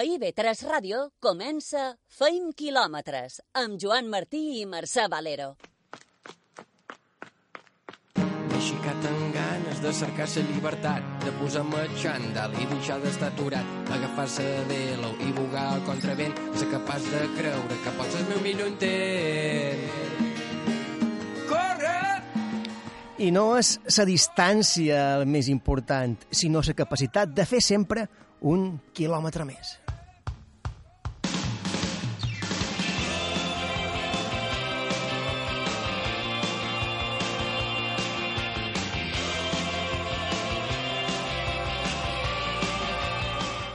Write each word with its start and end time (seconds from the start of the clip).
A 0.00 0.02
IB3 0.02 0.62
Ràdio 0.64 0.98
comença 1.20 1.80
Feim 2.16 2.54
quilòmetres 2.56 3.34
amb 3.60 3.76
Joan 3.82 4.06
Martí 4.08 4.38
i 4.56 4.62
Mercè 4.64 5.02
Valero. 5.12 5.50
M'he 8.16 8.56
aixecat 8.56 9.08
amb 9.10 9.34
ganes 9.34 9.82
de 9.84 9.92
cercar 9.98 10.28
la 10.36 10.44
llibertat, 10.46 11.10
de 11.24 11.34
posar-me 11.42 11.82
xandall 12.00 12.56
i 12.62 12.68
deixar 12.70 12.96
d'estar 13.02 13.28
aturat, 13.28 13.74
agafar-se 13.98 14.46
de 14.46 14.62
velo 14.70 15.10
i 15.20 15.34
bugar 15.36 15.66
al 15.74 15.84
contravent, 15.90 16.32
ser 16.56 16.70
capaç 16.72 17.04
de 17.10 17.20
creure 17.36 17.78
que 17.84 17.94
pots 17.98 18.16
el 18.22 18.26
meu 18.30 18.40
millor 18.46 18.72
intent. 18.72 19.84
Corre! 21.52 22.00
I 23.18 23.28
no 23.36 23.44
és 23.60 23.76
la 23.98 24.08
distància 24.08 25.04
el 25.18 25.28
més 25.28 25.52
important, 25.52 26.16
sinó 26.32 26.64
la 26.64 26.78
capacitat 26.84 27.36
de 27.36 27.44
fer 27.44 27.60
sempre 27.60 28.08
un 28.40 28.78
quilòmetre 28.96 29.44
més. 29.44 29.79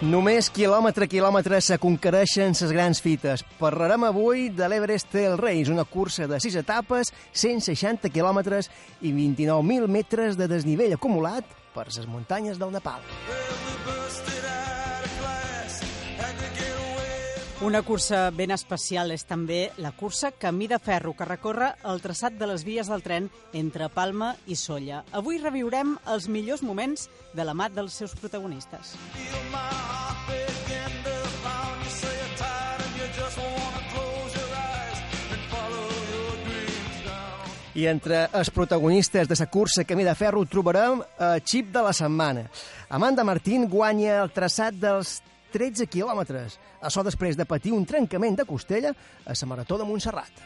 Només 0.05 0.51
quilòmetre 0.53 1.07
a 1.07 1.09
quilòmetre 1.09 1.57
se 1.65 1.79
conquereixen 1.81 2.53
les 2.53 2.73
grans 2.75 2.99
fites. 3.01 3.41
Parlarem 3.57 4.03
avui 4.05 4.51
de 4.53 4.67
l'Everest 4.69 5.09
Trail 5.09 5.33
Race, 5.39 5.71
una 5.73 5.87
cursa 5.89 6.27
de 6.29 6.37
6 6.43 6.59
etapes, 6.61 7.09
160 7.33 8.13
quilòmetres 8.13 8.69
i 9.01 9.09
29.000 9.15 9.89
metres 9.89 10.37
de 10.37 10.45
desnivell 10.51 10.93
acumulat 10.93 11.49
per 11.73 11.87
les 11.89 12.05
muntanyes 12.05 12.61
del 12.61 12.75
Nepal. 12.75 13.01
Una 17.61 17.81
cursa 17.83 18.31
ben 18.35 18.51
especial 18.51 19.13
és 19.15 19.23
també 19.23 19.69
la 19.79 19.93
cursa 19.95 20.33
Camí 20.35 20.67
de 20.67 20.75
Ferro, 20.75 21.13
que 21.15 21.23
recorre 21.23 21.69
el 21.87 22.01
traçat 22.03 22.33
de 22.35 22.49
les 22.49 22.65
vies 22.67 22.89
del 22.91 23.01
tren 23.01 23.29
entre 23.55 23.87
Palma 23.87 24.33
i 24.51 24.57
Solla. 24.59 25.05
Avui 25.15 25.39
reviurem 25.39 25.93
els 26.11 26.27
millors 26.27 26.65
moments 26.67 27.07
de 27.31 27.45
la 27.47 27.53
mà 27.55 27.69
dels 27.71 27.95
seus 27.95 28.11
protagonistes. 28.19 28.97
I 37.75 37.87
entre 37.87 38.25
els 38.35 38.51
protagonistes 38.51 39.31
de 39.31 39.37
la 39.39 39.47
cursa 39.47 39.85
Camí 39.87 40.03
de 40.03 40.15
Ferro 40.15 40.43
trobarem 40.43 40.99
el 40.99 41.39
xip 41.47 41.71
de 41.71 41.87
la 41.87 41.95
setmana. 41.95 42.49
Amanda 42.89 43.23
Martín 43.23 43.69
guanya 43.71 44.19
el 44.25 44.35
traçat 44.35 44.75
dels 44.75 45.21
13 45.55 45.87
quilòmetres, 45.87 46.57
això 46.83 47.03
després 47.07 47.37
de 47.39 47.47
patir 47.47 47.71
un 47.71 47.85
trencament 47.87 48.35
de 48.35 48.45
costella 48.47 48.91
a 49.23 49.35
la 49.39 49.47
Marató 49.47 49.77
de 49.79 49.87
Montserrat. 49.87 50.41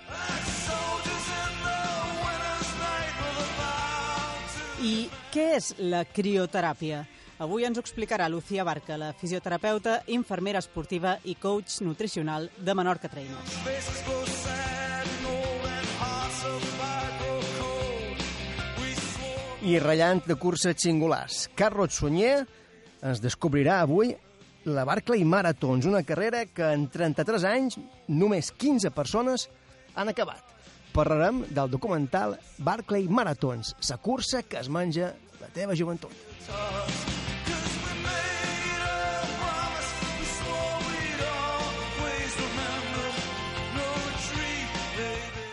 I 4.85 5.09
què 5.33 5.47
és 5.57 5.73
la 5.81 6.05
crioteràpia? 6.05 7.01
Avui 7.41 7.65
ens 7.65 7.79
ho 7.79 7.81
explicarà 7.81 8.29
Lucía 8.29 8.63
Barca, 8.67 8.97
la 8.99 9.13
fisioterapeuta, 9.17 10.03
infermera 10.11 10.61
esportiva 10.61 11.17
i 11.23 11.35
coach 11.35 11.81
nutricional 11.81 12.49
de 12.57 12.75
Menorca 12.75 13.09
Trainers. 13.09 13.57
I 19.59 19.75
ratllant 19.83 20.23
de 20.27 20.35
curses 20.39 20.77
singulars, 20.79 21.47
Carlos 21.55 21.97
Sunyer 21.97 22.45
ens 23.03 23.19
descobrirà 23.23 23.81
avui 23.83 24.13
la 24.65 24.83
Barclay 24.85 25.23
Marathons, 25.23 25.85
una 25.85 26.03
carrera 26.03 26.45
que 26.45 26.71
en 26.73 26.87
33 26.91 27.45
anys 27.47 27.79
només 28.07 28.51
15 28.51 28.91
persones 28.91 29.47
han 29.95 30.11
acabat. 30.11 30.43
Parlarem 30.93 31.43
del 31.49 31.69
documental 31.71 32.37
Barclay 32.57 33.07
Marathons, 33.07 33.75
la 33.89 33.97
cursa 33.97 34.43
que 34.43 34.59
es 34.59 34.69
menja 34.69 35.13
la 35.39 35.47
teva 35.53 35.77
joventut. 35.77 36.11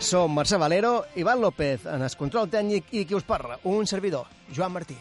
Som 0.06 0.36
Mercè 0.38 0.54
Valero, 0.54 1.00
Ivan 1.18 1.40
López, 1.42 1.88
en 1.90 2.04
el 2.06 2.14
control 2.14 2.46
tècnic 2.46 2.92
i 2.94 3.02
qui 3.04 3.18
us 3.18 3.26
parla, 3.26 3.58
un 3.64 3.90
servidor, 3.90 4.30
Joan 4.54 4.76
Martí. 4.78 4.94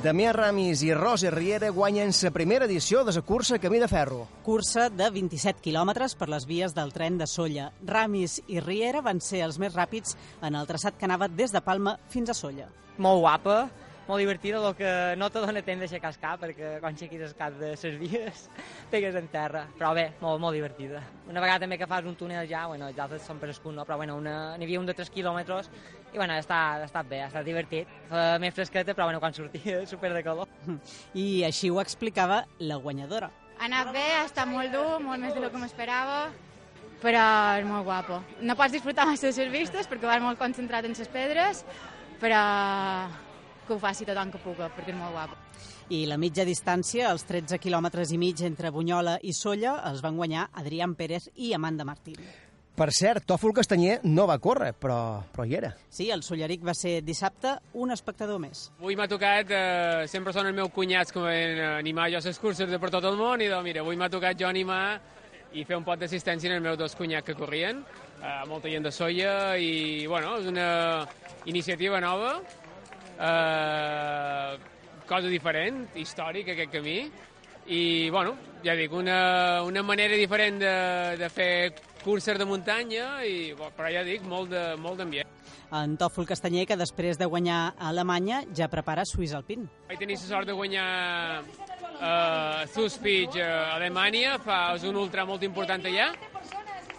Damià 0.00 0.30
Ramis 0.32 0.80
i 0.80 0.94
Rosa 0.96 1.28
Riera 1.28 1.68
guanyen 1.76 2.14
la 2.22 2.30
primera 2.32 2.64
edició 2.64 3.02
de 3.04 3.12
la 3.12 3.20
cursa 3.20 3.58
Camí 3.60 3.78
de 3.78 3.88
Ferro. 3.88 4.22
Cursa 4.42 4.86
de 4.88 5.10
27 5.12 5.60
quilòmetres 5.60 6.14
per 6.16 6.30
les 6.32 6.46
vies 6.48 6.72
del 6.72 6.94
tren 6.94 7.18
de 7.20 7.26
Solla. 7.28 7.66
Ramis 7.84 8.38
i 8.48 8.62
Riera 8.64 9.02
van 9.04 9.20
ser 9.20 9.42
els 9.44 9.58
més 9.60 9.76
ràpids 9.76 10.16
en 10.40 10.56
el 10.56 10.66
traçat 10.66 10.96
que 10.96 11.04
anava 11.04 11.28
des 11.28 11.52
de 11.52 11.60
Palma 11.60 11.98
fins 12.08 12.30
a 12.30 12.34
Solla. 12.34 12.70
molt 12.96 13.20
guapa, 13.20 13.68
molt 14.08 14.18
divertida, 14.18 14.58
el 14.66 14.74
que 14.74 15.14
no 15.16 15.28
te 15.30 15.38
dona 15.38 15.60
temps 15.62 15.84
d'aixecar 15.84 16.10
el 16.10 16.16
cap, 16.18 16.40
perquè 16.42 16.70
quan 16.80 16.96
aixequis 16.96 17.20
el 17.22 17.34
cap 17.38 17.54
de 17.60 17.76
ses 17.78 17.94
vies 18.00 18.48
pegues 18.90 19.14
en 19.14 19.28
terra. 19.28 19.66
Però 19.78 19.92
bé, 19.94 20.06
molt, 20.20 20.40
molt 20.40 20.56
divertida. 20.56 21.02
Una 21.28 21.44
vegada 21.44 21.60
també 21.62 21.78
que 21.78 21.86
fas 21.86 22.08
un 22.08 22.16
túnel 22.18 22.48
ja, 22.50 22.64
bueno, 22.66 22.88
els 22.88 22.98
altres 22.98 23.22
són 23.22 23.38
per 23.38 23.52
escut, 23.52 23.76
no? 23.76 23.84
però 23.86 24.00
bueno, 24.00 24.16
una, 24.18 24.56
n'hi 24.56 24.66
havia 24.66 24.80
un 24.80 24.88
de 24.88 24.96
3 24.98 25.12
quilòmetres 25.14 25.70
i 26.12 26.18
bueno, 26.18 26.34
ha 26.34 26.42
estat, 26.42 26.82
ha 26.82 26.88
estat 26.88 27.08
bé, 27.08 27.22
ha 27.22 27.28
estat 27.30 27.46
divertit. 27.46 27.88
Uh, 28.10 28.36
més 28.42 28.54
fresqueta, 28.54 28.94
però 28.96 29.06
bueno, 29.08 29.20
quan 29.22 29.34
sortia 29.34 29.84
super 29.90 30.12
de 30.14 30.22
calor. 30.26 30.50
I 31.14 31.44
així 31.46 31.70
ho 31.70 31.80
explicava 31.82 32.42
la 32.58 32.80
guanyadora. 32.82 33.30
Ha 33.60 33.66
anat 33.68 33.92
bé, 33.94 34.06
ha 34.18 34.24
estat 34.24 34.48
molt 34.48 34.72
dur, 34.72 35.00
molt 35.04 35.20
més 35.22 35.36
del 35.36 35.50
que 35.52 35.60
m'esperava, 35.60 36.20
però 37.02 37.24
és 37.60 37.66
molt 37.68 37.84
guapo. 37.86 38.20
No 38.40 38.56
pots 38.56 38.74
disfrutar 38.74 39.06
massa 39.08 39.30
de 39.30 39.44
les 39.44 39.52
vistes 39.52 39.88
perquè 39.88 40.08
vas 40.08 40.22
molt 40.24 40.40
concentrat 40.40 40.88
en 40.88 40.96
les 40.96 41.12
pedres, 41.12 41.64
però 42.20 42.40
que 43.66 43.76
ho 43.76 43.78
faci 43.78 44.08
tothom 44.08 44.32
que 44.32 44.42
puga, 44.42 44.70
perquè 44.74 44.94
és 44.94 44.98
molt 44.98 45.14
guapo. 45.14 45.38
I 45.90 46.04
la 46.06 46.18
mitja 46.22 46.46
distància, 46.46 47.10
els 47.10 47.24
13 47.26 47.58
quilòmetres 47.62 48.12
i 48.14 48.18
mig 48.18 48.42
entre 48.46 48.70
Bunyola 48.74 49.18
i 49.22 49.34
Solla, 49.34 49.80
els 49.90 50.02
van 50.02 50.16
guanyar 50.18 50.48
Adrián 50.62 50.94
Pérez 50.94 51.28
i 51.34 51.52
Amanda 51.54 51.84
Martín. 51.84 52.18
Per 52.80 52.94
cert, 52.96 53.26
Tòfol 53.28 53.52
Castanyer 53.52 53.98
no 54.08 54.24
va 54.24 54.38
córrer, 54.40 54.70
però, 54.72 55.20
però 55.34 55.44
hi 55.44 55.52
era. 55.58 55.68
Sí, 55.92 56.06
el 56.14 56.22
Solleric 56.24 56.62
va 56.64 56.72
ser 56.72 57.02
dissabte 57.04 57.50
un 57.76 57.92
espectador 57.92 58.38
més. 58.40 58.70
Avui 58.80 58.96
m'ha 58.96 59.04
tocat, 59.10 59.50
eh, 59.52 60.06
sempre 60.08 60.32
són 60.32 60.48
els 60.48 60.56
meus 60.56 60.72
cunyats 60.72 61.12
que 61.12 61.20
m'han 61.20 61.60
animar 61.74 62.06
jo 62.08 62.16
a 62.16 62.24
les 62.24 62.40
curses 62.40 62.70
de 62.70 62.78
per 62.80 62.88
tot 62.94 63.04
el 63.04 63.18
món, 63.18 63.44
i 63.44 63.50
doncs 63.52 63.66
mira, 63.66 63.82
avui 63.84 64.00
m'ha 64.00 64.08
tocat 64.08 64.40
jo 64.40 64.48
animar 64.48 64.96
i 65.52 65.66
fer 65.68 65.76
un 65.76 65.84
pot 65.84 66.00
d'assistència 66.00 66.48
en 66.48 66.56
els 66.56 66.64
meus 66.70 66.78
dos 66.80 66.96
cunyats 66.96 67.26
que 67.26 67.36
corrien, 67.36 67.84
eh, 68.22 68.32
molta 68.48 68.72
gent 68.72 68.88
de 68.88 68.94
Solla, 68.96 69.58
i 69.60 70.06
bueno, 70.06 70.38
és 70.40 70.48
una 70.48 71.04
iniciativa 71.52 72.00
nova, 72.00 72.32
eh, 73.28 74.56
cosa 75.04 75.28
diferent, 75.28 75.84
històric, 76.00 76.54
aquest 76.56 76.72
camí, 76.72 76.98
i 77.68 78.08
bueno, 78.08 78.38
ja 78.64 78.72
dic, 78.72 78.96
una, 78.96 79.62
una 79.68 79.84
manera 79.84 80.16
diferent 80.16 80.64
de, 80.64 80.76
de 81.20 81.28
fer 81.28 81.52
curses 82.04 82.38
de 82.38 82.44
muntanya, 82.48 83.24
i, 83.26 83.52
però 83.76 83.90
ja 83.92 84.02
dic, 84.06 84.22
molt 84.22 84.50
de- 84.50 84.76
molt 84.80 84.98
d'ambient. 84.98 85.28
En 85.72 85.96
Tòfol 85.98 86.26
Castanyer, 86.26 86.66
que 86.66 86.76
després 86.76 87.18
de 87.18 87.26
guanyar 87.26 87.74
a 87.78 87.88
Alemanya, 87.90 88.42
ja 88.56 88.68
prepara 88.68 89.04
Suïssa 89.04 89.36
Alpin. 89.38 89.68
Vaig 89.88 89.98
tenir 89.98 90.16
la 90.16 90.22
sort 90.26 90.46
de 90.46 90.52
guanyar 90.52 91.42
uh, 92.00 92.66
Suspich 92.74 93.36
a 93.38 93.76
Alemanya, 93.76 94.38
fa 94.42 94.74
és 94.74 94.84
un 94.88 94.96
ultra 94.96 95.24
molt 95.24 95.42
important 95.46 95.84
allà, 95.86 96.10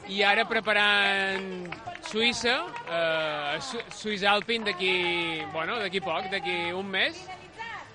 i 0.07 0.23
ara 0.23 0.45
preparant 0.45 1.67
Suïssa, 2.11 2.55
uh, 2.87 3.59
Su 3.61 3.79
Suïssa 3.91 4.31
Alpin 4.31 4.63
d'aquí 4.63 5.41
bueno, 5.53 5.75
poc, 6.03 6.29
d'aquí 6.31 6.71
un 6.73 6.87
mes, 6.87 7.19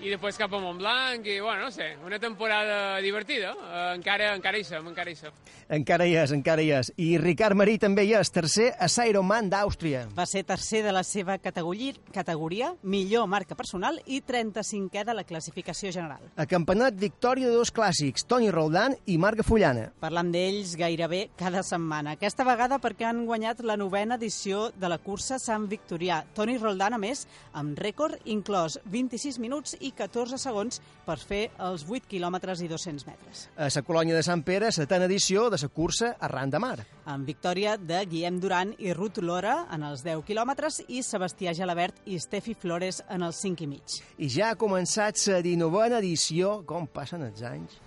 i 0.05 0.11
després 0.13 0.37
cap 0.37 0.53
a 0.53 0.59
Montblanc, 0.61 1.25
i 1.27 1.39
bueno, 1.41 1.67
no 1.67 1.71
sé, 1.73 1.95
una 2.05 2.19
temporada 2.21 2.99
divertida, 3.01 3.55
uh, 3.57 3.95
encara, 3.97 4.35
encara 4.37 4.59
hi 4.61 4.65
som, 4.67 4.87
encara 4.91 5.11
hi 5.11 5.17
som. 5.17 5.35
Encara 5.73 6.07
hi 6.07 6.15
és, 6.21 6.33
encara 6.37 6.63
hi 6.63 6.71
és. 6.77 6.91
I 7.01 7.17
Ricard 7.19 7.57
Marí 7.57 7.79
també 7.83 8.05
hi 8.07 8.13
és, 8.19 8.31
tercer 8.31 8.69
a 8.79 8.89
Ironman 9.09 9.49
d'Àustria. 9.51 10.05
Va 10.15 10.27
ser 10.29 10.45
tercer 10.47 10.83
de 10.85 10.93
la 10.93 11.03
seva 11.07 11.39
categoria, 11.43 11.95
categoria, 12.13 12.73
millor 12.83 13.27
marca 13.27 13.57
personal 13.57 13.99
i 14.07 14.21
35è 14.21 15.05
de 15.07 15.15
la 15.17 15.25
classificació 15.25 15.91
general. 15.95 16.23
A 16.37 16.47
campionat 16.47 16.95
victòria 17.01 17.49
de 17.49 17.57
dos 17.57 17.73
clàssics, 17.73 18.27
Toni 18.29 18.51
Roldán 18.53 18.95
i 19.07 19.17
Marga 19.19 19.47
Fullana. 19.47 19.89
Parlant 20.03 20.31
d'ells 20.35 20.77
gairebé 20.79 21.27
cada 21.41 21.65
setmana. 21.67 22.17
Aquesta 22.17 22.45
vegada 22.47 22.81
perquè 22.83 23.09
han 23.09 23.25
guanyat 23.27 23.65
la 23.65 23.79
novena 23.81 24.21
edició 24.21 24.71
de 24.77 24.93
la 24.93 25.01
cursa 25.03 25.41
Sant 25.43 25.67
Victorià. 25.71 26.23
Toni 26.37 26.59
Roldán, 26.61 26.95
a 26.95 27.01
més, 27.01 27.27
amb 27.57 27.79
rècord 27.81 28.21
inclòs 28.25 28.79
26 28.93 29.41
minuts 29.43 29.77
i 29.81 29.86
i 29.87 29.93
14 29.97 30.39
segons 30.41 30.81
per 31.07 31.17
fer 31.23 31.43
els 31.63 31.85
8 31.87 32.09
quilòmetres 32.11 32.63
i 32.65 32.69
200 32.71 33.07
metres. 33.07 33.47
A 33.57 33.69
la 33.71 33.83
colònia 33.87 34.17
de 34.17 34.25
Sant 34.27 34.43
Pere, 34.47 34.73
setena 34.75 35.07
edició 35.07 35.47
de 35.53 35.61
la 35.63 35.69
cursa 35.69 36.15
Arran 36.21 36.51
de 36.51 36.61
Mar. 36.63 36.79
Amb 37.07 37.27
victòria 37.27 37.77
de 37.79 38.03
Guillem 38.11 38.41
Duran 38.43 38.75
i 38.79 38.93
Ruth 38.93 39.23
Lora 39.23 39.57
en 39.73 39.87
els 39.87 40.03
10 40.07 40.25
quilòmetres 40.27 40.83
i 40.89 41.03
Sebastià 41.07 41.55
Gelabert 41.55 42.03
i 42.07 42.19
Stefi 42.19 42.57
Flores 42.59 43.03
en 43.09 43.23
els 43.27 43.39
5 43.45 43.63
i 43.63 43.71
mig. 43.71 44.01
I 44.19 44.31
ja 44.33 44.51
ha 44.51 44.59
començat 44.59 45.21
la 45.31 45.41
19a 45.45 46.01
edició, 46.01 46.61
com 46.67 46.87
passen 46.87 47.23
els 47.29 47.43
anys, 47.47 47.79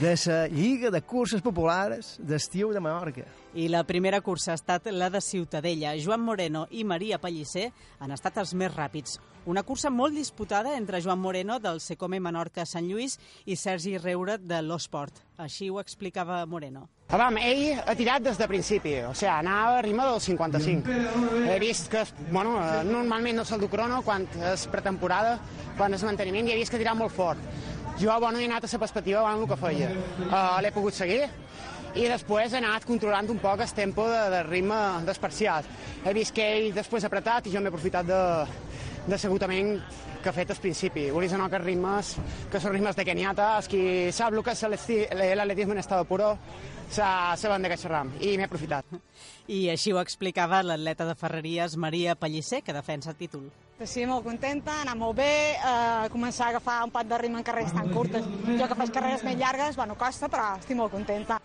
de 0.00 0.14
la 0.26 0.38
Lliga 0.52 0.90
de 0.90 1.00
Curses 1.00 1.42
Populars 1.42 2.16
d'Estiu 2.18 2.72
de 2.74 2.80
Menorca. 2.80 3.26
I 3.56 3.70
la 3.72 3.84
primera 3.88 4.18
cursa 4.20 4.50
ha 4.52 4.58
estat 4.58 4.90
la 4.92 5.06
de 5.08 5.22
Ciutadella. 5.24 5.94
Joan 5.96 6.20
Moreno 6.20 6.66
i 6.76 6.82
Maria 6.84 7.16
Pellicer 7.16 7.70
han 8.04 8.12
estat 8.12 8.36
els 8.42 8.50
més 8.52 8.68
ràpids. 8.74 9.14
Una 9.48 9.62
cursa 9.64 9.88
molt 9.88 10.12
disputada 10.12 10.74
entre 10.76 11.00
Joan 11.00 11.22
Moreno 11.22 11.56
del 11.58 11.80
Secome 11.80 12.18
Menorca 12.20 12.66
Sant 12.68 12.84
Lluís 12.84 13.14
i 13.46 13.56
Sergi 13.56 13.94
Reure 13.96 14.36
de 14.36 14.58
l'Osport. 14.60 15.22
Així 15.40 15.70
ho 15.70 15.80
explicava 15.80 16.42
Moreno. 16.44 16.84
Avam, 17.16 17.38
ell 17.40 17.80
ha 17.80 17.94
tirat 17.96 18.26
des 18.26 18.36
de 18.36 18.50
principi, 18.50 18.92
o 19.08 19.14
sigui, 19.14 19.32
anava 19.32 19.78
a 19.78 19.86
ritme 19.86 20.04
del 20.04 20.20
55. 20.20 21.00
He 21.48 21.56
vist 21.62 21.88
que, 21.88 22.04
bueno, 22.28 22.58
normalment 22.90 23.40
no 23.40 23.46
se'l 23.48 23.64
du 23.64 23.72
crono 23.72 24.02
quan 24.04 24.28
és 24.52 24.66
pretemporada, 24.68 25.38
quan 25.78 25.96
és 25.96 26.04
manteniment, 26.04 26.50
i 26.50 26.52
he 26.52 26.60
vist 26.60 26.74
que 26.74 26.76
ha 26.76 26.84
tirat 26.84 27.00
molt 27.00 27.16
fort. 27.16 27.40
Jo, 27.96 28.12
bueno, 28.20 28.36
he 28.36 28.44
anat 28.44 28.68
a 28.68 28.72
la 28.74 28.84
perspectiva 28.84 29.22
davant 29.22 29.40
el 29.40 29.48
que 29.48 29.56
feia. 29.56 29.88
Uh, 30.26 30.58
L'he 30.60 30.74
pogut 30.74 30.92
seguir, 30.92 31.30
i 31.96 32.04
després 32.10 32.52
he 32.52 32.58
anat 32.60 32.84
controlant 32.84 33.28
un 33.32 33.38
poc 33.40 33.62
el 33.64 33.70
tempo 33.72 34.04
de, 34.10 34.18
de 34.32 34.42
ritme 34.44 34.76
desparciat. 35.06 35.64
He 36.04 36.12
vist 36.16 36.34
que 36.36 36.44
ell 36.58 36.74
després 36.76 37.04
ha 37.04 37.08
apretat 37.08 37.48
i 37.48 37.54
jo 37.54 37.62
m'he 37.62 37.72
aprofitat 37.72 38.04
de, 38.08 38.20
de 39.06 39.18
segutament 39.18 39.78
que 40.20 40.28
ha 40.28 40.34
fet 40.36 40.52
al 40.52 40.60
principi. 40.60 41.06
Volies 41.14 41.32
anar 41.32 41.48
que 41.52 41.60
ritmes, 41.62 42.16
que 42.52 42.60
són 42.60 42.74
ritmes 42.74 42.98
de 42.98 43.06
Keniata, 43.08 43.54
els 43.60 43.70
qui 43.72 43.82
sap 44.12 44.34
el 44.34 44.44
que 44.44 44.52
és 44.52 44.64
l'atletisme 44.66 45.76
en 45.76 45.80
estado 45.80 46.04
puro, 46.04 46.34
saben 46.92 47.64
de 47.64 47.72
què 47.72 47.80
xerram, 47.80 48.12
i 48.20 48.36
m'he 48.36 48.44
aprofitat. 48.44 48.92
I 49.48 49.70
així 49.72 49.94
ho 49.94 50.02
explicava 50.02 50.60
l'atleta 50.66 51.08
de 51.08 51.16
Ferreries, 51.16 51.78
Maria 51.80 52.16
Pellicer, 52.18 52.60
que 52.66 52.76
defensa 52.76 53.14
el 53.14 53.20
títol. 53.22 53.48
Sí, 53.84 54.04
molt 54.08 54.24
contenta, 54.24 54.82
anar 54.82 54.96
molt 55.00 55.16
bé, 55.16 55.32
eh, 55.56 56.06
començar 56.12 56.48
a 56.48 56.56
agafar 56.56 56.78
un 56.84 56.92
pat 56.92 57.08
de 57.08 57.24
ritme 57.24 57.40
en 57.40 57.44
carreres 57.44 57.76
tan 57.76 57.92
curtes. 57.92 58.24
Jo 58.46 58.68
que 58.68 58.80
faig 58.84 58.92
carreres 58.92 59.24
més 59.24 59.36
llargues, 59.40 59.76
bueno, 59.76 59.96
costa, 60.00 60.28
però 60.32 60.56
estic 60.56 60.76
molt 60.76 60.92
contenta 60.92 61.40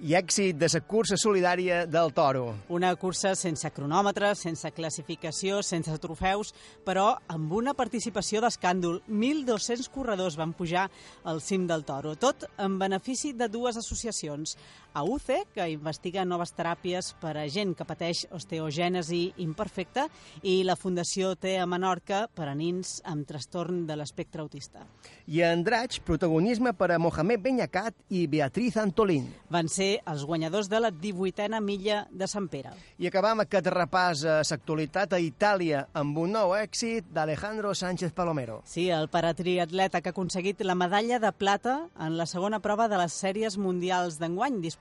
i 0.00 0.14
èxit 0.16 0.56
de 0.56 0.68
la 0.72 0.80
cursa 0.80 1.16
solidària 1.20 1.84
del 1.86 2.12
Toro. 2.16 2.54
Una 2.72 2.94
cursa 2.96 3.34
sense 3.36 3.68
cronòmetre, 3.70 4.32
sense 4.34 4.70
classificació, 4.72 5.60
sense 5.62 5.96
trofeus, 6.00 6.54
però 6.86 7.12
amb 7.28 7.52
una 7.52 7.74
participació 7.76 8.40
d'escàndol. 8.40 9.00
1.200 9.08 9.90
corredors 9.92 10.38
van 10.40 10.54
pujar 10.56 10.88
al 11.24 11.42
cim 11.44 11.66
del 11.68 11.84
Toro, 11.84 12.14
tot 12.16 12.46
en 12.56 12.78
benefici 12.80 13.34
de 13.36 13.48
dues 13.52 13.76
associacions. 13.76 14.56
AUCE, 14.94 15.44
que 15.54 15.66
investiga 15.72 16.24
noves 16.24 16.54
teràpies 16.56 17.12
per 17.20 17.36
a 17.40 17.46
gent 17.48 17.74
que 17.74 17.86
pateix 17.88 18.24
osteogènesi 18.30 19.34
imperfecta, 19.42 20.06
i 20.42 20.60
la 20.64 20.76
Fundació 20.76 21.34
T 21.34 21.56
a 21.58 21.66
Menorca 21.66 22.26
per 22.34 22.48
a 22.50 22.54
nins 22.54 23.00
amb 23.08 23.26
trastorn 23.28 23.84
de 23.88 23.96
l'espectre 23.98 24.42
autista. 24.42 24.86
I 25.26 25.42
a 25.42 25.52
Andratx, 25.54 26.00
protagonisme 26.04 26.72
per 26.74 26.90
a 26.94 26.98
Mohamed 26.98 27.42
Benyacat 27.42 27.94
i 28.10 28.26
Beatriz 28.30 28.76
Antolín. 28.80 29.28
Van 29.50 29.68
ser 29.68 30.00
els 30.10 30.24
guanyadors 30.26 30.68
de 30.70 30.80
la 30.80 30.90
18a 30.90 31.60
milla 31.62 32.04
de 32.10 32.26
Sant 32.30 32.48
Pere. 32.50 32.74
I 32.98 33.08
acabam 33.10 33.44
aquest 33.44 33.70
repàs 33.70 34.24
a 34.26 34.40
l'actualitat 34.42 35.14
a 35.14 35.20
Itàlia 35.22 35.86
amb 35.94 36.18
un 36.18 36.34
nou 36.36 36.52
èxit 36.56 37.08
d'Alejandro 37.14 37.72
Sánchez 37.74 38.12
Palomero. 38.12 38.60
Sí, 38.66 38.88
el 38.90 39.08
paratriatleta 39.08 40.00
que 40.00 40.10
ha 40.10 40.16
aconseguit 40.16 40.60
la 40.66 40.74
medalla 40.74 41.18
de 41.18 41.32
plata 41.32 41.88
en 41.98 42.16
la 42.18 42.26
segona 42.26 42.60
prova 42.60 42.88
de 42.88 42.98
les 43.00 43.14
sèries 43.14 43.56
mundials 43.58 44.18
d'enguany, 44.20 44.60
disputada 44.60 44.79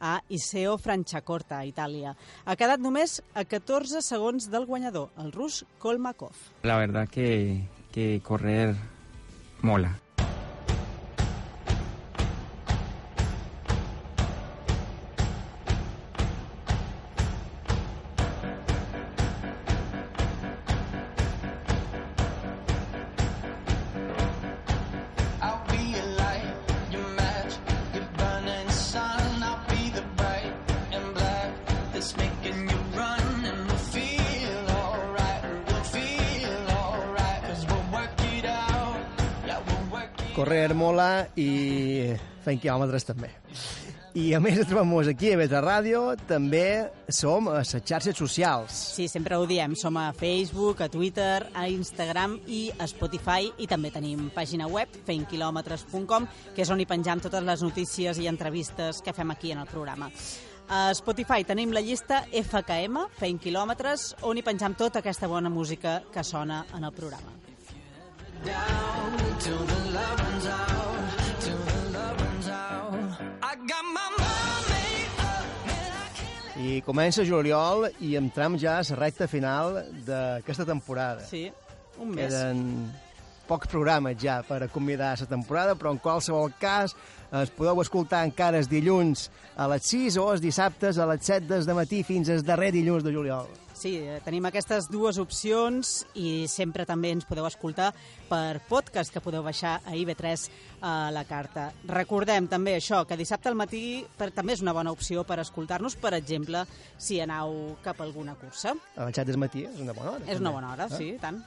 a 0.00 0.22
Iseo 0.28 0.78
Franciacorta, 0.78 1.58
a 1.58 1.66
Itàlia. 1.68 2.14
Ha 2.44 2.56
quedat 2.56 2.80
només 2.80 3.20
a 3.34 3.44
14 3.44 4.02
segons 4.02 4.48
del 4.50 4.66
guanyador, 4.66 5.10
el 5.18 5.32
rus 5.32 5.64
Kolmakov. 5.78 6.32
La 6.62 6.78
verdad 6.78 7.08
que, 7.08 7.68
que 7.92 8.20
correr 8.24 8.74
mola. 9.62 9.98
Fent 42.48 42.64
quilòmetres 42.64 43.08
també. 43.08 43.32
I 44.18 44.32
a 44.34 44.38
més 44.40 44.56
de 44.56 44.64
trobar-nos 44.66 45.06
aquí 45.10 45.28
a 45.30 45.36
Betra 45.38 45.60
Ràdio, 45.62 46.00
també 46.26 46.88
som 47.12 47.50
a 47.50 47.58
les 47.58 47.74
xarxes 47.76 48.16
socials. 48.16 48.72
Sí, 48.96 49.04
sempre 49.06 49.36
ho 49.36 49.44
diem. 49.46 49.76
Som 49.78 49.98
a 50.00 50.08
Facebook, 50.16 50.80
a 50.82 50.88
Twitter, 50.88 51.44
a 51.54 51.68
Instagram 51.70 52.38
i 52.48 52.64
a 52.80 52.88
Spotify. 52.90 53.52
I 53.60 53.68
també 53.70 53.92
tenim 53.94 54.30
pàgina 54.34 54.66
web, 54.66 54.96
feinquilometres.com, 55.06 56.26
que 56.56 56.64
és 56.64 56.72
on 56.72 56.80
hi 56.80 56.88
penjam 56.88 57.20
totes 57.22 57.44
les 57.46 57.62
notícies 57.62 58.18
i 58.18 58.26
entrevistes 58.32 59.04
que 59.04 59.14
fem 59.14 59.36
aquí 59.36 59.52
en 59.52 59.62
el 59.62 59.70
programa. 59.70 60.10
A 60.68 60.90
Spotify 60.96 61.44
tenim 61.48 61.70
la 61.72 61.84
llista 61.84 62.24
FKM, 62.32 63.06
Feint 63.20 63.38
Quilòmetres, 63.44 64.16
on 64.28 64.36
hi 64.36 64.44
penjam 64.44 64.74
tota 64.76 65.00
aquesta 65.00 65.28
bona 65.30 65.48
música 65.48 66.02
que 66.12 66.24
sona 66.24 66.64
en 66.76 66.84
el 66.84 66.92
programa. 66.92 67.32
Down 68.44 69.18
I 76.58 76.80
comença 76.86 77.22
juliol 77.26 77.84
i 78.02 78.14
entrem 78.18 78.56
ja 78.58 78.78
a 78.80 78.86
la 78.88 78.96
recta 78.96 79.28
final 79.28 79.76
d'aquesta 80.06 80.64
temporada. 80.66 81.26
Sí, 81.28 81.44
un 82.00 82.14
mes. 82.16 82.32
Queden 82.32 82.64
pocs 83.48 83.68
programes 83.68 84.18
ja 84.20 84.40
per 84.44 84.62
acomiadar 84.66 85.14
la 85.20 85.28
temporada, 85.28 85.76
però 85.76 85.92
en 85.92 86.00
qualsevol 86.00 86.52
cas 86.60 86.96
es 87.42 87.52
podeu 87.56 87.80
escoltar 87.84 88.24
encara 88.26 88.60
els 88.60 88.68
dilluns 88.68 89.28
a 89.56 89.68
les 89.72 89.88
6 89.92 90.18
o 90.20 90.28
els 90.32 90.44
dissabtes 90.44 90.98
a 90.98 91.06
les 91.08 91.24
7 91.24 91.48
des 91.48 91.68
de 91.68 91.76
matí 91.76 92.02
fins 92.04 92.28
al 92.32 92.44
darrer 92.44 92.72
dilluns 92.72 93.04
de 93.04 93.12
juliol. 93.12 93.48
Sí, 93.78 93.92
eh, 94.02 94.18
tenim 94.26 94.42
aquestes 94.48 94.88
dues 94.90 95.20
opcions 95.22 96.00
i 96.18 96.48
sempre 96.50 96.82
també 96.88 97.12
ens 97.14 97.26
podeu 97.28 97.46
escoltar 97.46 97.92
per 98.26 98.58
podcast 98.66 99.14
que 99.14 99.22
podeu 99.22 99.44
baixar 99.46 99.76
a 99.86 99.94
IB3 99.94 100.48
a 100.82 100.94
la 101.14 101.22
carta. 101.28 101.68
Recordem 101.86 102.48
també 102.50 102.74
això, 102.74 103.04
que 103.06 103.18
dissabte 103.20 103.52
al 103.52 103.58
matí 103.58 104.02
per, 104.18 104.32
també 104.34 104.56
és 104.58 104.64
una 104.66 104.74
bona 104.74 104.90
opció 104.90 105.22
per 105.28 105.38
escoltar-nos, 105.44 105.94
per 105.94 106.16
exemple, 106.18 106.64
si 106.98 107.20
anau 107.22 107.78
cap 107.86 108.02
a 108.02 108.08
alguna 108.08 108.34
cursa. 108.34 108.74
A 108.96 109.06
les 109.06 109.14
7 109.22 109.30
del 109.30 109.38
matí 109.46 109.62
és 109.68 109.78
una 109.78 109.94
bona 109.94 110.16
hora. 110.16 110.26
És 110.26 110.42
una 110.42 110.54
bona 110.58 110.74
hora, 110.74 110.90
eh? 110.90 110.98
sí, 110.98 111.14
tant. 111.22 111.38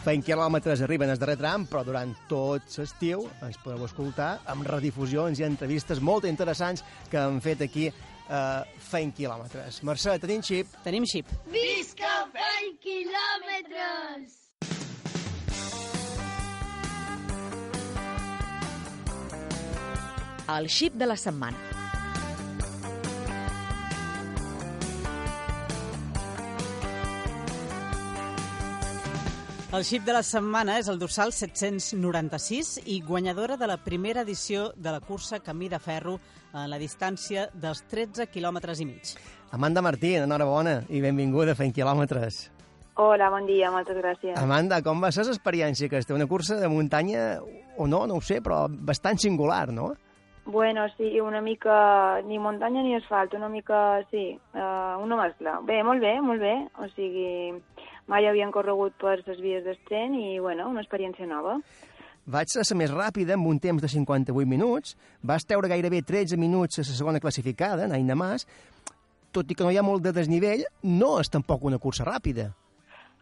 Feint 0.00 0.22
quilòmetres 0.24 0.80
arriben 0.80 1.10
al 1.12 1.18
darrer 1.20 1.34
tram, 1.36 1.66
però 1.68 1.82
durant 1.84 2.14
tot 2.28 2.64
l'estiu 2.80 3.26
ens 3.44 3.58
podeu 3.60 3.84
escoltar 3.84 4.30
amb 4.48 4.64
redifusions 4.64 5.42
i 5.42 5.44
entrevistes 5.44 6.00
molt 6.00 6.24
interessants 6.24 6.80
que 7.12 7.20
han 7.20 7.36
fet 7.44 7.66
aquí 7.66 7.90
uh, 7.90 8.64
Feint 8.88 9.12
quilòmetres. 9.18 9.82
Mercè, 9.84 10.16
tenim 10.22 10.40
xip? 10.40 10.72
Tenim 10.86 11.04
xip. 11.04 11.28
Visca 11.52 12.14
Feint 12.32 12.80
quilòmetres! 12.80 14.38
El 20.50 20.72
xip 20.72 20.96
de 20.98 21.06
la 21.12 21.20
setmana. 21.20 21.79
El 29.70 29.84
xip 29.86 30.02
de 30.02 30.10
la 30.10 30.24
setmana 30.26 30.80
és 30.80 30.88
el 30.90 30.96
dorsal 30.98 31.30
796 31.30 32.72
i 32.90 32.96
guanyadora 33.06 33.54
de 33.54 33.68
la 33.70 33.76
primera 33.78 34.24
edició 34.26 34.72
de 34.74 34.90
la 34.90 34.98
cursa 34.98 35.38
Camí 35.46 35.68
de 35.70 35.78
Ferro 35.78 36.16
a 36.50 36.64
la 36.66 36.80
distància 36.80 37.44
dels 37.54 37.84
13 37.86 38.26
quilòmetres 38.34 38.82
i 38.82 38.88
mig. 38.88 39.12
Amanda 39.54 39.78
Martí, 39.86 40.16
enhorabona 40.18 40.80
i 40.90 40.98
benvinguda 41.04 41.54
a 41.54 41.60
Fent 41.60 41.70
Quilòmetres. 41.76 42.40
Hola, 42.98 43.30
bon 43.30 43.46
dia, 43.46 43.70
moltes 43.70 43.94
gràcies. 44.02 44.34
Amanda, 44.42 44.82
com 44.82 44.98
va 44.98 45.12
ser 45.14 45.28
l'experiència 45.28 45.86
aquesta? 45.86 46.18
Una 46.18 46.26
cursa 46.26 46.58
de 46.58 46.66
muntanya, 46.66 47.38
o 47.78 47.86
no, 47.86 48.08
no 48.10 48.18
ho 48.18 48.26
sé, 48.26 48.42
però 48.42 48.64
bastant 48.66 49.22
singular, 49.22 49.68
no? 49.70 49.92
Bueno, 50.50 50.88
sí, 50.96 51.20
una 51.20 51.40
mica 51.40 52.20
ni 52.26 52.38
muntanya 52.38 52.82
ni 52.82 52.96
asfalt, 52.96 53.34
una 53.34 53.48
mica, 53.48 54.02
sí, 54.10 54.38
uh, 54.54 54.98
una 54.98 55.16
mescla. 55.16 55.60
Bé, 55.62 55.82
molt 55.86 56.02
bé, 56.02 56.16
molt 56.20 56.42
bé. 56.42 56.54
O 56.82 56.88
sigui, 56.96 57.54
mai 58.10 58.26
havien 58.26 58.50
corregut 58.50 58.96
per 58.98 59.20
les 59.22 59.38
vies 59.40 59.64
del 59.64 59.78
tren 59.86 60.16
i, 60.18 60.38
bueno, 60.42 60.68
una 60.68 60.82
experiència 60.82 61.28
nova. 61.30 61.60
Vaig 62.30 62.50
ser 62.52 62.64
la 62.66 62.76
més 62.78 62.92
ràpida, 62.92 63.34
amb 63.34 63.48
un 63.48 63.58
temps 63.62 63.82
de 63.82 63.88
58 63.88 64.48
minuts. 64.50 64.96
Vas 65.22 65.46
treure 65.46 65.70
gairebé 65.70 66.02
13 66.06 66.36
minuts 66.38 66.78
a 66.78 66.84
la 66.84 66.96
segona 66.98 67.22
classificada, 67.22 67.88
Naina 67.88 68.16
Mas. 68.18 68.46
Tot 69.32 69.50
i 69.50 69.54
que 69.54 69.64
no 69.64 69.70
hi 69.70 69.78
ha 69.78 69.86
molt 69.86 70.02
de 70.04 70.12
desnivell, 70.12 70.66
no 70.82 71.14
és 71.22 71.30
tampoc 71.30 71.64
una 71.64 71.78
cursa 71.78 72.04
ràpida. 72.06 72.50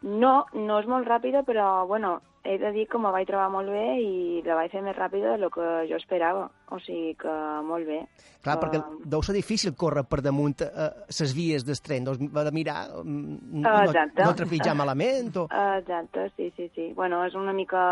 No, 0.02 0.46
no 0.54 0.78
és 0.80 0.88
molt 0.88 1.08
ràpida, 1.08 1.44
però, 1.46 1.86
bueno, 1.86 2.18
he 2.48 2.56
de 2.58 2.70
dir 2.72 2.86
que 2.88 2.98
me 2.98 3.10
vaig 3.12 3.26
trobar 3.28 3.50
molt 3.52 3.68
bé 3.68 3.84
i 4.00 4.40
la 4.46 4.56
vaig 4.56 4.72
fer 4.72 4.80
més 4.84 4.96
ràpida 4.96 5.34
del 5.36 5.50
que 5.52 5.66
jo 5.90 5.98
esperava. 5.98 6.46
O 6.72 6.78
sigui 6.80 7.12
que 7.20 7.34
molt 7.66 7.88
bé. 7.88 8.00
Clar, 8.44 8.56
Uh, 8.56 8.60
perquè 8.62 8.80
deu 9.12 9.22
ser 9.24 9.34
difícil 9.36 9.74
córrer 9.76 10.04
per 10.08 10.22
damunt 10.24 10.54
les 10.64 11.20
uh, 11.20 11.34
vies 11.36 11.66
del 11.68 11.80
tren. 11.84 12.06
Deus 12.06 12.20
haver 12.22 12.44
de 12.48 12.52
mirar, 12.56 12.78
mm, 13.02 13.64
no, 13.64 13.74
Exacte. 13.84 14.24
no 14.24 14.36
trepitjar 14.38 14.74
malament 14.78 15.36
o... 15.36 15.44
Exacte, 15.80 16.30
sí, 16.36 16.48
sí, 16.56 16.70
sí. 16.74 16.92
Bueno, 16.96 17.20
és 17.28 17.36
una 17.36 17.52
mica... 17.52 17.82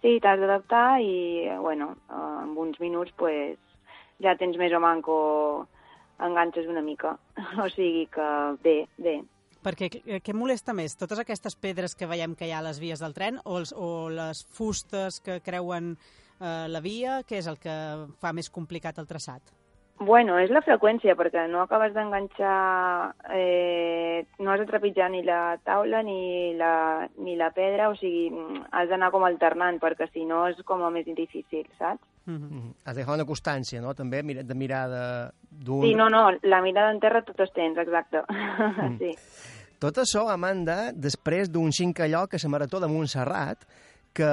Sí, 0.00 0.16
t'has 0.24 0.40
d'adaptar 0.40 1.02
i, 1.04 1.50
bueno, 1.60 1.92
uh, 2.08 2.40
en 2.46 2.56
uns 2.56 2.80
minuts, 2.80 3.12
pues, 3.20 3.58
ja 4.24 4.32
tens 4.40 4.56
més 4.56 4.72
o 4.72 4.80
manco 4.80 5.18
enganxes 6.20 6.68
una 6.72 6.84
mica. 6.84 7.18
O 7.60 7.68
sigui 7.74 8.06
que 8.12 8.30
bé, 8.64 8.78
bé. 8.96 9.20
Perquè 9.62 9.90
què- 9.92 10.20
què 10.24 10.32
molesta 10.34 10.72
més? 10.72 10.96
Totes 10.96 11.18
aquestes 11.20 11.54
pedres 11.56 11.94
que 11.94 12.06
veiem 12.08 12.34
que 12.34 12.46
hi 12.48 12.52
ha 12.52 12.58
a 12.60 12.66
les 12.70 12.78
vies 12.80 13.00
del 13.00 13.12
tren 13.14 13.38
o, 13.44 13.58
els, 13.58 13.74
o 13.76 14.08
les 14.08 14.44
fustes 14.56 15.20
que 15.20 15.40
creuen 15.44 15.96
eh, 16.40 16.66
la 16.68 16.80
via? 16.80 17.20
Què 17.28 17.38
és 17.42 17.46
el 17.46 17.58
que 17.60 17.74
fa 18.20 18.32
més 18.32 18.48
complicat 18.50 18.98
el 18.98 19.06
traçat? 19.06 19.42
Bueno, 20.00 20.38
és 20.40 20.48
la 20.48 20.62
freqüència, 20.64 21.12
perquè 21.12 21.42
no 21.52 21.60
acabes 21.60 21.92
d'enganxar, 21.92 23.12
eh, 23.36 24.24
no 24.38 24.50
has 24.50 24.60
de 24.62 24.64
trepitjar 24.64 25.10
ni 25.12 25.20
la 25.26 25.58
taula 25.62 26.00
ni 26.02 26.54
la, 26.56 27.06
ni 27.18 27.34
la 27.36 27.50
pedra, 27.52 27.90
o 27.92 27.96
sigui, 28.00 28.30
has 28.72 28.88
d'anar 28.88 29.10
com 29.12 29.26
alternant, 29.28 29.76
perquè 29.82 30.08
si 30.14 30.24
no 30.24 30.46
és 30.48 30.56
com 30.64 30.80
a 30.86 30.90
més 30.94 31.04
difícil, 31.04 31.68
saps? 31.76 32.00
Mm. 32.24 32.72
Has 32.86 32.96
de 32.96 33.04
fer 33.04 33.12
una 33.12 33.26
constància, 33.28 33.80
no?, 33.84 33.92
també, 33.92 34.22
de 34.22 34.54
mirar 34.56 34.86
de- 34.88 35.30
d'un... 35.50 35.82
Sí, 35.84 35.94
no, 35.94 36.08
no, 36.08 36.30
la 36.48 36.62
mirada 36.64 36.92
en 36.94 37.00
terra 37.00 37.20
tots 37.26 37.52
tens, 37.52 37.76
exacte. 37.76 38.24
Mm. 38.30 38.96
sí. 39.00 39.12
Tot 39.80 39.96
això, 40.02 40.26
Amanda, 40.28 40.90
després 40.92 41.48
d'un 41.48 41.72
cinquè 41.72 42.10
lloc 42.12 42.34
a 42.36 42.40
la 42.42 42.50
Marató 42.52 42.80
de 42.82 42.88
Montserrat, 42.92 43.64
que, 44.12 44.32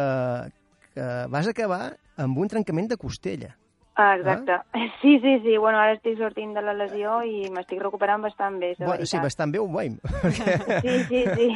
que 0.93 1.05
vas 1.31 1.47
acabar 1.47 1.95
amb 2.19 2.37
un 2.43 2.51
trencament 2.51 2.89
de 2.91 2.97
costella. 2.99 3.53
Ah, 3.97 4.15
exacte. 4.15 4.53
Sí, 5.01 5.19
sí, 5.21 5.39
sí. 5.43 5.57
Bueno, 5.57 5.79
ara 5.79 5.93
estic 5.95 6.17
sortint 6.17 6.53
de 6.57 6.61
la 6.61 6.73
lesió 6.73 7.19
i 7.25 7.47
m'estic 7.53 7.79
recuperant 7.81 8.21
bastant 8.25 8.57
bé, 8.61 8.73
la 8.79 8.91
Bueno, 8.91 9.05
sí, 9.09 9.17
bastant 9.21 9.53
bé 9.53 9.61
ho 9.61 9.67
veiem. 9.71 9.97
Sí, 10.83 10.97
sí, 11.07 11.23
sí. 11.31 11.47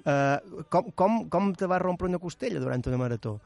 Uh, 0.00 0.64
com, 0.72 0.90
com, 0.96 1.22
com 1.32 1.52
te 1.54 1.68
va 1.70 1.78
rompre 1.80 2.08
una 2.08 2.18
costella 2.18 2.60
durant 2.60 2.84
una 2.88 3.00
marató? 3.00 3.38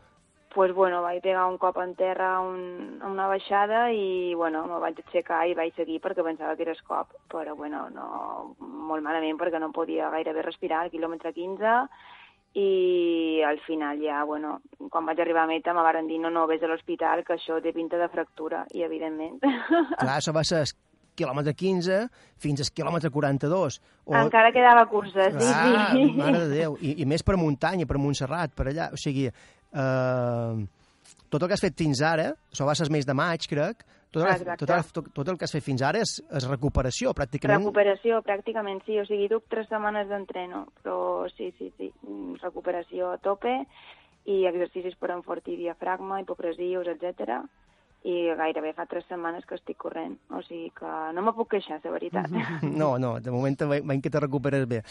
Pues 0.55 0.73
bueno, 0.73 1.03
vaig 1.03 1.21
pegar 1.23 1.49
un 1.51 1.59
cop 1.59 1.81
en 1.83 1.97
terra 1.99 2.39
un, 2.41 3.01
una 3.03 3.27
baixada 3.27 3.89
i 3.91 4.35
bueno, 4.39 4.63
me 4.71 4.79
vaig 4.79 5.01
aixecar 5.03 5.43
i 5.51 5.57
vaig 5.59 5.75
seguir 5.75 5.99
perquè 6.01 6.23
pensava 6.23 6.55
que 6.55 6.63
era 6.63 6.77
escop, 6.77 7.11
però 7.31 7.57
bueno, 7.59 7.89
no, 7.91 8.55
molt 8.61 9.03
malament 9.03 9.41
perquè 9.41 9.59
no 9.59 9.73
podia 9.75 10.13
gairebé 10.15 10.47
respirar 10.47 10.85
al 10.85 10.93
quilòmetre 10.95 11.35
15 11.35 11.75
i 12.55 13.43
al 13.43 13.59
final 13.67 13.99
ja, 13.99 14.23
bueno, 14.23 14.61
quan 14.91 15.11
vaig 15.11 15.21
arribar 15.21 15.43
a 15.43 15.51
meta 15.51 15.75
me 15.75 15.83
van 15.83 16.07
dir 16.07 16.21
no, 16.23 16.31
no, 16.31 16.47
vés 16.47 16.63
a 16.63 16.71
l'hospital 16.71 17.27
que 17.27 17.35
això 17.35 17.59
té 17.61 17.75
pinta 17.75 17.99
de 17.99 18.09
fractura 18.15 18.63
i 18.71 18.87
evidentment 18.87 19.43
Clar, 19.99 20.21
això 20.21 20.33
va 20.37 20.47
ser 20.47 20.63
quilòmetre 21.19 21.55
15 21.55 21.99
fins 22.43 22.63
al 22.63 22.71
quilòmetre 22.75 23.11
42. 23.15 23.81
O... 24.05 24.15
encara 24.19 24.53
quedava 24.55 24.87
cursa, 24.91 25.29
sí, 25.31 25.51
ah, 25.51 25.91
sí. 25.95 26.09
mare 26.19 26.45
de 26.45 26.49
Déu. 26.59 26.79
I, 26.83 26.97
I 27.03 27.07
més 27.09 27.23
per 27.27 27.39
muntanya, 27.41 27.87
per 27.87 28.01
Montserrat, 28.03 28.55
per 28.57 28.69
allà. 28.71 28.91
O 28.95 29.01
sigui, 29.01 29.29
eh, 29.75 30.65
tot 31.29 31.43
el 31.43 31.51
que 31.51 31.59
has 31.59 31.65
fet 31.67 31.77
fins 31.79 32.01
ara, 32.07 32.31
això 32.53 32.67
va 32.69 32.77
ser 32.79 32.87
el 32.87 32.95
mes 32.95 33.07
de 33.07 33.17
maig, 33.19 33.47
crec, 33.51 33.83
tot 34.15 34.23
el, 34.23 34.31
Exacte. 34.31 34.61
tot, 34.63 34.71
el, 34.71 34.85
tot, 34.95 35.09
tot 35.17 35.31
el 35.33 35.39
que 35.39 35.49
has 35.49 35.55
fet 35.57 35.65
fins 35.67 35.83
ara 35.83 35.99
és, 36.05 36.13
és 36.39 36.47
recuperació, 36.47 37.11
pràcticament. 37.19 37.65
Recuperació, 37.65 38.21
pràcticament, 38.23 38.79
sí. 38.87 39.01
O 39.03 39.07
sigui, 39.09 39.27
duc 39.33 39.49
tres 39.51 39.67
setmanes 39.67 40.07
d'entreno, 40.07 40.69
però 40.79 40.97
sí, 41.33 41.51
sí, 41.59 41.73
sí. 41.75 41.91
mm, 42.07 42.39
Recuperació 42.45 43.11
a 43.11 43.19
tope 43.25 43.57
i 44.31 44.45
exercicis 44.49 44.95
per 45.01 45.11
enfortir 45.17 45.59
diafragma, 45.59 46.21
hipopresius, 46.23 46.93
etc. 46.95 47.43
I 48.05 48.35
gairebé 48.37 48.75
fa 48.77 48.85
tres 48.85 49.07
setmanes 49.09 49.47
que 49.49 49.55
estic 49.57 49.79
corrent. 49.81 50.19
O 50.37 50.43
sigui 50.45 50.69
que 50.77 50.89
no 51.17 51.23
me 51.25 51.33
puc 51.33 51.49
queixar, 51.55 51.79
la 51.85 51.91
veritat. 51.95 52.27
No, 52.63 52.99
no, 53.01 53.15
de 53.21 53.31
moment 53.33 53.57
ve- 53.65 53.81
veiem 53.81 54.03
que 54.05 54.11
te 54.13 54.21
recuperes 54.21 54.67
bé. 54.69 54.83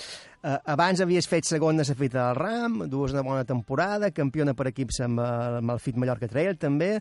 Uh, 0.41 0.57
abans 0.73 0.99
havies 1.05 1.27
fet 1.29 1.45
segona 1.45 1.83
a 1.83 1.85
la 1.85 1.95
fita 1.99 2.23
del 2.31 2.35
RAM, 2.39 2.79
dues 2.89 3.13
una 3.13 3.21
bona 3.21 3.45
temporada, 3.45 4.09
campiona 4.09 4.55
per 4.57 4.71
equips 4.71 5.01
amb, 5.05 5.19
el- 5.21 5.59
amb 5.61 5.75
el 5.75 5.79
FIT 5.79 5.95
Mallorca 6.01 6.27
Trail, 6.27 6.57
també, 6.57 6.95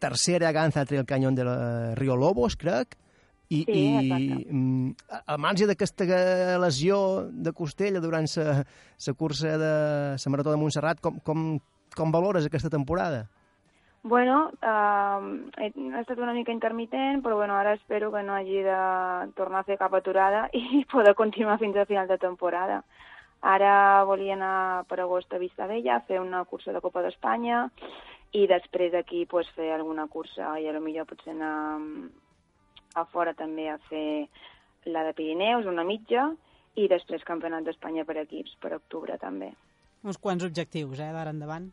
tercera 0.00 0.48
a 0.48 0.52
Ganza 0.56 0.86
Trail 0.88 1.04
Canyon 1.04 1.34
de 1.36 1.44
la 1.44 1.94
Rio 1.94 2.16
Lobos, 2.16 2.56
crec, 2.56 2.96
i, 3.50 3.64
Sí, 3.66 3.72
i 3.74 3.96
exacte. 3.98 4.46
mm, 4.54 4.94
al 5.26 5.38
marge 5.44 5.66
d'aquesta 5.68 6.56
lesió 6.62 7.28
de 7.32 7.52
costella 7.52 8.00
durant 8.00 8.24
la 8.38 9.12
cursa 9.12 9.58
de 9.58 9.70
la 10.16 10.30
Marató 10.32 10.52
de 10.54 10.56
Montserrat, 10.56 11.00
com, 11.04 11.18
com, 11.20 11.58
com 11.94 12.12
valores 12.14 12.46
aquesta 12.46 12.70
temporada? 12.70 13.26
Bueno, 14.02 14.50
he, 14.62 15.66
ha 15.92 16.00
estat 16.00 16.18
una 16.18 16.32
mica 16.32 16.52
intermitent, 16.52 17.20
però 17.22 17.36
bueno, 17.36 17.56
ara 17.58 17.74
espero 17.76 18.08
que 18.10 18.22
no 18.24 18.32
hagi 18.32 18.62
de 18.64 18.76
tornar 19.36 19.60
a 19.60 19.68
fer 19.68 19.76
cap 19.76 19.94
aturada 19.94 20.46
i 20.56 20.86
poder 20.90 21.14
continuar 21.14 21.58
fins 21.60 21.76
al 21.76 21.86
final 21.86 22.08
de 22.08 22.16
temporada. 22.18 22.82
Ara 23.40 24.04
volia 24.04 24.36
anar 24.36 24.84
per 24.88 25.00
agost 25.00 25.32
a 25.32 25.40
Vistabella 25.40 25.96
a 25.96 26.04
fer 26.08 26.20
una 26.20 26.44
cursa 26.44 26.72
de 26.72 26.80
Copa 26.80 27.02
d'Espanya 27.04 27.66
i 28.32 28.46
després 28.48 28.94
aquí 28.94 29.26
pues, 29.26 29.48
fer 29.56 29.72
alguna 29.74 30.06
cursa 30.08 30.54
i 30.60 30.68
a 30.68 30.72
lo 30.72 30.80
millor 30.80 31.08
potser 31.08 31.34
anar 31.34 31.80
a 32.94 33.04
fora 33.04 33.34
també 33.34 33.68
a 33.68 33.78
fer 33.88 34.28
la 34.88 35.04
de 35.04 35.12
Pirineus, 35.12 35.66
una 35.66 35.84
mitja, 35.84 36.30
i 36.76 36.88
després 36.88 37.26
Campionat 37.26 37.66
d'Espanya 37.66 38.06
per 38.08 38.16
equips, 38.22 38.56
per 38.60 38.72
octubre 38.76 39.16
també. 39.20 39.52
Uns 40.02 40.16
quants 40.16 40.44
objectius, 40.46 41.00
eh, 41.00 41.12
d'ara 41.12 41.34
endavant. 41.34 41.68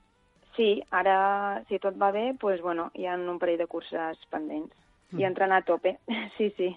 Sí, 0.57 0.81
ara, 0.91 1.63
si 1.69 1.77
tot 1.79 1.95
va 2.01 2.09
bé, 2.11 2.31
pues, 2.39 2.59
bueno, 2.65 2.89
hi 2.97 3.05
ha 3.05 3.13
un 3.15 3.37
parell 3.39 3.59
de 3.61 3.67
curses 3.69 4.17
pendents. 4.31 4.73
Mm. 5.11 5.19
I 5.21 5.27
entrenar 5.29 5.61
a 5.61 5.65
tope, 5.65 5.99
sí, 6.37 6.49
sí. 6.57 6.71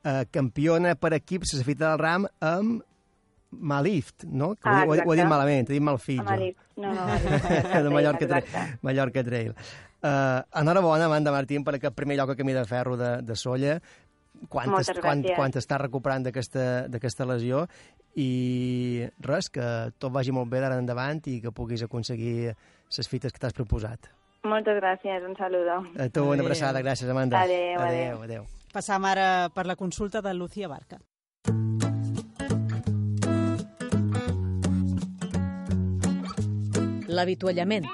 Uh, 0.00 0.22
campiona 0.32 0.94
per 0.96 1.10
equips 1.18 1.52
a 1.52 1.58
la 1.60 1.64
fita 1.66 1.90
del 1.90 1.98
RAM 2.00 2.24
amb 2.40 2.86
Malift, 3.50 4.24
no? 4.30 4.52
Que 4.54 4.70
Ah, 4.70 4.84
ho, 4.86 4.94
ho 4.94 5.12
he 5.12 5.16
dit 5.18 5.26
malament, 5.28 5.66
he 5.68 5.74
dit 5.74 5.82
Malfill. 5.82 6.20
Amb 6.22 6.30
Malift. 6.30 6.60
No, 6.78 6.92
no, 6.94 7.06
Malift. 7.10 7.74
de 7.74 7.90
Mallorca, 7.90 8.28
Trail. 8.30 8.76
Mallorca 8.86 9.24
Trail. 9.26 9.50
Uh, 10.00 10.40
enhorabona, 10.62 11.10
Amanda 11.10 11.32
Martín, 11.34 11.64
per 11.66 11.74
aquest 11.76 11.92
primer 11.98 12.16
lloc 12.16 12.30
a 12.32 12.36
camí 12.38 12.54
de 12.56 12.62
ferro 12.64 12.96
de, 12.96 13.10
de 13.26 13.36
Solla. 13.36 13.80
Quant, 14.48 14.70
Moltes 14.70 14.94
es- 14.94 15.00
quant, 15.02 15.26
quant 15.36 15.52
està 15.58 15.76
recuperant 15.82 16.24
d'aquesta 16.24 17.26
lesió 17.28 17.66
i 18.16 19.06
res, 19.22 19.50
que 19.50 19.66
tot 19.98 20.12
vagi 20.12 20.32
molt 20.34 20.50
bé 20.50 20.62
d'ara 20.62 20.78
endavant 20.80 21.22
i 21.30 21.40
que 21.40 21.52
puguis 21.54 21.82
aconseguir 21.86 22.54
les 22.54 23.08
fites 23.08 23.32
que 23.32 23.38
t'has 23.38 23.54
proposat. 23.54 24.10
Moltes 24.42 24.78
gràcies, 24.80 25.22
un 25.26 25.36
saludo. 25.36 25.82
A 26.00 26.08
tu 26.08 26.24
una 26.24 26.42
abraçada, 26.42 26.80
gràcies 26.80 27.10
Amanda. 27.10 27.42
Adéu, 27.42 27.78
adéu. 27.78 27.84
adéu. 27.84 28.22
adéu. 28.22 28.48
Passam 28.72 29.04
ara 29.04 29.50
per 29.54 29.66
la 29.66 29.76
consulta 29.76 30.22
de 30.22 30.34
Lucía 30.34 30.68
Barca. 30.68 31.00
L'avituallament. 37.10 37.90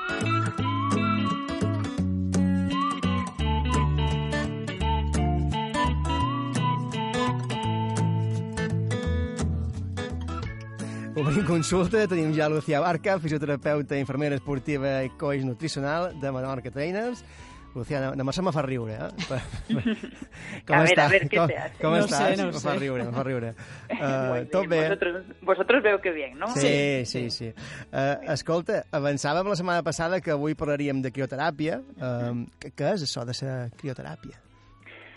Obrim 11.17 11.47
consulta, 11.49 12.05
tenim 12.11 12.35
ja 12.37 12.49
Lucía 12.53 12.81
Barca, 12.85 13.17
fisioterapeuta, 13.19 13.97
infermera 13.97 14.37
esportiva 14.37 14.99
i 15.07 15.09
coach 15.17 15.45
nutricional 15.49 16.11
de 16.21 16.33
Menorca 16.33 16.71
Trainers. 16.71 17.23
Lucía, 17.77 17.99
demà 18.17 18.33
se 18.33 18.41
me 18.41 18.53
fa 18.57 18.63
riure, 18.65 18.95
eh? 18.97 19.41
A 20.73 20.81
ver, 20.83 21.01
a 21.01 21.09
ver, 21.09 21.29
¿qué 21.29 21.37
com, 21.37 21.47
te 21.47 21.57
hace? 21.59 21.77
com 21.83 21.93
No 21.93 21.99
estàs? 22.05 22.37
sé, 22.37 22.37
no 22.41 22.47
me 22.47 22.53
sé. 22.55 22.61
fa 22.65 22.75
riure, 22.75 23.05
me 23.05 23.13
fa 23.13 23.23
riure. 23.25 23.51
Uh, 23.97 24.33
bien, 24.33 24.49
tot 24.53 24.67
bé? 24.69 24.81
Vosotros, 24.89 25.25
vosotros 25.43 25.83
veo 25.83 26.01
que 26.01 26.11
bien, 26.11 26.39
¿no? 26.39 26.49
Sí, 26.55 27.05
sí, 27.07 27.31
sí. 27.31 27.53
Uh, 27.93 28.33
escolta, 28.33 28.83
avançàvem 28.93 29.49
la 29.49 29.57
setmana 29.57 29.85
passada 29.85 30.21
que 30.21 30.33
avui 30.33 30.57
parlaríem 30.57 31.01
de 31.05 31.13
crioteràpia. 31.13 31.79
Um, 31.97 32.47
què, 32.61 32.73
què 32.77 32.95
és 32.97 33.05
això 33.09 33.25
de 33.29 33.37
la 33.41 33.57
crioteràpia? 33.77 34.41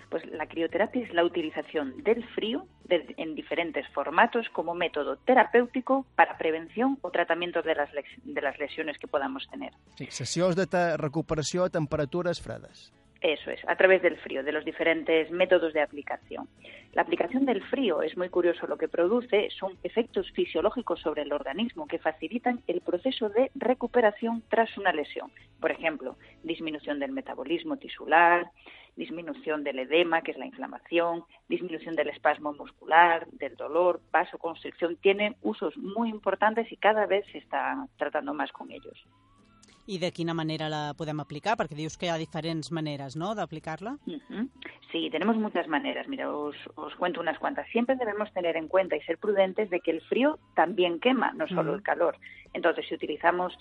Pues 0.10 0.26
la 0.32 0.48
crioterapia 0.48 1.04
es 1.04 1.14
la 1.14 1.24
utilización 1.24 2.04
del 2.04 2.24
frío 2.30 2.66
de- 2.86 3.14
en 3.18 3.36
diferentes 3.36 3.88
formatos 3.90 4.50
como 4.50 4.74
método 4.74 5.18
terapéutico 5.18 6.06
para 6.16 6.38
prevención 6.38 6.98
o 7.02 7.12
tratamiento 7.12 7.62
de 7.62 7.76
las, 7.76 7.90
de 8.24 8.42
las 8.42 8.58
lesiones 8.58 8.98
que 8.98 9.08
podamos 9.08 9.48
tener. 9.52 9.72
Sí, 9.96 10.08
sessions 10.10 10.56
de 10.56 10.98
recuperació 10.98 11.64
a 11.66 11.70
temperatures 11.70 12.42
fredes. 12.42 12.92
Eso 13.22 13.52
es, 13.52 13.60
a 13.68 13.76
través 13.76 14.02
del 14.02 14.16
frío, 14.18 14.44
de 14.44 14.54
los 14.54 14.64
diferentes 14.64 15.30
métodos 15.30 15.74
de 15.74 15.82
aplicación. 15.82 16.48
La 16.94 17.02
aplicación 17.02 17.46
del 17.46 17.62
frío 17.66 18.02
es 18.02 18.16
muy 18.18 18.30
curioso 18.30 18.66
lo 18.66 18.78
que 18.78 18.88
produce, 18.88 19.50
son 19.60 19.74
efectos 19.84 20.32
fisiológicos 20.32 21.02
sobre 21.02 21.24
el 21.24 21.34
organismo 21.34 21.86
que 21.86 22.00
facilitan 22.00 22.62
el 22.68 22.80
proceso 22.80 23.28
de 23.28 23.52
recuperación 23.56 24.42
tras 24.50 24.76
una 24.78 24.94
lesión. 24.94 25.30
Por 25.60 25.70
ejemplo, 25.70 26.16
disminución 26.44 27.00
del 27.00 27.12
metabolismo 27.12 27.76
tisular, 27.76 28.50
disminución 28.96 29.64
del 29.64 29.80
edema, 29.80 30.22
que 30.22 30.32
es 30.32 30.38
la 30.38 30.46
inflamación, 30.46 31.24
disminución 31.48 31.96
del 31.96 32.10
espasmo 32.10 32.54
muscular, 32.54 33.28
del 33.32 33.56
dolor, 33.56 34.02
vasoconstricción. 34.12 34.98
Tiene 34.98 35.36
usos 35.42 35.76
muy 35.78 36.10
importantes 36.10 36.72
y 36.72 36.78
cada 36.78 37.06
vez 37.06 37.26
se 37.32 37.40
está 37.40 37.88
tratando 37.98 38.34
más 38.34 38.52
con 38.52 38.72
ellos. 38.72 38.98
I 39.90 39.98
de 39.98 40.12
quina 40.12 40.36
manera 40.36 40.68
la 40.70 40.94
podem 40.94 41.18
aplicar? 41.18 41.56
Perquè 41.58 41.74
dius 41.74 41.96
que 41.98 42.06
hi 42.06 42.12
ha 42.14 42.18
diferents 42.22 42.68
maneres, 42.70 43.16
¿no?, 43.18 43.34
de 43.34 43.42
aplicarla. 43.42 43.98
Uh 44.06 44.22
-huh. 44.22 44.48
Sí, 44.92 45.10
tenemos 45.10 45.36
muchas 45.36 45.68
maneras. 45.68 46.08
Mira, 46.08 46.30
os, 46.30 46.56
os, 46.76 46.94
cuento 46.94 47.20
unas 47.20 47.40
cuantas. 47.40 47.68
Siempre 47.72 47.96
debemos 47.96 48.32
tener 48.32 48.56
en 48.56 48.68
cuenta 48.68 48.96
y 48.96 49.02
ser 49.02 49.18
prudentes 49.18 49.72
de 49.72 49.80
que 49.80 49.90
el 49.90 50.02
frío 50.02 50.38
también 50.54 51.00
quema, 51.00 51.34
no 51.34 51.48
solo 51.48 51.72
uh 51.72 51.74
-huh. 51.74 51.78
el 51.78 51.82
calor. 51.82 52.18
Entonces, 52.54 52.86
si 52.88 52.94
utilizamos 52.94 53.58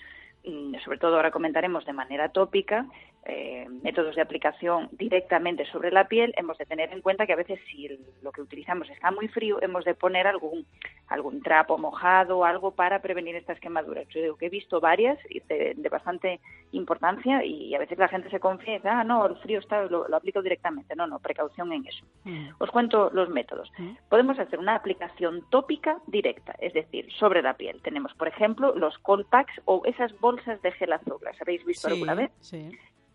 sobre 0.85 0.97
todo 0.97 1.15
ahora 1.15 1.31
comentaremos 1.31 1.85
de 1.85 1.93
manera 1.93 2.29
tópica, 2.29 2.85
eh, 3.25 3.67
métodos 3.83 4.15
de 4.15 4.21
aplicación 4.21 4.89
directamente 4.91 5.65
sobre 5.65 5.91
la 5.91 6.07
piel, 6.07 6.33
hemos 6.37 6.57
de 6.57 6.65
tener 6.65 6.91
en 6.91 7.01
cuenta 7.01 7.25
que 7.25 7.33
a 7.33 7.37
veces 7.37 7.59
si 7.69 7.89
lo 8.21 8.31
que 8.31 8.41
utilizamos 8.41 8.89
está 8.89 9.11
muy 9.11 9.27
frío, 9.27 9.61
hemos 9.61 9.85
de 9.85 9.95
poner 9.95 10.27
algún, 10.27 10.65
algún 11.07 11.41
trapo 11.41 11.77
mojado, 11.77 12.45
algo 12.45 12.71
para 12.71 13.01
prevenir 13.01 13.35
estas 13.35 13.59
quemaduras. 13.59 14.07
Yo 14.09 14.21
digo 14.21 14.37
que 14.37 14.47
he 14.47 14.49
visto 14.49 14.79
varias 14.79 15.17
de, 15.47 15.73
de 15.75 15.89
bastante 15.89 16.39
importancia 16.71 17.43
y 17.43 17.73
a 17.75 17.79
veces 17.79 17.97
la 17.97 18.07
gente 18.07 18.29
se 18.29 18.39
confiesa, 18.39 18.99
ah, 18.99 19.03
no, 19.03 19.25
el 19.25 19.35
frío 19.37 19.59
está, 19.59 19.83
lo, 19.83 20.07
lo 20.07 20.17
aplico 20.17 20.41
directamente. 20.41 20.95
No, 20.95 21.07
no, 21.07 21.19
precaución 21.19 21.71
en 21.73 21.85
eso. 21.85 22.05
Mm. 22.23 22.49
Os 22.59 22.69
cuento 22.71 23.09
los 23.13 23.29
métodos. 23.29 23.71
Mm. 23.77 23.91
Podemos 24.09 24.39
hacer 24.39 24.59
una 24.59 24.75
aplicación 24.75 25.43
tópica 25.49 25.99
directa, 26.07 26.55
es 26.59 26.73
decir, 26.73 27.11
sobre 27.13 27.41
la 27.41 27.55
piel. 27.55 27.81
Tenemos, 27.81 28.13
por 28.13 28.27
ejemplo, 28.27 28.73
los 28.75 28.97
cold 28.99 29.25
packs 29.27 29.53
o 29.65 29.81
esas 29.85 30.17
bolsas 30.19 30.61
de 30.61 30.71
gel 30.71 30.93
azul. 30.93 31.17
¿Las 31.21 31.41
habéis 31.41 31.65
visto 31.65 31.87
sí, 31.87 31.93
alguna 31.93 32.15
vez? 32.15 32.31
Sí. 32.39 32.71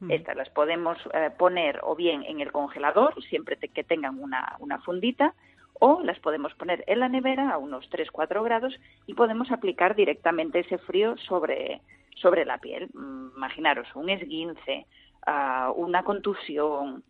Estas 0.09 0.37
las 0.37 0.51
podemos 0.51 0.99
eh, 1.13 1.31
poner 1.37 1.81
o 1.83 1.95
bien 1.95 2.23
en 2.25 2.41
el 2.41 2.53
congelador, 2.53 3.23
siempre 3.25 3.57
que 3.57 3.85
tengan 3.85 4.21
una, 4.21 4.57
una 4.61 4.79
fundita, 4.81 5.35
o 5.81 6.01
las 6.03 6.19
podemos 6.21 6.55
poner 6.55 6.85
en 6.87 7.01
la 7.01 7.09
nevera 7.09 7.51
a 7.51 7.59
unos 7.59 7.91
3-4 7.91 8.43
grados 8.45 8.75
y 9.07 9.15
podemos 9.15 9.51
aplicar 9.51 9.95
directamente 9.95 10.61
ese 10.61 10.79
frío 10.79 11.17
sobre, 11.19 11.81
sobre 12.17 12.45
la 12.45 12.59
piel. 12.59 12.89
Imaginaros 13.37 13.89
un 13.95 14.09
esguince, 14.09 14.87
uh, 15.27 15.73
una 15.73 16.03
contusión, 16.05 17.03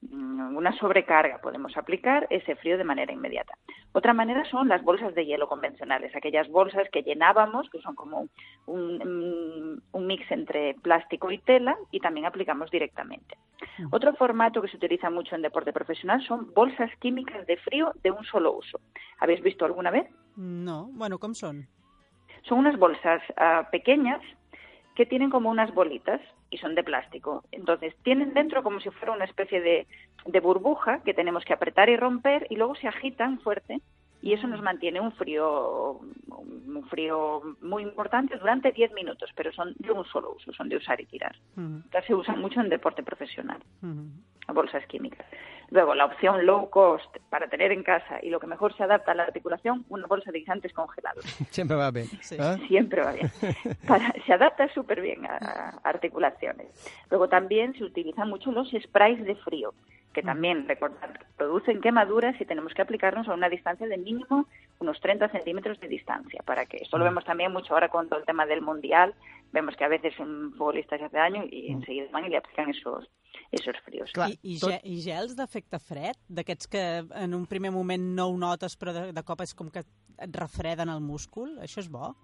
una 0.00 0.72
sobrecarga, 0.78 1.40
podemos 1.40 1.76
aplicar 1.76 2.26
ese 2.30 2.54
frío 2.56 2.78
de 2.78 2.84
manera 2.84 3.12
inmediata. 3.12 3.54
Otra 3.92 4.12
manera 4.12 4.44
son 4.44 4.68
las 4.68 4.82
bolsas 4.82 5.14
de 5.14 5.26
hielo 5.26 5.48
convencionales, 5.48 6.14
aquellas 6.14 6.48
bolsas 6.48 6.88
que 6.90 7.02
llenábamos, 7.02 7.68
que 7.70 7.80
son 7.80 7.94
como 7.94 8.28
un, 8.66 9.82
un 9.92 10.06
mix 10.06 10.30
entre 10.30 10.74
plástico 10.74 11.30
y 11.30 11.38
tela, 11.38 11.76
y 11.90 12.00
también 12.00 12.26
aplicamos 12.26 12.70
directamente. 12.70 13.36
Otro 13.90 14.14
formato 14.14 14.62
que 14.62 14.68
se 14.68 14.76
utiliza 14.76 15.10
mucho 15.10 15.34
en 15.34 15.42
deporte 15.42 15.72
profesional 15.72 16.22
son 16.22 16.52
bolsas 16.54 16.90
químicas 17.00 17.46
de 17.46 17.56
frío 17.56 17.92
de 18.02 18.10
un 18.10 18.24
solo 18.24 18.52
uso. 18.52 18.80
¿Habéis 19.18 19.42
visto 19.42 19.64
alguna 19.64 19.90
vez? 19.90 20.08
No, 20.36 20.88
bueno, 20.92 21.18
¿cómo 21.18 21.34
son? 21.34 21.66
Son 22.42 22.58
unas 22.58 22.78
bolsas 22.78 23.20
uh, 23.30 23.68
pequeñas 23.70 24.20
que 24.94 25.06
tienen 25.06 25.30
como 25.30 25.50
unas 25.50 25.72
bolitas 25.74 26.20
y 26.50 26.58
son 26.58 26.74
de 26.74 26.84
plástico. 26.84 27.44
Entonces, 27.52 27.94
tienen 28.02 28.34
dentro 28.34 28.62
como 28.62 28.80
si 28.80 28.90
fuera 28.90 29.12
una 29.12 29.24
especie 29.24 29.60
de, 29.60 29.86
de, 30.26 30.40
burbuja 30.40 31.00
que 31.04 31.14
tenemos 31.14 31.44
que 31.44 31.52
apretar 31.52 31.88
y 31.88 31.96
romper 31.96 32.46
y 32.50 32.56
luego 32.56 32.74
se 32.76 32.88
agitan 32.88 33.40
fuerte 33.40 33.80
y 34.20 34.32
eso 34.32 34.46
nos 34.48 34.62
mantiene 34.62 35.00
un 35.00 35.12
frío 35.12 36.00
un 36.26 36.86
frío 36.90 37.42
muy 37.60 37.82
importante 37.82 38.36
durante 38.36 38.72
10 38.72 38.92
minutos, 38.92 39.30
pero 39.34 39.52
son 39.52 39.74
de 39.78 39.90
un 39.92 40.04
solo 40.06 40.34
uso, 40.34 40.52
son 40.52 40.68
de 40.68 40.76
usar 40.76 41.00
y 41.00 41.06
tirar. 41.06 41.36
Uh 41.56 41.60
-huh. 41.60 41.82
Entonces, 41.84 42.04
se 42.06 42.14
usan 42.14 42.40
mucho 42.40 42.60
en 42.60 42.68
deporte 42.68 43.02
profesional, 43.02 43.60
uh 43.82 43.86
-huh. 43.86 44.10
Bolsas 44.52 44.84
químicas. 44.86 45.26
Luego, 45.70 45.94
la 45.94 46.06
opción 46.06 46.46
low 46.46 46.70
cost 46.70 47.14
para 47.28 47.48
tener 47.48 47.72
en 47.72 47.82
casa 47.82 48.20
y 48.22 48.30
lo 48.30 48.40
que 48.40 48.46
mejor 48.46 48.74
se 48.74 48.82
adapta 48.82 49.12
a 49.12 49.14
la 49.14 49.24
articulación, 49.24 49.84
una 49.90 50.06
bolsa 50.06 50.32
de 50.32 50.38
guisantes 50.38 50.72
congelados. 50.72 51.24
Siempre 51.50 51.76
va 51.76 51.90
bien. 51.90 52.06
Sí. 52.22 52.36
¿Eh? 52.38 52.56
Siempre 52.68 53.02
va 53.02 53.12
bien. 53.12 53.30
Para, 53.86 54.14
se 54.24 54.32
adapta 54.32 54.72
súper 54.72 55.02
bien 55.02 55.26
a, 55.26 55.36
a, 55.36 55.68
articulaciones. 55.84 56.68
Luego 57.10 57.28
también 57.28 57.74
se 57.74 57.84
utilizan 57.84 58.30
mucho 58.30 58.50
los 58.50 58.70
sprays 58.70 59.22
de 59.24 59.36
frío, 59.36 59.74
que 60.14 60.22
también, 60.22 60.66
recordad, 60.66 61.10
producen 61.36 61.82
quemaduras 61.82 62.40
y 62.40 62.46
tenemos 62.46 62.72
que 62.72 62.80
aplicarnos 62.80 63.28
a 63.28 63.34
una 63.34 63.50
distancia 63.50 63.86
de 63.86 63.98
mínimo 63.98 64.46
unos 64.80 65.00
30 65.00 65.28
centímetros 65.28 65.78
de 65.80 65.88
distancia. 65.88 66.42
¿Para 66.44 66.66
que 66.66 66.78
Esto 66.78 66.98
lo 66.98 67.04
vemos 67.04 67.24
también 67.24 67.52
mucho 67.52 67.74
ahora 67.74 67.88
con 67.88 68.08
todo 68.08 68.18
el 68.20 68.24
tema 68.24 68.46
del 68.46 68.62
Mundial. 68.62 69.14
Vemos 69.52 69.76
que 69.76 69.84
a 69.84 69.88
veces 69.88 70.18
un 70.20 70.52
futbolista 70.56 70.98
se 70.98 71.04
hace 71.04 71.16
daño 71.16 71.44
y 71.50 71.72
enseguida 71.72 72.06
van 72.12 72.26
y 72.26 72.28
le 72.28 72.36
aplican 72.36 72.68
esos, 72.70 73.08
esos 73.50 73.76
fríos. 73.84 74.12
Clar, 74.12 74.30
I, 74.30 74.38
i, 74.42 74.58
tot... 74.60 74.74
I 74.84 75.00
gels 75.02 75.36
d'efecte 75.38 75.80
fred? 75.80 76.18
D'aquests 76.28 76.68
que 76.68 76.84
en 77.22 77.36
un 77.36 77.46
primer 77.48 77.72
moment 77.72 78.10
no 78.16 78.28
ho 78.28 78.36
notes, 78.36 78.76
però 78.76 78.92
de, 78.92 79.06
de 79.16 79.24
cop 79.24 79.44
és 79.44 79.54
com 79.56 79.70
que 79.72 79.84
et 80.18 80.36
refreden 80.36 80.92
el 80.92 81.00
múscul? 81.00 81.56
Això 81.64 81.80
és 81.80 81.88
bo? 81.92 82.14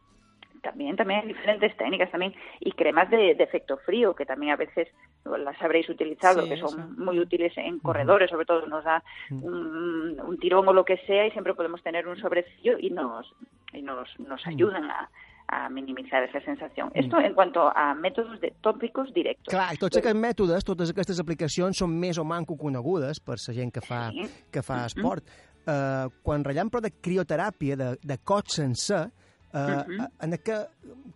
También, 0.65 0.97
también 0.97 1.21
hay 1.21 1.29
diferentes 1.29 1.77
técnicas 1.77 2.11
también 2.11 2.35
y 2.59 2.73
cremas 2.73 3.11
de, 3.11 3.35
de, 3.35 3.45
efecto 3.45 3.77
frío 3.85 4.15
que 4.15 4.25
también 4.25 4.53
a 4.53 4.57
veces 4.57 4.89
las 5.25 5.61
habréis 5.61 5.91
utilizado, 5.91 6.41
sí, 6.43 6.49
que 6.49 6.57
son 6.57 6.71
sí. 6.71 6.81
muy 6.97 7.19
útiles 7.21 7.53
en 7.59 7.81
corredores, 7.81 8.31
sobre 8.31 8.47
todo 8.47 8.67
nos 8.67 8.83
da 8.83 9.05
un, 9.31 10.19
un, 10.19 10.39
tirón 10.39 10.67
o 10.67 10.73
lo 10.73 10.87
que 10.87 10.97
sea 11.07 11.27
y 11.27 11.31
siempre 11.33 11.53
podemos 11.53 11.83
tener 11.83 12.09
un 12.09 12.17
sobrecillo 12.17 12.79
y 12.79 12.89
nos, 12.89 13.31
y 13.75 13.83
nos, 13.83 14.19
nos 14.21 14.47
ayudan 14.47 14.85
a, 14.85 15.11
a 15.55 15.69
minimitzar 15.71 16.23
aquesta 16.23 16.43
sensació. 16.45 16.89
Mm. 16.91 17.05
Esto 17.05 17.23
en 17.23 17.35
quant 17.37 17.55
a 17.63 17.87
mètodes 17.99 18.41
de 18.43 18.51
tòpicos 18.65 19.13
directos. 19.15 19.53
Clar, 19.53 19.71
i 19.77 19.81
tots 19.81 20.01
aquests 20.01 20.21
mètodes, 20.21 20.67
totes 20.67 20.93
aquestes 20.95 21.21
aplicacions 21.23 21.83
són 21.83 21.95
més 22.01 22.19
o 22.19 22.27
manco 22.27 22.57
conegudes 22.61 23.21
per 23.25 23.39
la 23.39 23.57
gent 23.57 23.75
que 23.75 23.83
fa, 23.85 24.07
sí. 24.15 24.27
que 24.51 24.63
fa 24.63 24.85
esport. 24.87 25.25
Mm 25.25 25.31
-hmm. 25.31 26.07
uh, 26.07 26.23
quan 26.23 26.45
ratllem 26.45 26.71
però 26.71 26.81
de 26.81 26.93
crioteràpia, 27.01 27.77
de, 27.77 27.97
de 28.03 28.19
cot 28.25 28.49
sencer, 28.49 29.05
uh, 29.07 29.59
mm 29.59 29.85
-hmm. 29.87 30.09
en 30.21 30.39
que, 30.39 30.57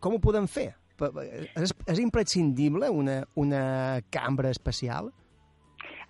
com 0.00 0.14
ho 0.14 0.18
podem 0.18 0.46
fer? 0.46 0.74
És, 1.54 1.72
és 1.86 1.98
imprescindible 1.98 2.90
una, 2.90 3.22
una 3.34 4.00
cambra 4.10 4.50
especial? 4.50 5.12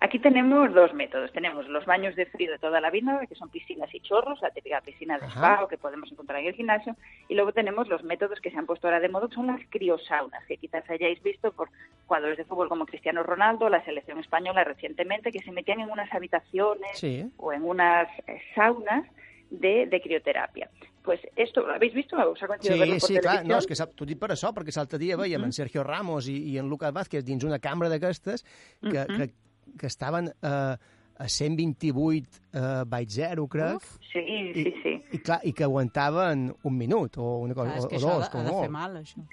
Aquí 0.01 0.17
tenemos 0.19 0.73
dos 0.73 0.93
métodos. 0.93 1.31
Tenemos 1.33 1.67
los 1.67 1.85
baños 1.85 2.15
de 2.15 2.25
frío 2.25 2.51
de 2.51 2.57
toda 2.57 2.79
la 2.79 2.89
vida, 2.89 3.19
que 3.27 3.35
son 3.35 3.49
piscinas 3.49 3.93
y 3.93 3.99
chorros, 3.99 4.41
la 4.41 4.49
típica 4.51 4.79
piscina 4.79 5.19
de 5.19 5.27
spa 5.27 5.67
que 5.69 5.77
podemos 5.77 6.09
encontrar 6.09 6.39
en 6.39 6.47
el 6.47 6.53
gimnasio. 6.53 6.95
Y 7.27 7.35
luego 7.35 7.51
tenemos 7.51 7.89
los 7.89 8.03
métodos 8.03 8.39
que 8.39 8.49
se 8.49 8.57
han 8.57 8.65
puesto 8.65 8.87
ahora 8.87 9.01
de 9.01 9.09
moda, 9.09 9.27
que 9.27 9.35
son 9.35 9.47
las 9.47 9.61
criosaunas, 9.69 10.45
que 10.47 10.55
quizás 10.55 10.89
hayáis 10.89 11.21
visto 11.21 11.51
por 11.51 11.69
jugadores 12.07 12.37
de 12.37 12.45
fútbol 12.45 12.69
como 12.69 12.85
Cristiano 12.85 13.23
Ronaldo, 13.23 13.67
la 13.67 13.83
selección 13.83 14.19
española 14.19 14.63
recientemente, 14.63 15.33
que 15.33 15.39
se 15.39 15.51
metían 15.51 15.81
en 15.81 15.91
unas 15.91 16.13
habitaciones 16.13 16.97
sí. 16.97 17.29
o 17.35 17.51
en 17.51 17.65
unas 17.65 18.07
saunas 18.55 19.05
de, 19.49 19.85
de 19.85 20.01
crioteràpia. 20.01 20.69
Pues 21.03 21.19
esto, 21.35 21.61
¿lo 21.61 21.73
habéis 21.73 21.93
visto? 21.93 22.15
¿Os 22.15 22.41
ha 22.43 22.47
sí, 22.59 22.69
verlo 22.69 22.99
sí, 22.99 23.17
clar, 23.17 23.45
no, 23.45 23.57
és 23.57 23.65
que 23.65 23.75
t'ho 23.75 24.05
dic 24.05 24.19
per 24.19 24.29
això, 24.35 24.51
perquè 24.53 24.71
l'altre 24.75 24.99
dia 24.99 25.17
veiem 25.17 25.41
-huh. 25.41 25.45
en 25.45 25.53
Sergio 25.53 25.83
Ramos 25.83 26.27
i, 26.27 26.37
i 26.53 26.57
en 26.57 26.69
Lucas 26.69 26.93
Vázquez 26.93 27.25
dins 27.25 27.43
una 27.43 27.59
cambra 27.59 27.89
d'aquestes 27.89 28.43
que, 28.81 29.05
que, 29.07 29.31
que 29.77 29.87
estaven 29.87 30.31
eh, 30.41 30.77
a 31.19 31.27
128 31.27 32.39
eh, 32.53 32.83
baix 32.87 33.11
zero, 33.13 33.47
crec. 33.47 33.75
Uf, 33.75 33.97
sí, 34.11 34.19
i, 34.19 34.53
sí, 34.53 34.73
sí. 34.83 34.93
I, 35.11 35.19
clar, 35.19 35.41
I 35.43 35.53
que 35.53 35.67
aguantaven 35.67 36.47
un 36.63 36.77
minut 36.77 37.17
o 37.19 37.39
una 37.43 37.53
cosa, 37.57 37.75
ah, 37.75 37.83
és 37.83 37.89
que 37.91 37.97
o 37.97 37.99
això 37.99 38.15
dos, 38.15 38.29
ha, 38.29 38.31
com 38.31 38.41
ha 38.41 38.47
de 38.47 38.55
molt. 38.55 38.63
fer 38.63 38.73
mal, 38.73 38.97
això. 39.01 39.25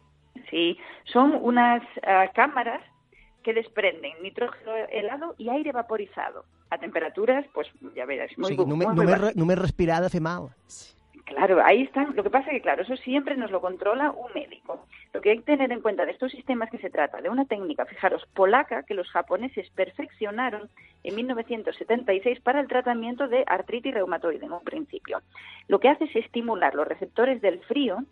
Sí, 0.50 0.66
son 1.12 1.38
unas 1.42 1.86
uh, 2.02 2.26
cámaras 2.34 2.82
que 3.42 3.54
desprenden 3.54 4.18
nitrógeno 4.22 4.74
helado 4.90 5.34
y 5.38 5.48
aire 5.48 5.70
vaporizado 5.70 6.44
a 6.70 6.78
temperaturas, 6.78 7.46
pues 7.54 7.68
ya 7.94 8.04
verás, 8.04 8.30
muy, 8.36 8.46
o 8.46 8.48
sigui, 8.48 8.66
només, 8.66 8.88
muy, 8.88 9.06
només, 9.06 9.36
només 9.36 9.58
respirar 9.58 10.00
ha 10.00 10.06
de 10.08 10.10
fer 10.10 10.20
mal. 10.20 10.50
Claro, 11.26 11.60
ahí 11.62 11.82
están. 11.82 12.14
Lo 12.14 12.22
que 12.22 12.30
pasa 12.30 12.46
es 12.46 12.54
que, 12.54 12.60
claro, 12.62 12.82
eso 12.82 12.96
siempre 12.98 13.36
nos 13.36 13.50
lo 13.50 13.60
controla 13.60 14.12
un 14.12 14.32
médico. 14.32 14.86
Lo 15.12 15.20
que 15.20 15.30
hay 15.30 15.38
que 15.38 15.56
tener 15.56 15.72
en 15.72 15.80
cuenta 15.80 16.06
de 16.06 16.12
estos 16.12 16.30
sistemas 16.30 16.70
que 16.70 16.78
se 16.78 16.88
trata 16.88 17.20
de 17.20 17.28
una 17.28 17.44
técnica, 17.46 17.84
fijaros, 17.84 18.24
polaca, 18.32 18.84
que 18.84 18.94
los 18.94 19.10
japoneses 19.10 19.68
perfeccionaron 19.70 20.70
en 21.02 21.16
1976 21.16 22.40
para 22.40 22.60
el 22.60 22.68
tratamiento 22.68 23.26
de 23.26 23.42
artritis 23.46 23.92
reumatoide 23.92 24.46
en 24.46 24.52
un 24.52 24.62
principio. 24.62 25.20
Lo 25.66 25.80
que 25.80 25.88
hace 25.88 26.04
es 26.04 26.14
estimular 26.14 26.76
los 26.76 26.86
receptores 26.86 27.42
del 27.42 27.58
frío 27.64 28.04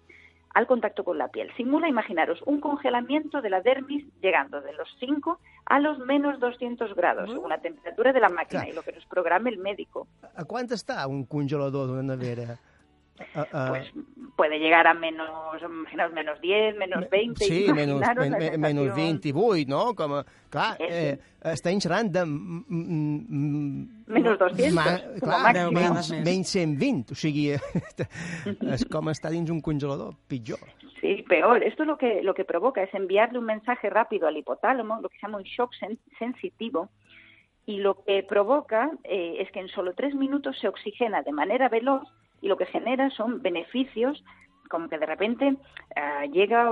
al 0.51 0.67
contacto 0.67 1.05
con 1.05 1.17
la 1.17 1.29
piel. 1.29 1.51
Simula, 1.57 1.89
imaginaros, 1.89 2.43
un 2.47 2.61
congelamiento 2.61 3.43
de 3.43 3.51
la 3.51 3.61
dermis 3.61 4.05
llegando 4.21 4.61
de 4.61 4.73
los 4.73 4.89
5 4.99 5.39
a 5.67 5.79
los 5.79 5.99
menos 5.99 6.41
200 6.41 6.95
grados, 6.95 7.31
según 7.31 7.49
la 7.49 7.59
temperatura 7.59 8.13
de 8.13 8.21
la 8.21 8.29
máquina 8.29 8.69
y 8.69 8.73
lo 8.73 8.83
que 8.83 8.93
nos 8.93 9.07
programa 9.07 9.49
el 9.51 9.59
médico. 9.59 10.07
A 10.35 10.45
quant 10.47 10.71
està 10.75 11.07
un 11.07 11.25
congelador 11.31 11.91
d'una 11.91 12.03
nevera? 12.03 12.59
Uh, 13.15 13.41
uh, 13.41 13.69
pues 13.69 13.93
puede 14.37 14.59
llegar 14.59 14.89
a 14.89 14.95
menos, 14.95 15.29
imaginaos, 15.63 16.13
menos 16.13 16.41
10, 16.41 16.77
menos 16.77 17.09
20. 17.09 17.45
sí, 17.45 17.67
menos, 17.73 18.01
men, 18.17 18.61
menos 18.61 18.85
sensación. 18.87 19.21
28, 19.23 19.69
no? 19.69 19.95
Com 19.95 20.15
a, 20.15 20.25
clar, 20.51 20.77
eh, 20.81 21.17
de... 22.11 22.25
mm, 22.27 22.65
mm, 22.69 24.05
Menys 24.09 24.39
200, 24.39 24.73
ma, 24.75 24.85
com 25.21 25.31
a 25.31 25.53
clar, 25.53 25.55
màxim. 25.55 25.75
menys, 25.79 26.11
menys 26.25 26.49
120, 26.49 27.13
o 27.13 27.15
sigui, 27.15 27.47
és 27.55 28.85
com 28.91 29.09
estar 29.15 29.31
dins 29.31 29.51
un 29.51 29.61
congelador, 29.63 30.15
pitjor. 30.27 30.59
Sí, 31.01 31.23
peor. 31.29 31.63
Esto 31.63 31.85
lo 31.85 31.97
que, 31.97 32.21
lo 32.23 32.35
que 32.35 32.45
provoca 32.45 32.83
es 32.83 32.93
enviarle 32.95 33.39
un 33.39 33.45
mensaje 33.47 33.91
rápido 33.91 34.27
al 34.27 34.37
hipotálamo, 34.37 35.01
lo 35.01 35.09
que 35.09 35.19
se 35.19 35.27
llama 35.27 35.39
un 35.39 35.45
shock 35.45 35.71
sen- 35.81 35.99
sensitivo, 36.19 36.89
y 37.65 37.79
lo 37.79 38.03
que 38.03 38.25
provoca 38.25 38.91
eh, 39.05 39.37
es 39.39 39.51
que 39.53 39.61
en 39.61 39.69
solo 39.69 39.95
tres 39.95 40.15
minutos 40.17 40.59
se 40.61 40.67
oxigena 40.67 41.23
de 41.23 41.33
manera 41.33 41.69
veloz 41.69 42.03
y 42.45 42.49
lo 42.49 42.59
que 42.59 42.67
genera 42.67 43.09
son 43.11 43.41
beneficios 43.41 44.23
como 44.69 44.89
que 44.89 44.99
de 44.99 45.07
repente 45.07 45.57
ah, 45.97 46.27
llega 46.27 46.71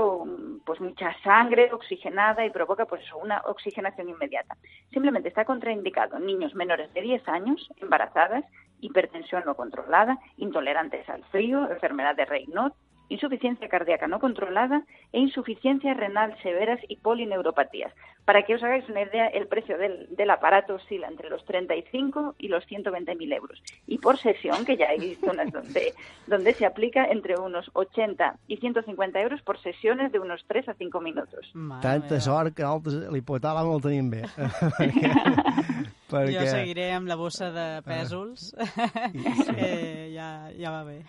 pues 0.64 0.80
mucha 0.80 1.14
sangre 1.22 1.72
oxigenada 1.72 2.44
y 2.44 2.50
provoca 2.50 2.85
pues 2.85 3.02
una 3.14 3.40
oxigenación 3.46 4.08
inmediata. 4.08 4.56
Simplemente 4.92 5.28
está 5.28 5.44
contraindicado 5.44 6.16
en 6.16 6.26
niños 6.26 6.54
menores 6.54 6.92
de 6.94 7.00
10 7.00 7.28
años, 7.28 7.68
embarazadas, 7.80 8.44
hipertensión 8.80 9.44
no 9.46 9.54
controlada, 9.54 10.18
intolerantes 10.37 11.08
al 11.08 11.24
frío, 11.24 11.70
enfermedad 11.70 12.16
de 12.16 12.24
Raynaud, 12.24 12.72
insuficiencia 13.14 13.68
cardíaca 13.68 14.09
no 14.09 14.18
controlada 14.18 14.85
e 15.12 15.20
insuficiencia 15.20 15.94
renal 15.94 16.37
severas 16.42 16.81
y 16.88 16.96
polineuropatías. 16.96 17.92
Para 18.25 18.42
que 18.44 18.55
os 18.55 18.62
hagáis 18.62 18.88
una 18.88 19.03
idea, 19.03 19.27
el 19.27 19.48
precio 19.48 19.77
del, 19.79 20.07
del 20.14 20.31
aparato 20.31 20.75
oscila 20.77 21.09
entre 21.09 21.29
los 21.29 21.44
35 21.44 22.37
y 22.38 22.48
los 22.48 22.64
120 22.66 23.16
mil 23.16 23.33
euros. 23.33 23.61
Y 23.87 23.98
por 23.98 24.16
sesión, 24.18 24.64
que 24.64 24.77
ya 24.77 24.90
hay 24.90 25.16
zonas 25.16 25.51
donde, 25.51 25.92
donde 26.27 26.55
se 26.55 26.64
aplica 26.64 27.05
entre 27.07 27.38
unos 27.38 27.70
80 27.72 28.38
y 28.46 28.57
150 28.59 29.20
euros 29.20 29.42
por 29.42 29.59
sesiones 29.61 30.12
de 30.12 30.20
unos 30.20 30.44
3 30.46 30.68
a 30.68 30.75
5 30.75 31.01
minutos. 31.01 31.53
Tanta 31.83 32.20
sort 32.20 32.55
que 32.55 32.62
nosaltres 32.62 33.11
l'hipotàlam 33.12 33.72
el 33.75 33.83
tenim 33.83 34.11
bé. 34.12 34.22
Perquè, 36.12 36.37
Jo 36.37 36.46
seguiré 36.51 36.90
amb 36.92 37.09
la 37.11 37.16
bossa 37.16 37.51
de 37.55 37.66
pèsols. 37.87 38.53
eh, 39.57 40.12
ja, 40.14 40.51
ja 40.59 40.70
va 40.70 40.85
bé. 40.85 41.01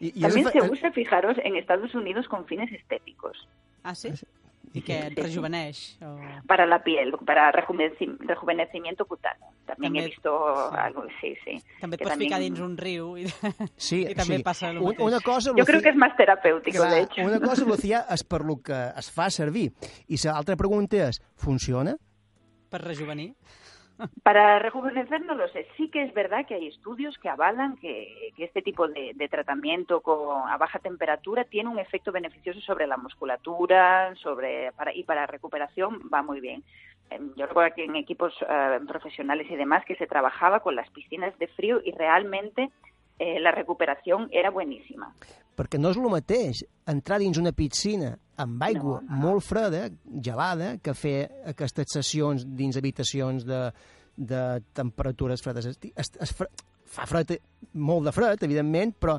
I, 0.00 0.12
i 0.14 0.20
También 0.22 0.46
és, 0.48 0.52
se 0.52 0.62
usa, 0.70 0.92
fijaros, 0.92 1.36
en 1.42 1.56
Estados 1.56 1.94
Unidos 1.94 2.28
con 2.28 2.46
fines 2.46 2.70
estéticos. 2.72 3.36
Ah, 3.82 3.94
sí? 3.94 4.12
I 4.72 4.80
què, 4.80 4.94
et 5.10 5.18
rejuveneix? 5.20 5.98
O... 6.00 6.14
Para 6.48 6.64
la 6.64 6.78
piel, 6.80 7.10
para 7.26 7.50
rejuveneci- 7.52 8.14
rejuvenecimiento 8.24 9.04
cutáneo. 9.04 9.50
También 9.66 9.92
També- 9.92 10.00
he 10.00 10.06
visto 10.14 10.32
sí. 10.70 10.76
algo, 10.80 11.02
sí, 11.20 11.34
sí. 11.44 11.58
També 11.82 11.96
et 11.96 12.00
Que 12.00 12.04
pots 12.06 12.12
también- 12.14 12.30
ficar 12.30 12.40
dins 12.40 12.60
un 12.64 12.78
riu 12.78 13.18
i, 13.20 13.26
Sí, 13.76 13.98
i 14.08 14.14
també 14.16 14.38
sí. 14.38 14.42
passa 14.46 14.70
el 14.70 14.80
mateix. 14.80 15.00
Una 15.04 15.20
cosa, 15.20 15.50
Yo 15.54 15.66
creo 15.66 15.76
Lucía- 15.76 15.82
que 15.82 15.88
es 15.90 15.96
más 15.96 16.16
terapéutico, 16.16 16.78
Clar, 16.78 16.90
de 16.94 17.00
hecho. 17.02 17.20
una 17.20 17.40
cosa, 17.50 17.64
Lucía, 17.68 18.06
és 18.08 18.24
per 18.24 18.40
lo 18.48 18.56
que 18.62 18.78
es 18.96 19.10
fa 19.12 19.28
servir. 19.28 19.74
I 20.08 20.16
l'altra 20.24 20.56
pregunta 20.56 21.04
és, 21.10 21.20
funciona? 21.36 21.92
Per 22.72 22.80
rejuvenir? 22.80 23.34
Para 24.22 24.58
rejuvenecer 24.58 25.22
no 25.22 25.34
lo 25.34 25.48
sé. 25.48 25.66
Sí 25.76 25.88
que 25.88 26.02
es 26.02 26.14
verdad 26.14 26.46
que 26.46 26.54
hay 26.54 26.68
estudios 26.68 27.16
que 27.18 27.28
avalan 27.28 27.76
que, 27.76 28.32
que 28.36 28.44
este 28.44 28.62
tipo 28.62 28.88
de, 28.88 29.12
de 29.14 29.28
tratamiento 29.28 30.00
con, 30.00 30.48
a 30.48 30.56
baja 30.56 30.78
temperatura 30.78 31.44
tiene 31.44 31.70
un 31.70 31.78
efecto 31.78 32.12
beneficioso 32.12 32.60
sobre 32.60 32.86
la 32.86 32.96
musculatura 32.96 34.14
sobre 34.16 34.72
para, 34.72 34.94
y 34.94 35.04
para 35.04 35.26
recuperación 35.26 36.00
va 36.12 36.22
muy 36.22 36.40
bien. 36.40 36.62
Em, 37.10 37.34
Yo 37.34 37.46
recuerdo 37.46 37.74
que 37.74 37.84
en 37.84 37.96
equipos 37.96 38.34
eh, 38.48 38.80
profesionales 38.86 39.50
y 39.50 39.56
demás 39.56 39.84
que 39.84 39.96
se 39.96 40.06
trabajaba 40.06 40.60
con 40.60 40.76
las 40.76 40.90
piscinas 40.90 41.36
de 41.38 41.48
frío 41.48 41.80
y 41.84 41.92
realmente 41.92 42.70
eh, 43.18 43.40
la 43.40 43.52
recuperación 43.52 44.28
era 44.32 44.50
buenísima. 44.50 45.14
Perquè 45.56 45.78
no 45.80 45.90
és 45.92 45.98
el 46.00 46.08
mateix 46.12 46.62
entrar 46.88 47.18
dins 47.20 47.38
una 47.38 47.52
piscina 47.52 48.14
amb 48.42 48.62
aigua 48.64 49.00
no, 49.02 49.08
no. 49.10 49.20
molt 49.26 49.44
freda, 49.44 49.84
gelada, 50.24 50.78
que 50.82 50.94
fer 50.96 51.16
aquestes 51.52 51.92
sessions 51.92 52.46
dins 52.48 52.78
habitacions 52.80 53.44
de, 53.44 53.62
de 54.16 54.42
temperatures 54.74 55.44
fredes. 55.44 55.68
Es, 55.74 55.78
es, 55.94 56.12
es, 56.24 56.34
fre- 56.38 56.48
fa 56.92 57.06
fred, 57.08 57.36
molt 57.74 58.08
de 58.08 58.12
fred, 58.16 58.42
evidentment, 58.48 58.94
però 59.00 59.18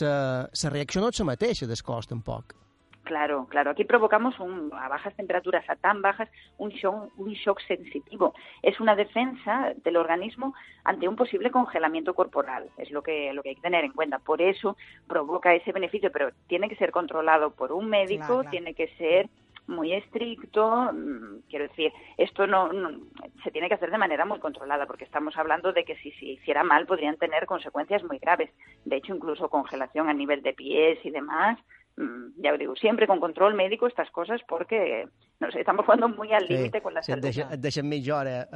la 0.00 0.70
reacció 0.72 1.04
no 1.04 1.12
és 1.12 1.20
la 1.20 1.28
mateixa 1.34 1.68
del 1.68 1.82
cos, 1.84 2.08
tampoc. 2.10 2.56
Claro, 3.04 3.46
claro. 3.50 3.70
Aquí 3.70 3.84
provocamos 3.84 4.40
un, 4.40 4.70
a 4.72 4.88
bajas 4.88 5.14
temperaturas, 5.14 5.68
a 5.68 5.76
tan 5.76 6.00
bajas, 6.00 6.28
un 6.56 6.70
shock, 6.70 7.12
un 7.18 7.32
shock 7.34 7.60
sensitivo. 7.60 8.34
Es 8.62 8.80
una 8.80 8.96
defensa 8.96 9.74
del 9.84 9.98
organismo 9.98 10.54
ante 10.84 11.06
un 11.06 11.14
posible 11.14 11.50
congelamiento 11.50 12.14
corporal. 12.14 12.70
Es 12.78 12.90
lo 12.90 13.02
que, 13.02 13.32
lo 13.34 13.42
que 13.42 13.50
hay 13.50 13.54
que 13.56 13.60
tener 13.60 13.84
en 13.84 13.92
cuenta. 13.92 14.18
Por 14.20 14.40
eso 14.40 14.76
provoca 15.06 15.54
ese 15.54 15.70
beneficio, 15.72 16.10
pero 16.10 16.30
tiene 16.46 16.68
que 16.68 16.76
ser 16.76 16.90
controlado 16.92 17.50
por 17.50 17.72
un 17.72 17.88
médico, 17.90 18.24
Claro, 18.24 18.40
claro. 18.40 18.50
tiene 18.50 18.74
que 18.74 18.88
ser 18.96 19.28
muy 19.66 19.92
estricto. 19.92 20.90
mm, 20.92 21.40
Quiero 21.50 21.68
decir, 21.68 21.92
esto 22.16 22.46
no, 22.46 22.72
no- 22.72 23.00
se 23.42 23.50
tiene 23.50 23.68
que 23.68 23.74
hacer 23.74 23.90
de 23.90 23.98
manera 23.98 24.24
muy 24.24 24.38
controlada, 24.40 24.86
porque 24.86 25.04
estamos 25.04 25.36
hablando 25.36 25.74
de 25.74 25.84
que 25.84 25.96
si 25.96 26.10
se 26.12 26.24
hiciera 26.24 26.64
mal 26.64 26.86
podrían 26.86 27.16
tener 27.18 27.44
consecuencias 27.44 28.02
muy 28.04 28.18
graves. 28.18 28.50
De 28.86 28.96
hecho, 28.96 29.14
incluso 29.14 29.50
congelación 29.50 30.08
a 30.08 30.14
nivel 30.14 30.40
de 30.42 30.54
pies 30.54 30.98
y 31.04 31.10
demás. 31.10 31.58
Mm, 31.96 32.24
Ya 32.42 32.52
os 32.52 32.58
digo, 32.58 32.74
siempre 32.76 33.06
con 33.06 33.20
control 33.20 33.54
médico 33.54 33.86
estas 33.86 34.10
cosas, 34.10 34.40
porque 34.48 35.06
no 35.40 35.50
sé, 35.50 35.60
estamos 35.60 35.84
jugando 35.86 36.08
muy 36.08 36.32
al 36.32 36.46
límite 36.46 36.82
con 36.82 36.92
la 36.94 37.02
si 37.02 37.12
et, 37.12 37.16
salud. 37.16 37.22
deixa, 37.24 37.54
et 37.54 37.60
deixen 37.60 37.88
mitja 37.88 38.16
hora 38.18 38.48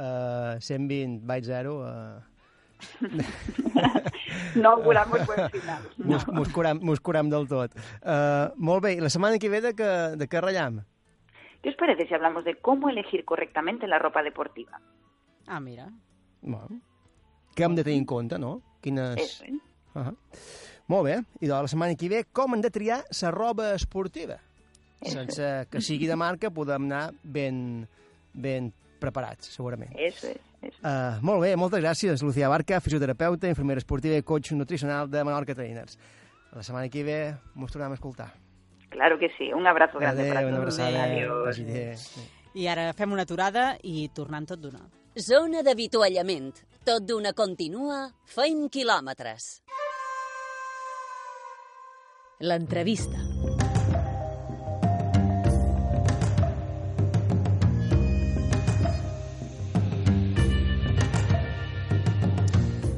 uh, 0.57 0.61
120 0.61 1.25
byte 1.25 1.45
zero, 1.45 1.79
uh, 1.79 2.21
No 4.55 4.69
auguramos 4.71 5.25
buen 5.25 5.49
final. 5.55 5.83
No. 5.97 6.17
mos, 6.33 6.49
curam, 6.49 6.79
mos 6.81 6.99
curam 6.99 7.29
del 7.29 7.47
tot. 7.47 7.73
Uh, 8.03 8.51
molt 8.57 8.83
bé, 8.83 8.93
i 8.97 9.01
la 9.03 9.09
setmana 9.09 9.39
que 9.39 9.49
ve 9.49 9.61
de 9.61 9.73
què, 9.75 9.89
de 10.19 10.27
què 10.29 10.41
ratllam? 10.43 10.81
¿Qué 11.61 11.69
os 11.73 11.75
parece 11.75 12.07
si 12.07 12.13
hablamos 12.13 12.45
de 12.45 12.55
cómo 12.55 12.89
elegir 12.89 13.25
correctamente 13.25 13.87
la 13.87 13.99
ropa 13.99 14.23
deportiva? 14.23 14.79
Ah, 15.47 15.59
mira. 15.59 15.89
Bueno, 16.41 16.79
què 17.55 17.65
hem 17.67 17.75
de 17.75 17.83
tenir 17.83 17.99
en 17.99 18.05
compte, 18.07 18.39
no? 18.39 18.61
Quines... 18.81 19.17
Eso, 19.19 19.43
¿eh? 19.45 19.57
Uh 19.95 20.01
-huh. 20.01 20.15
Molt 20.89 21.05
bé, 21.05 21.19
i 21.39 21.45
de 21.47 21.53
la 21.53 21.69
setmana 21.69 21.95
que 21.95 22.09
ve 22.09 22.23
com 22.33 22.55
hem 22.55 22.61
de 22.65 22.71
triar 22.73 23.03
la 23.21 23.31
roba 23.31 23.73
esportiva? 23.75 24.39
Sense 25.05 25.67
que 25.71 25.81
sigui 25.85 26.09
de 26.09 26.17
marca 26.19 26.49
podem 26.51 26.87
anar 26.89 27.11
ben, 27.23 27.87
ben 28.33 28.71
preparats, 28.99 29.53
segurament. 29.53 29.93
Eso 29.95 30.27
es. 30.27 30.41
eso. 30.61 30.81
Uh, 30.81 31.21
molt 31.23 31.45
bé, 31.45 31.53
moltes 31.55 31.79
gràcies, 31.79 32.23
Lucía 32.25 32.49
Barca, 32.49 32.81
fisioterapeuta, 32.81 33.47
infermera 33.47 33.79
esportiva 33.79 34.17
i 34.17 34.25
coach 34.25 34.51
nutricional 34.57 35.07
de 35.09 35.23
Menorca 35.23 35.55
Trainers. 35.55 35.97
La 36.51 36.65
setmana 36.65 36.89
que 36.89 37.05
ve 37.05 37.19
mos 37.53 37.71
tornem 37.71 37.93
a 37.93 37.99
escoltar. 37.99 38.33
Claro 38.89 39.19
que 39.19 39.29
sí. 39.37 39.53
Un 39.53 39.67
abrazo 39.67 39.99
grande 39.99 40.27
para 40.27 40.41
una 40.47 40.57
todos. 40.57 40.79
abraçada. 40.79 41.03
Adiós. 41.03 41.45
Vagi 41.45 41.63
bé. 41.63 41.95
I 42.57 42.65
ara 42.67 42.89
fem 42.97 43.13
una 43.13 43.27
aturada 43.29 43.75
i 43.85 44.09
tornant 44.09 44.49
tot 44.49 44.59
d'una. 44.59 44.81
Zona 45.15 45.61
d'avituallament. 45.61 46.57
Tot 46.83 47.05
d'una 47.05 47.35
continua, 47.37 48.07
feim 48.25 48.65
quilòmetres. 48.73 49.61
L'entrevista. 52.39 53.17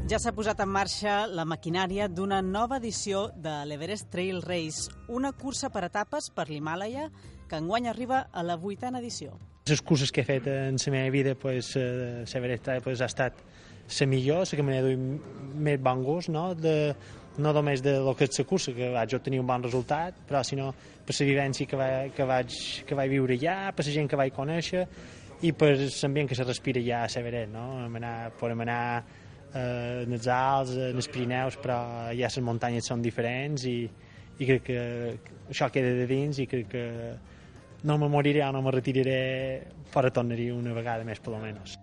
Ja 0.06 0.20
s'ha 0.22 0.30
posat 0.38 0.62
en 0.62 0.70
marxa 0.70 1.24
la 1.26 1.48
maquinària 1.50 2.06
d'una 2.06 2.44
nova 2.46 2.78
edició 2.78 3.32
de 3.34 3.56
l'Everest 3.66 4.12
Trail 4.14 4.44
Race, 4.46 4.92
una 5.10 5.32
cursa 5.34 5.72
per 5.74 5.88
etapes 5.88 6.30
per 6.30 6.46
l'Himàlaia 6.52 7.08
que 7.50 7.58
enguany 7.58 7.90
arriba 7.90 8.28
a 8.32 8.44
la 8.46 8.60
vuitena 8.62 9.02
edició. 9.02 9.40
Les 9.66 9.82
curses 9.82 10.14
que 10.14 10.22
he 10.22 10.28
fet 10.28 10.52
en 10.54 10.78
la 10.78 10.94
meva 10.94 11.10
vida, 11.10 11.34
pues, 11.34 11.74
eh, 11.82 12.22
l'Everest 12.30 12.70
pues, 12.84 13.02
ha 13.02 13.10
estat 13.10 13.42
la 14.00 14.06
millor, 14.06 14.46
la 14.46 14.58
que 14.58 14.64
me 14.64 14.76
n'he 14.78 14.86
duit 14.86 15.58
més 15.58 15.82
bon 15.82 16.06
gust, 16.06 16.30
no? 16.30 16.54
De, 16.54 16.94
no 17.38 17.54
només 17.54 17.82
de 17.84 17.96
lo 18.04 18.14
que 18.18 18.28
és 18.28 18.40
la 18.40 18.46
cursa, 18.48 18.74
que 18.76 18.92
vaig 18.92 19.16
obtenir 19.16 19.40
un 19.40 19.48
bon 19.48 19.64
resultat, 19.64 20.18
però 20.28 20.44
sinó 20.44 20.72
per 21.06 21.16
la 21.18 21.28
vivència 21.28 21.68
que, 21.68 21.80
va, 21.80 21.90
que, 22.16 22.28
vaig, 22.28 22.60
que 22.88 22.98
vaig 22.98 23.10
viure 23.12 23.38
allà, 23.40 23.72
per 23.76 23.86
la 23.88 23.96
gent 23.96 24.10
que 24.12 24.20
vaig 24.20 24.36
conèixer 24.36 24.86
i 25.42 25.54
per 25.58 25.72
l'ambient 25.78 26.30
que 26.30 26.38
se 26.38 26.46
respira 26.46 26.82
allà 26.82 27.04
a 27.06 27.10
l'Everest, 27.16 27.52
no? 27.54 27.66
Anar, 27.88 28.16
podem 28.40 28.62
anar 28.68 28.84
eh, 29.54 30.04
en 30.04 30.14
els 30.14 30.28
Alts, 30.28 30.76
en 30.92 31.02
els 31.02 31.10
Pirineus, 31.12 31.58
però 31.62 31.80
ja 32.12 32.30
les 32.30 32.40
muntanyes 32.46 32.88
són 32.92 33.02
diferents 33.02 33.66
i, 33.66 33.78
i 34.38 34.48
crec 34.50 34.68
que 34.68 34.82
això 35.50 35.72
queda 35.74 35.96
de 35.98 36.08
dins 36.10 36.40
i 36.40 36.48
crec 36.52 36.70
que 36.76 36.86
no 37.84 37.98
me 37.98 38.10
moriré 38.10 38.44
o 38.46 38.52
no 38.52 38.62
me 38.62 38.72
retiraré, 38.72 39.68
però 39.92 40.12
tornaré 40.14 40.52
una 40.54 40.74
vegada 40.74 41.04
més, 41.04 41.20
per 41.20 41.34
lo 41.34 41.40
menos. 41.42 41.78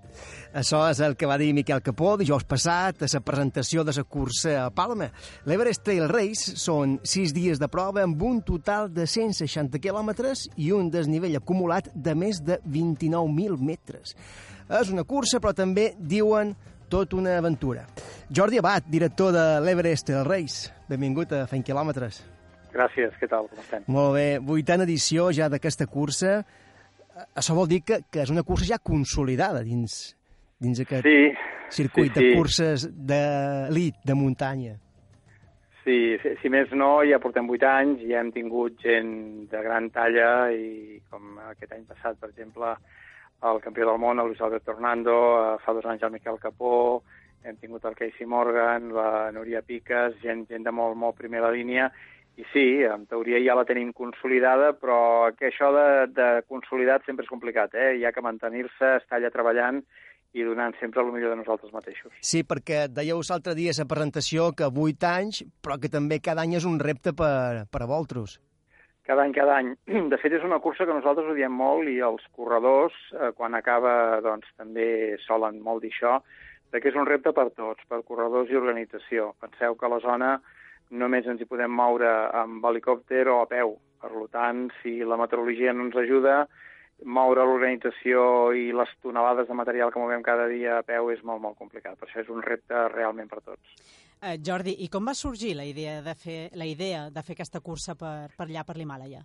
Això 0.56 0.80
és 0.88 1.00
el 1.04 1.14
que 1.18 1.28
va 1.28 1.36
dir 1.38 1.52
Miquel 1.54 1.82
Capó 1.84 2.14
dijous 2.18 2.46
passat 2.48 3.02
a 3.04 3.08
la 3.12 3.20
presentació 3.20 3.84
de 3.84 3.94
la 3.96 4.04
cursa 4.04 4.54
a 4.64 4.70
Palma. 4.70 5.10
L'Everest 5.46 5.84
Trail 5.84 6.08
Race 6.08 6.56
són 6.56 6.98
sis 7.04 7.34
dies 7.36 7.60
de 7.60 7.68
prova 7.68 8.02
amb 8.06 8.22
un 8.22 8.40
total 8.42 8.88
de 8.94 9.06
160 9.06 9.78
quilòmetres 9.82 10.48
i 10.56 10.72
un 10.72 10.90
desnivell 10.90 11.36
acumulat 11.36 11.92
de 11.94 12.14
més 12.14 12.40
de 12.40 12.58
29.000 12.64 13.58
metres. 13.60 14.16
És 14.68 14.90
una 14.92 15.04
cursa, 15.04 15.40
però 15.40 15.54
també 15.56 15.92
diuen 15.98 16.54
tot 16.88 17.12
una 17.12 17.36
aventura. 17.38 17.86
Jordi 18.32 18.58
Abad, 18.58 18.88
director 18.88 19.32
de 19.32 19.44
l'Everest 19.60 20.10
El 20.10 20.24
Reis, 20.24 20.66
benvingut 20.88 21.32
a 21.36 21.46
Fent 21.48 21.64
Quilòmetres. 21.64 22.37
Gràcies, 22.78 23.14
què 23.18 23.26
tal, 23.26 23.48
com 23.50 23.58
estem? 23.58 23.86
Molt 23.90 24.14
bé, 24.14 24.26
vuitena 24.38 24.86
edició 24.86 25.32
ja 25.34 25.48
d'aquesta 25.50 25.88
cursa. 25.90 26.38
Això 27.34 27.56
vol 27.56 27.66
dir 27.70 27.82
que, 27.82 28.04
que 28.12 28.22
és 28.22 28.30
una 28.30 28.44
cursa 28.46 28.68
ja 28.68 28.78
consolidada 28.78 29.64
dins, 29.66 29.96
dins 30.62 30.78
aquest 30.84 31.08
sí, 31.08 31.32
circuit 31.74 32.12
sí, 32.12 32.20
sí. 32.20 32.28
de 32.28 32.36
curses 32.38 32.84
d'elit, 33.08 33.98
de 34.06 34.14
muntanya. 34.14 34.76
Sí, 35.82 36.18
si, 36.22 36.34
si 36.42 36.50
més 36.52 36.70
no, 36.76 37.00
ja 37.08 37.18
portem 37.22 37.46
vuit 37.48 37.62
anys 37.64 38.02
i 38.04 38.14
hem 38.14 38.30
tingut 38.34 38.78
gent 38.84 39.10
de 39.50 39.62
gran 39.64 39.88
talla 39.90 40.50
i 40.52 40.98
com 41.10 41.38
aquest 41.48 41.72
any 41.74 41.86
passat, 41.88 42.18
per 42.20 42.28
exemple, 42.30 42.74
el 43.48 43.62
campió 43.64 43.86
del 43.88 43.98
món, 44.02 44.20
el 44.20 44.30
Luis 44.30 44.42
Alberto 44.44 44.74
Hernando, 44.74 45.14
fa 45.64 45.74
dos 45.74 45.86
anys 45.88 46.04
el 46.04 46.12
Miquel 46.14 46.38
Capó, 46.42 47.00
hem 47.42 47.56
tingut 47.56 47.86
el 47.88 47.96
Casey 47.96 48.26
Morgan, 48.26 48.92
la 48.94 49.32
Núria 49.32 49.62
Piques, 49.64 50.18
gent, 50.22 50.44
gent 50.50 50.66
de 50.66 50.74
molt, 50.74 50.98
molt 50.98 51.16
primera 51.18 51.50
línia, 51.54 51.88
i 52.38 52.44
sí, 52.52 52.66
en 52.86 53.06
teoria 53.10 53.40
ja 53.42 53.56
la 53.58 53.66
tenim 53.66 53.90
consolidada, 53.96 54.70
però 54.78 54.98
que 55.34 55.48
això 55.48 55.72
de, 55.74 55.88
de 56.14 56.28
consolidat 56.46 57.02
sempre 57.06 57.26
és 57.26 57.30
complicat, 57.32 57.74
eh? 57.74 57.96
Hi 57.98 58.04
ha 58.06 58.12
que 58.14 58.22
mantenir-se, 58.22 58.92
estar 59.00 59.18
allà 59.18 59.32
treballant 59.34 59.80
i 60.38 60.44
donant 60.46 60.76
sempre 60.78 61.02
el 61.02 61.10
millor 61.10 61.32
de 61.34 61.40
nosaltres 61.40 61.72
mateixos. 61.74 62.12
Sí, 62.22 62.44
perquè 62.46 62.84
dèieu 62.94 63.24
l'altre 63.26 63.56
dia 63.58 63.72
a 63.74 63.80
la 63.80 63.88
presentació 63.90 64.52
que 64.54 64.68
8 64.70 65.08
anys, 65.10 65.40
però 65.64 65.80
que 65.82 65.90
també 65.90 66.20
cada 66.22 66.44
any 66.44 66.54
és 66.60 66.68
un 66.68 66.78
repte 66.78 67.14
per, 67.16 67.64
per 67.72 67.82
a 67.82 67.88
vosaltres. 67.90 68.36
Cada 69.08 69.24
any, 69.24 69.32
cada 69.34 69.56
any. 69.56 69.72
De 70.12 70.20
fet, 70.22 70.36
és 70.38 70.44
una 70.46 70.60
cursa 70.62 70.86
que 70.86 70.94
nosaltres 70.94 71.32
odiem 71.32 71.58
molt 71.58 71.90
i 71.90 71.96
els 72.04 72.22
corredors, 72.36 72.94
eh, 73.16 73.32
quan 73.34 73.58
acaba, 73.58 74.20
doncs, 74.22 74.46
també 74.60 75.16
solen 75.24 75.58
molt 75.64 75.82
dir 75.82 75.90
això, 75.90 76.20
que 76.70 76.86
és 76.92 77.00
un 77.00 77.08
repte 77.08 77.32
per 77.32 77.48
tots, 77.56 77.82
per 77.88 78.04
corredors 78.04 78.52
i 78.52 78.60
organització. 78.60 79.32
Penseu 79.40 79.74
que 79.74 79.90
la 79.90 79.98
zona 80.04 80.34
només 80.90 81.26
ens 81.26 81.40
hi 81.40 81.48
podem 81.48 81.70
moure 81.70 82.08
amb 82.36 82.64
helicòpter 82.64 83.26
o 83.28 83.42
a 83.42 83.46
peu. 83.50 83.76
Per 83.98 84.10
tant, 84.32 84.68
si 84.82 84.98
la 85.02 85.18
meteorologia 85.18 85.72
no 85.74 85.88
ens 85.88 85.96
ajuda, 85.98 86.44
moure 87.04 87.44
l'organització 87.46 88.52
i 88.54 88.68
les 88.74 88.90
tonelades 89.02 89.48
de 89.48 89.54
material 89.54 89.92
que 89.94 90.02
movem 90.02 90.22
cada 90.26 90.48
dia 90.50 90.78
a 90.78 90.84
peu 90.86 91.10
és 91.14 91.22
molt, 91.22 91.42
molt 91.42 91.58
complicat. 91.58 91.98
Per 91.98 92.08
això 92.08 92.22
és 92.22 92.30
un 92.32 92.42
repte 92.42 92.86
realment 92.94 93.30
per 93.30 93.42
tots. 93.42 93.74
Eh, 94.18 94.38
Jordi, 94.42 94.74
i 94.82 94.88
com 94.90 95.06
va 95.06 95.14
sorgir 95.14 95.54
la 95.54 95.66
idea 95.66 96.00
de 96.02 96.14
fer, 96.18 96.40
la 96.58 96.66
idea 96.66 97.06
de 97.10 97.22
fer 97.22 97.36
aquesta 97.36 97.62
cursa 97.62 97.94
per, 97.94 98.32
per 98.36 98.48
allà, 98.48 98.64
per 98.66 98.78
l'Himàlaia? 98.78 99.22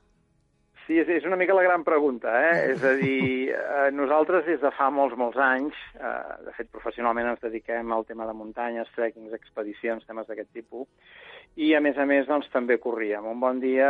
Sí, 0.83 0.97
és, 0.99 1.07
és 1.07 1.23
una 1.23 1.37
mica 1.39 1.55
la 1.55 1.63
gran 1.63 1.83
pregunta, 1.87 2.31
eh? 2.43 2.55
És 2.73 2.83
a 2.83 2.93
dir, 2.99 3.53
eh, 3.55 3.89
nosaltres 3.95 4.45
des 4.45 4.59
de 4.59 4.71
fa 4.75 4.89
molts, 4.91 5.15
molts 5.19 5.39
anys, 5.39 5.77
eh, 5.95 6.15
de 6.43 6.55
fet 6.57 6.71
professionalment 6.73 7.29
ens 7.31 7.43
dediquem 7.43 7.93
al 7.95 8.03
tema 8.09 8.27
de 8.27 8.35
muntanyes, 8.35 8.91
trekkings, 8.97 9.35
expedicions, 9.37 10.03
temes 10.09 10.27
d'aquest 10.27 10.51
tipus, 10.51 10.89
i 11.55 11.71
a 11.77 11.79
més 11.85 11.97
a 12.01 12.05
més 12.09 12.27
doncs, 12.27 12.49
també 12.51 12.79
corríem. 12.81 13.25
Un 13.29 13.39
bon 13.39 13.61
dia, 13.61 13.89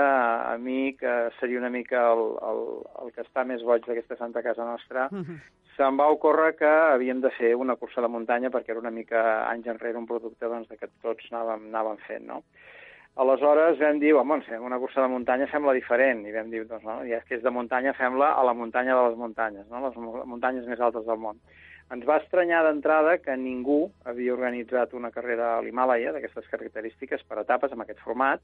a 0.52 0.58
mi, 0.62 0.94
que 1.00 1.14
seria 1.40 1.62
una 1.62 1.72
mica 1.74 2.04
el, 2.12 2.24
el, 2.52 2.64
el 3.02 3.14
que 3.16 3.24
està 3.24 3.46
més 3.48 3.64
boig 3.66 3.88
d'aquesta 3.88 4.20
santa 4.20 4.44
casa 4.46 4.68
nostra, 4.68 5.08
Mm 5.12 5.24
-hmm. 5.24 5.40
se'm 5.76 5.98
va 5.98 6.12
ocórrer 6.12 6.56
que 6.56 6.70
havíem 6.70 7.22
de 7.22 7.32
fer 7.32 7.56
una 7.56 7.76
cursa 7.76 8.02
de 8.02 8.08
muntanya 8.08 8.50
perquè 8.50 8.72
era 8.72 8.80
una 8.80 8.92
mica 8.92 9.50
anys 9.50 9.68
enrere 9.68 9.98
un 9.98 10.06
producte 10.06 10.46
doncs, 10.46 10.68
que 10.80 10.88
tots 11.02 11.32
anàvem, 11.32 11.68
anàvem 11.74 11.98
fent, 12.08 12.26
no? 12.28 12.44
Aleshores 13.16 13.78
vam 13.78 14.00
dir, 14.02 14.14
fem 14.48 14.64
una 14.66 14.80
cursa 14.82 15.04
de 15.04 15.08
muntanya 15.08 15.46
fem-la 15.52 15.74
diferent, 15.78 16.24
i 16.26 16.32
vam 16.34 16.50
dir, 16.50 16.64
doncs, 16.66 16.84
no, 16.84 16.96
ja 17.06 17.20
que 17.28 17.36
és 17.38 17.44
de 17.44 17.52
muntanya, 17.54 17.94
fem-la 17.94 18.32
a 18.34 18.44
la 18.44 18.56
muntanya 18.58 18.96
de 18.98 19.04
les 19.10 19.18
muntanyes, 19.18 19.68
no? 19.70 19.84
les 19.86 20.26
muntanyes 20.26 20.66
més 20.66 20.80
altes 20.82 21.06
del 21.06 21.22
món. 21.22 21.38
Ens 21.94 22.08
va 22.10 22.18
estranyar 22.18 22.64
d'entrada 22.66 23.20
que 23.22 23.36
ningú 23.38 23.92
havia 24.10 24.34
organitzat 24.34 24.96
una 24.98 25.12
carrera 25.14 25.52
a 25.58 25.62
l'Himàlaia 25.62 26.16
d'aquestes 26.16 26.50
característiques 26.50 27.22
per 27.28 27.44
etapes 27.44 27.76
amb 27.76 27.86
aquest 27.86 28.02
format, 28.02 28.42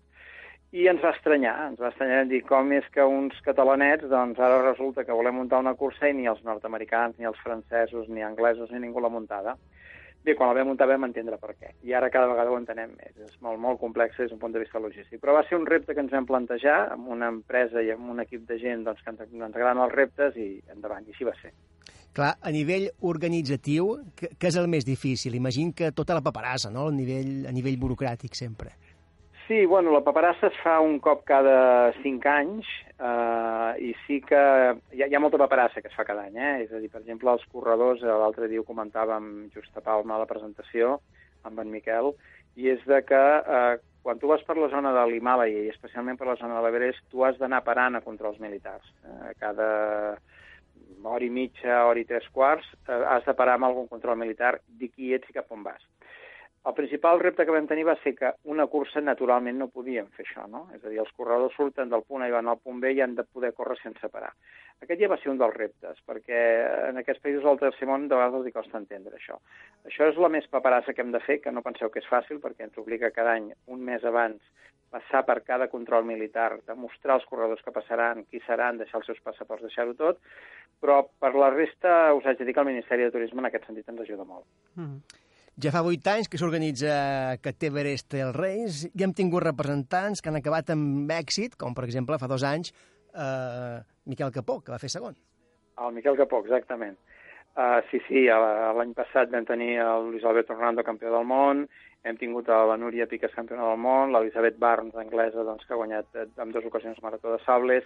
i 0.70 0.86
ens 0.92 1.02
va 1.02 1.16
estranyar, 1.16 1.56
ens 1.72 1.82
va 1.82 1.90
estranyar 1.90 2.28
dir 2.30 2.44
com 2.46 2.70
és 2.78 2.86
que 2.94 3.02
uns 3.02 3.40
catalanets, 3.42 4.06
doncs 4.12 4.38
ara 4.38 4.62
resulta 4.62 5.02
que 5.02 5.16
volem 5.18 5.40
muntar 5.42 5.64
una 5.66 5.74
cursa 5.74 6.12
i 6.12 6.14
ni 6.14 6.30
els 6.30 6.44
nord-americans, 6.46 7.18
ni 7.18 7.26
els 7.26 7.42
francesos, 7.42 8.06
ni 8.06 8.22
anglesos, 8.22 8.70
ni 8.70 8.86
ningú 8.86 9.02
l'ha 9.02 9.10
muntada. 9.10 9.58
Bé, 10.26 10.36
quan 10.36 10.50
la 10.52 10.58
vam 10.58 10.68
muntar 10.74 10.88
vam 10.90 11.08
entendre 11.08 11.38
per 11.40 11.54
què. 11.56 11.72
I 11.88 11.94
ara 11.96 12.10
cada 12.12 12.28
vegada 12.28 12.52
ho 12.52 12.58
entenem 12.60 12.92
més. 12.98 13.16
És 13.24 13.38
molt, 13.46 13.60
molt 13.64 13.80
complex 13.80 14.18
des 14.20 14.30
d'un 14.32 14.42
punt 14.42 14.52
de 14.52 14.60
vista 14.60 14.82
logístic. 14.84 15.22
Però 15.22 15.36
va 15.38 15.46
ser 15.48 15.56
un 15.56 15.68
repte 15.70 15.96
que 15.96 16.04
ens 16.04 16.12
vam 16.12 16.28
plantejar 16.28 16.78
amb 16.92 17.08
una 17.16 17.32
empresa 17.32 17.82
i 17.82 17.94
amb 17.96 18.12
un 18.12 18.20
equip 18.26 18.44
de 18.50 18.60
gent 18.60 18.84
doncs, 18.84 19.02
que 19.06 19.14
ens, 19.16 19.24
ens 19.32 19.56
agraden 19.56 19.84
els 19.86 19.96
reptes 19.96 20.36
i 20.36 20.50
endavant. 20.76 21.08
I 21.08 21.16
així 21.16 21.28
va 21.28 21.36
ser. 21.40 21.54
Clar, 22.20 22.34
a 22.42 22.52
nivell 22.52 22.90
organitzatiu, 23.06 23.94
que, 24.18 24.34
és 24.50 24.60
el 24.60 24.68
més 24.68 24.84
difícil? 24.84 25.38
Imagino 25.38 25.72
que 25.78 25.94
tota 25.96 26.18
la 26.18 26.26
paperassa, 26.26 26.72
no?, 26.74 26.90
a 26.90 26.96
nivell, 26.96 27.46
a 27.48 27.54
nivell 27.56 27.80
burocràtic 27.80 28.36
sempre. 28.36 28.74
Sí, 29.50 29.66
bueno, 29.66 29.90
la 29.90 30.04
paperassa 30.06 30.52
es 30.52 30.58
fa 30.62 30.76
un 30.78 31.00
cop 31.02 31.24
cada 31.26 31.90
cinc 32.04 32.28
anys 32.30 32.68
eh, 33.02 33.72
i 33.82 33.96
sí 34.04 34.20
que 34.22 34.38
hi 34.38 35.02
ha, 35.02 35.08
hi 35.10 35.16
ha 35.18 35.22
molta 35.24 35.40
paperassa 35.42 35.82
que 35.82 35.90
es 35.90 35.96
fa 35.98 36.06
cada 36.06 36.28
any, 36.28 36.36
eh? 36.38 36.52
És 36.68 36.70
a 36.70 36.78
dir, 36.78 36.92
per 36.94 37.00
exemple, 37.02 37.34
els 37.34 37.48
corredors, 37.50 38.04
l'altre 38.06 38.46
dia 38.52 38.62
ho 38.62 38.68
comentàvem 38.68 39.50
just 39.56 39.74
a 39.74 39.82
Palma 39.82 40.20
a 40.20 40.22
la 40.22 40.30
presentació 40.30 41.00
amb 41.50 41.64
en 41.64 41.74
Miquel, 41.74 42.12
i 42.62 42.70
és 42.76 42.86
de 42.86 43.02
que 43.10 43.24
eh, 43.42 43.82
quan 44.06 44.22
tu 44.22 44.30
vas 44.30 44.46
per 44.46 44.60
la 44.60 44.70
zona 44.70 44.94
de 44.94 45.08
l'Himàlaia 45.10 45.66
i 45.66 45.74
especialment 45.74 46.22
per 46.22 46.30
la 46.30 46.38
zona 46.38 46.60
de 46.60 46.68
l'Everest, 46.68 47.02
tu 47.10 47.26
has 47.26 47.42
d'anar 47.42 47.64
parant 47.66 47.98
a 47.98 48.06
controls 48.06 48.38
militars. 48.38 48.86
Eh, 49.02 49.34
cada 49.42 49.72
hora 51.02 51.26
i 51.26 51.34
mitja, 51.34 51.88
hora 51.90 51.98
i 51.98 52.06
tres 52.06 52.30
quarts, 52.38 52.70
eh, 52.86 53.02
has 53.16 53.26
de 53.26 53.34
parar 53.34 53.58
amb 53.58 53.72
algun 53.72 53.90
control 53.90 54.22
militar, 54.22 54.60
dir 54.70 54.94
qui 54.94 55.10
ets 55.18 55.34
i 55.34 55.42
cap 55.42 55.50
on 55.58 55.66
vas. 55.66 55.82
El 56.68 56.74
principal 56.76 57.22
repte 57.22 57.46
que 57.48 57.54
vam 57.56 57.68
tenir 57.70 57.86
va 57.88 57.96
ser 58.04 58.12
que 58.18 58.34
una 58.52 58.66
cursa 58.68 59.00
naturalment 59.00 59.56
no 59.62 59.70
podíem 59.72 60.10
fer 60.16 60.26
això, 60.26 60.44
no? 60.52 60.66
És 60.76 60.84
a 60.84 60.90
dir, 60.92 61.00
els 61.00 61.12
corredors 61.16 61.56
surten 61.56 61.92
del 61.92 62.04
punt 62.04 62.26
A 62.26 62.28
i 62.28 62.34
van 62.36 62.52
al 62.52 62.60
punt 62.60 62.82
B 62.84 62.92
i 62.92 63.00
han 63.02 63.16
de 63.16 63.24
poder 63.24 63.54
córrer 63.56 63.78
sense 63.80 64.10
parar. 64.12 64.34
Aquest 64.84 65.00
ja 65.00 65.10
va 65.12 65.18
ser 65.22 65.32
un 65.32 65.40
dels 65.40 65.56
reptes, 65.56 66.02
perquè 66.08 66.42
en 66.90 67.00
aquests 67.00 67.24
països 67.24 67.48
del 67.48 67.62
tercer 67.64 67.88
món 67.88 68.08
de 68.08 68.20
vegades 68.20 68.42
els 68.42 68.50
hi 68.52 68.56
costa 68.58 68.80
entendre 68.80 69.16
això. 69.16 69.40
Això 69.88 70.10
és 70.12 70.20
la 70.20 70.32
més 70.36 70.48
paperassa 70.52 70.94
que 70.96 71.04
hem 71.04 71.16
de 71.16 71.24
fer, 71.24 71.40
que 71.44 71.52
no 71.56 71.64
penseu 71.64 71.92
que 71.94 72.04
és 72.04 72.12
fàcil, 72.12 72.42
perquè 72.44 72.68
ens 72.68 72.82
obliga 72.84 73.12
cada 73.16 73.38
any, 73.40 73.50
un 73.72 73.84
mes 73.88 74.04
abans, 74.04 74.44
passar 74.90 75.24
per 75.26 75.40
cada 75.48 75.70
control 75.72 76.04
militar, 76.06 76.60
demostrar 76.68 77.16
als 77.16 77.26
corredors 77.30 77.62
que 77.64 77.72
passaran, 77.76 78.26
qui 78.28 78.42
seran, 78.46 78.80
deixar 78.82 79.00
els 79.00 79.10
seus 79.12 79.20
passaports, 79.24 79.64
deixar-ho 79.68 79.96
tot, 79.96 80.20
però 80.82 81.02
per 81.22 81.36
la 81.36 81.52
resta 81.54 82.14
us 82.18 82.26
haig 82.26 82.40
de 82.40 82.48
dir 82.48 82.56
que 82.58 82.64
el 82.64 82.72
Ministeri 82.72 83.06
de 83.06 83.14
Turisme 83.16 83.44
en 83.44 83.50
aquest 83.52 83.68
sentit 83.70 83.90
ens 83.92 84.02
ajuda 84.06 84.26
molt. 84.26 84.48
Mm. 84.76 85.19
Ja 85.60 85.74
fa 85.76 85.82
vuit 85.84 86.06
anys 86.08 86.30
que 86.32 86.40
s'organitza 86.40 86.92
aquest 87.34 87.66
Everest 87.68 88.14
els 88.16 88.36
Reis 88.36 88.78
i 88.88 89.04
hem 89.04 89.12
tingut 89.12 89.44
representants 89.44 90.22
que 90.24 90.32
han 90.32 90.40
acabat 90.40 90.72
amb 90.72 91.12
èxit, 91.12 91.58
com 91.60 91.74
per 91.76 91.84
exemple 91.84 92.16
fa 92.22 92.30
dos 92.32 92.46
anys 92.48 92.72
eh, 92.72 93.82
Miquel 94.08 94.32
Capó, 94.32 94.62
que 94.64 94.72
va 94.72 94.80
fer 94.80 94.92
segon. 94.94 95.18
El 95.84 95.92
Miquel 95.98 96.16
Capó, 96.16 96.40
exactament. 96.46 96.96
Uh, 97.60 97.82
sí, 97.90 98.00
sí, 98.06 98.22
l'any 98.30 98.94
passat 98.96 99.34
vam 99.34 99.44
tenir 99.44 99.74
el 99.84 100.08
Luis 100.14 100.24
Alberto 100.24 100.56
Hernando, 100.56 100.86
campió 100.88 101.12
del 101.12 101.28
món, 101.28 101.66
hem 102.08 102.16
tingut 102.16 102.48
la 102.48 102.78
Núria 102.80 103.10
Piques, 103.12 103.34
campiona 103.36 103.66
del 103.68 103.82
món, 103.84 104.14
l'Elisabeth 104.16 104.56
Barnes, 104.62 104.96
anglesa, 104.96 105.44
doncs, 105.44 105.66
que 105.68 105.76
ha 105.76 105.82
guanyat 105.82 106.22
en 106.24 106.54
dues 106.56 106.70
ocasions 106.70 107.02
Marató 107.04 107.34
de 107.34 107.44
Sables. 107.44 107.84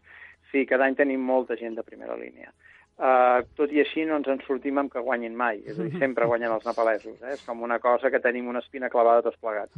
Sí, 0.54 0.68
cada 0.70 0.86
any 0.86 0.96
tenim 0.96 1.24
molta 1.26 1.58
gent 1.58 1.76
de 1.76 1.84
primera 1.86 2.16
línia. 2.20 2.54
Uh, 2.94 3.42
tot 3.58 3.72
i 3.74 3.80
així 3.82 4.04
no 4.06 4.20
ens 4.20 4.28
en 4.30 4.38
sortim 4.46 4.78
amb 4.78 4.92
que 4.94 5.02
guanyin 5.02 5.34
mai, 5.34 5.64
és 5.66 5.80
a 5.80 5.88
dir, 5.88 5.98
sempre 5.98 6.28
guanyen 6.30 6.54
els 6.54 6.68
nepalesos, 6.68 7.16
eh? 7.26 7.34
és 7.34 7.42
com 7.42 7.64
una 7.66 7.80
cosa 7.82 8.12
que 8.14 8.22
tenim 8.22 8.52
una 8.52 8.62
espina 8.62 8.90
clavada 8.94 9.24
tots 9.26 9.40
plegats. 9.42 9.74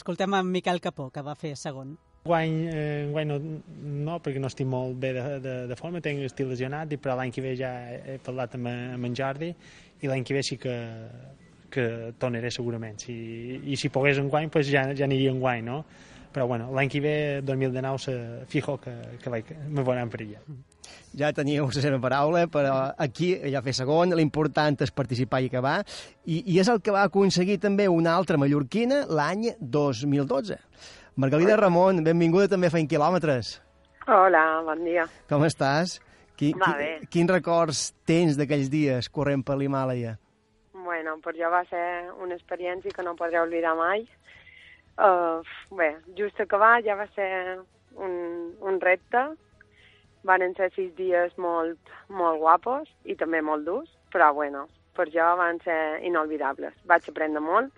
Escoltem 0.00 0.34
en 0.34 0.50
Miquel 0.50 0.82
Capó, 0.82 1.12
que 1.14 1.22
va 1.22 1.36
fer 1.38 1.54
segon. 1.54 1.94
Guany, 2.26 2.56
eh, 2.68 3.06
guany 3.14 3.30
no, 3.30 3.38
no, 4.10 4.18
perquè 4.20 4.42
no 4.42 4.50
estic 4.50 4.66
molt 4.68 4.98
bé 5.00 5.14
de, 5.16 5.22
de, 5.40 5.54
de 5.70 5.78
forma, 5.78 6.02
tenc 6.04 6.26
estil 6.26 6.50
lesionat, 6.50 6.90
però 7.00 7.14
l'any 7.16 7.30
que 7.32 7.46
ve 7.46 7.54
ja 7.56 7.70
he, 7.86 8.00
he 8.16 8.18
parlat 8.26 8.58
amb, 8.58 8.68
amb 8.98 9.08
en 9.08 9.14
Jordi 9.16 9.54
i 10.02 10.10
l'any 10.10 10.26
que 10.26 10.36
ve 10.36 10.42
sí 10.44 10.58
que, 10.60 10.74
que 11.70 11.86
tornaré 12.18 12.50
segurament. 12.50 12.98
Si, 13.00 13.14
I 13.62 13.78
si 13.78 13.94
pogués 13.94 14.18
en 14.18 14.28
guany, 14.28 14.50
pues 14.50 14.68
ja, 14.68 14.88
ja 14.90 15.06
aniria 15.06 15.30
en 15.32 15.40
guany, 15.40 15.64
no? 15.70 15.84
Però 16.30 16.46
bueno, 16.46 16.68
l'any 16.74 16.90
que 16.90 17.00
ve, 17.02 17.14
2019, 17.42 17.98
se, 17.98 18.16
fijo 18.46 18.76
que, 18.78 18.92
que 19.22 19.30
vaig, 19.32 19.48
me 19.66 19.82
veuran 19.82 20.10
per 20.12 20.20
allà. 20.22 20.42
Ja 21.18 21.32
teníeu 21.34 21.66
la 21.66 21.82
seva 21.82 21.98
paraula, 22.02 22.44
però 22.50 22.76
aquí 22.98 23.32
ja 23.50 23.62
fer 23.66 23.74
segon, 23.74 24.14
l'important 24.14 24.78
és 24.86 24.94
participar 24.94 25.42
i 25.42 25.50
acabar, 25.50 25.80
i, 26.24 26.44
i 26.54 26.60
és 26.62 26.70
el 26.70 26.78
que 26.82 26.94
va 26.94 27.02
aconseguir 27.08 27.58
també 27.62 27.88
una 27.90 28.14
altra 28.14 28.38
mallorquina 28.38 29.02
l'any 29.10 29.50
2012. 29.58 30.60
Margalida 31.20 31.58
Ramon, 31.58 32.04
benvinguda 32.06 32.46
també 32.54 32.70
a 32.70 32.74
Fent 32.76 32.86
Quilòmetres. 32.90 33.56
Hola, 34.06 34.62
bon 34.66 34.86
dia. 34.86 35.04
Com 35.28 35.42
estàs? 35.46 35.98
Qui, 36.38 36.54
Va 36.56 36.70
qui, 36.70 36.78
bé. 36.78 36.92
Quins 37.12 37.30
records 37.34 37.82
tens 38.08 38.38
d'aquells 38.38 38.70
dies 38.72 39.10
corrent 39.12 39.42
per 39.44 39.58
l'Himàlaia? 39.60 40.14
Bueno, 40.80 41.18
per 41.20 41.34
jo 41.36 41.50
va 41.52 41.60
ser 41.68 41.82
una 42.22 42.38
experiència 42.38 42.94
que 42.96 43.04
no 43.04 43.12
podré 43.18 43.42
oblidar 43.42 43.74
mai. 43.76 44.06
Uh, 45.00 45.40
bé, 45.72 45.94
just 46.18 46.40
acabar 46.40 46.82
ja 46.84 46.94
va 46.98 47.06
ser 47.14 47.58
un, 47.96 48.54
un 48.60 48.80
repte. 48.80 49.22
Van 50.28 50.42
ser 50.56 50.68
sis 50.74 50.90
dies 50.98 51.32
molt, 51.40 51.78
molt 52.12 52.38
guapos 52.42 52.90
i 53.08 53.14
també 53.16 53.40
molt 53.40 53.64
durs, 53.64 53.88
però 54.12 54.34
bueno, 54.36 54.66
per 54.92 55.06
jo 55.08 55.24
van 55.40 55.56
ser 55.64 56.02
inolvidables. 56.04 56.74
Vaig 56.84 57.08
aprendre 57.08 57.40
molt 57.40 57.72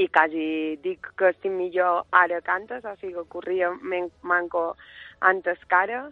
i 0.00 0.08
quasi 0.08 0.76
dic 0.82 1.06
que 1.18 1.28
estic 1.30 1.52
millor 1.52 2.06
ara 2.10 2.40
que 2.40 2.50
antes, 2.50 2.84
o 2.84 2.96
sigui, 2.98 3.22
corria 3.28 3.70
men- 3.82 4.10
manco 4.22 4.74
antes 5.20 5.62
que 5.68 5.76
ara 5.76 6.02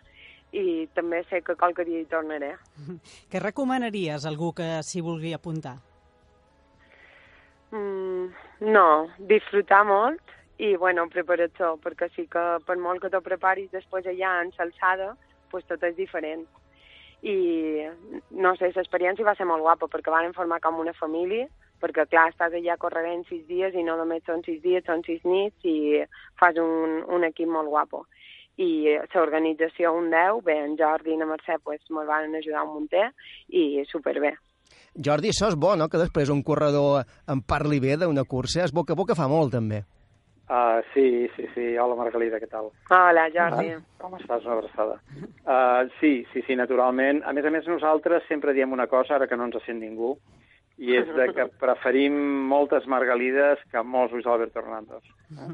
i 0.52 0.86
també 0.94 1.24
sé 1.28 1.42
que 1.42 1.56
qualque 1.56 1.84
dia 1.84 2.00
hi 2.00 2.06
tornaré. 2.06 2.54
Què 3.32 3.40
recomanaries 3.42 4.24
a 4.24 4.30
algú 4.30 4.52
que 4.54 4.82
s'hi 4.86 5.02
vulgui 5.02 5.34
apuntar? 5.34 5.78
Mm, 7.70 8.30
no, 8.72 8.88
disfrutar 9.28 9.82
molt 9.84 10.36
i, 10.58 10.74
bueno, 10.76 11.04
prepara't-ho, 11.12 11.74
perquè 11.84 12.08
sí 12.14 12.24
que 12.30 12.44
per 12.66 12.78
molt 12.80 13.02
que 13.02 13.10
t'ho 13.12 13.20
preparis 13.24 13.70
després 13.74 14.08
allà 14.08 14.38
en 14.42 14.52
l'alçada, 14.56 15.12
pues 15.52 15.66
tot 15.68 15.84
és 15.84 15.96
diferent. 15.96 16.46
I, 17.22 17.36
no 18.30 18.54
sé, 18.56 18.70
l'experiència 18.74 19.26
va 19.26 19.34
ser 19.36 19.46
molt 19.46 19.64
guapa, 19.66 19.88
perquè 19.90 20.10
van 20.14 20.34
formar 20.36 20.60
com 20.64 20.80
una 20.80 20.94
família, 20.96 21.48
perquè, 21.82 22.06
clar, 22.10 22.28
estàs 22.32 22.54
allà 22.56 22.78
corrent 22.80 23.24
sis 23.28 23.44
dies 23.46 23.74
i 23.74 23.84
no 23.86 23.96
només 23.98 24.24
són 24.26 24.42
sis 24.46 24.62
dies, 24.62 24.86
són 24.86 25.04
sis 25.06 25.22
nits 25.26 25.68
i 25.68 26.02
fas 26.40 26.58
un, 26.62 27.02
un 27.06 27.26
equip 27.28 27.50
molt 27.50 27.70
guapo. 27.70 28.06
I 28.58 28.96
l'organització 29.14 29.92
un 29.94 30.10
10, 30.10 30.42
bé, 30.46 30.58
en 30.64 30.74
Jordi 30.80 31.14
i 31.14 31.20
en 31.20 31.28
Mercè 31.30 31.60
pues, 31.62 31.84
me'l 31.94 32.08
van 32.08 32.34
ajudar 32.34 32.64
un 32.66 32.74
munter 32.74 33.10
i 33.54 33.84
superbé. 33.86 34.34
Jordi, 34.94 35.30
això 35.32 35.50
és 35.52 35.58
bo, 35.58 35.74
no?, 35.76 35.88
que 35.88 36.00
després 36.00 36.32
un 36.32 36.42
corredor 36.42 37.04
en 37.28 37.42
parli 37.42 37.80
bé 37.80 37.96
d'una 38.00 38.24
cursa. 38.24 38.64
És 38.64 38.74
bo 38.74 38.84
que 38.84 38.96
bo 38.98 39.06
que 39.06 39.18
fa 39.18 39.28
molt, 39.30 39.52
també. 39.54 39.84
Uh, 40.48 40.80
sí, 40.94 41.28
sí, 41.36 41.44
sí. 41.54 41.64
Hola, 41.76 41.94
Margalida, 41.98 42.38
què 42.40 42.48
tal? 42.48 42.70
Hola, 42.88 43.26
Jordi. 43.34 43.74
Ah, 43.76 43.82
com 44.00 44.14
estàs? 44.16 44.46
Una 44.48 44.54
abraçada. 44.56 44.96
Uh, 45.44 45.90
sí, 46.00 46.12
sí, 46.32 46.40
sí, 46.46 46.56
naturalment. 46.56 47.20
A 47.28 47.34
més 47.36 47.44
a 47.44 47.52
més, 47.52 47.68
nosaltres 47.68 48.24
sempre 48.30 48.54
diem 48.56 48.72
una 48.72 48.86
cosa, 48.88 49.18
ara 49.18 49.28
que 49.28 49.36
no 49.36 49.50
ens 49.50 49.60
sent 49.66 49.82
ningú, 49.82 50.14
i 50.80 50.96
és 50.96 51.10
de 51.18 51.28
que 51.36 51.46
preferim 51.64 52.16
moltes 52.48 52.88
margalides 52.88 53.60
que 53.68 53.84
molts 53.84 54.16
Luis 54.16 54.26
Alberto 54.26 54.62
Hernández. 54.62 55.04
Eh? 55.36 55.52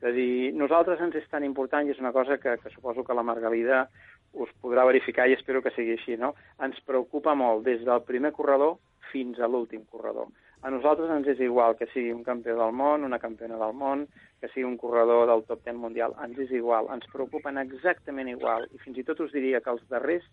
És 0.00 0.06
a 0.06 0.14
dir, 0.14 0.54
nosaltres 0.56 1.02
ens 1.02 1.18
és 1.18 1.26
tan 1.28 1.42
important, 1.44 1.88
i 1.88 1.92
és 1.92 1.98
una 2.00 2.14
cosa 2.14 2.38
que, 2.38 2.54
que 2.62 2.70
suposo 2.70 3.02
que 3.04 3.18
la 3.18 3.26
Margalida 3.26 3.88
us 4.32 4.50
podrà 4.62 4.84
verificar 4.86 5.26
i 5.28 5.34
espero 5.34 5.62
que 5.62 5.72
sigui 5.74 5.96
així, 5.96 6.16
no? 6.16 6.34
Ens 6.62 6.78
preocupa 6.86 7.34
molt 7.34 7.64
des 7.66 7.82
del 7.86 8.04
primer 8.06 8.32
corredor 8.36 8.78
fins 9.10 9.40
a 9.40 9.48
l'últim 9.50 9.82
corredor. 9.90 10.30
A 10.62 10.70
nosaltres 10.70 11.10
ens 11.10 11.28
és 11.32 11.40
igual 11.40 11.74
que 11.78 11.88
sigui 11.90 12.12
un 12.12 12.22
campió 12.22 12.54
del 12.58 12.74
món, 12.76 13.06
una 13.06 13.18
campiona 13.18 13.56
del 13.58 13.72
món, 13.72 14.04
que 14.40 14.48
sigui 14.52 14.66
un 14.68 14.76
corredor 14.80 15.26
del 15.30 15.44
top 15.48 15.64
10 15.64 15.78
mundial, 15.80 16.14
ens 16.24 16.38
és 16.44 16.52
igual, 16.56 16.88
ens 16.92 17.08
preocupen 17.12 17.58
exactament 17.62 18.28
igual, 18.28 18.66
i 18.68 18.80
fins 18.84 19.00
i 19.00 19.04
tot 19.08 19.22
us 19.24 19.32
diria 19.32 19.62
que 19.64 19.72
els 19.72 19.86
darrers 19.88 20.26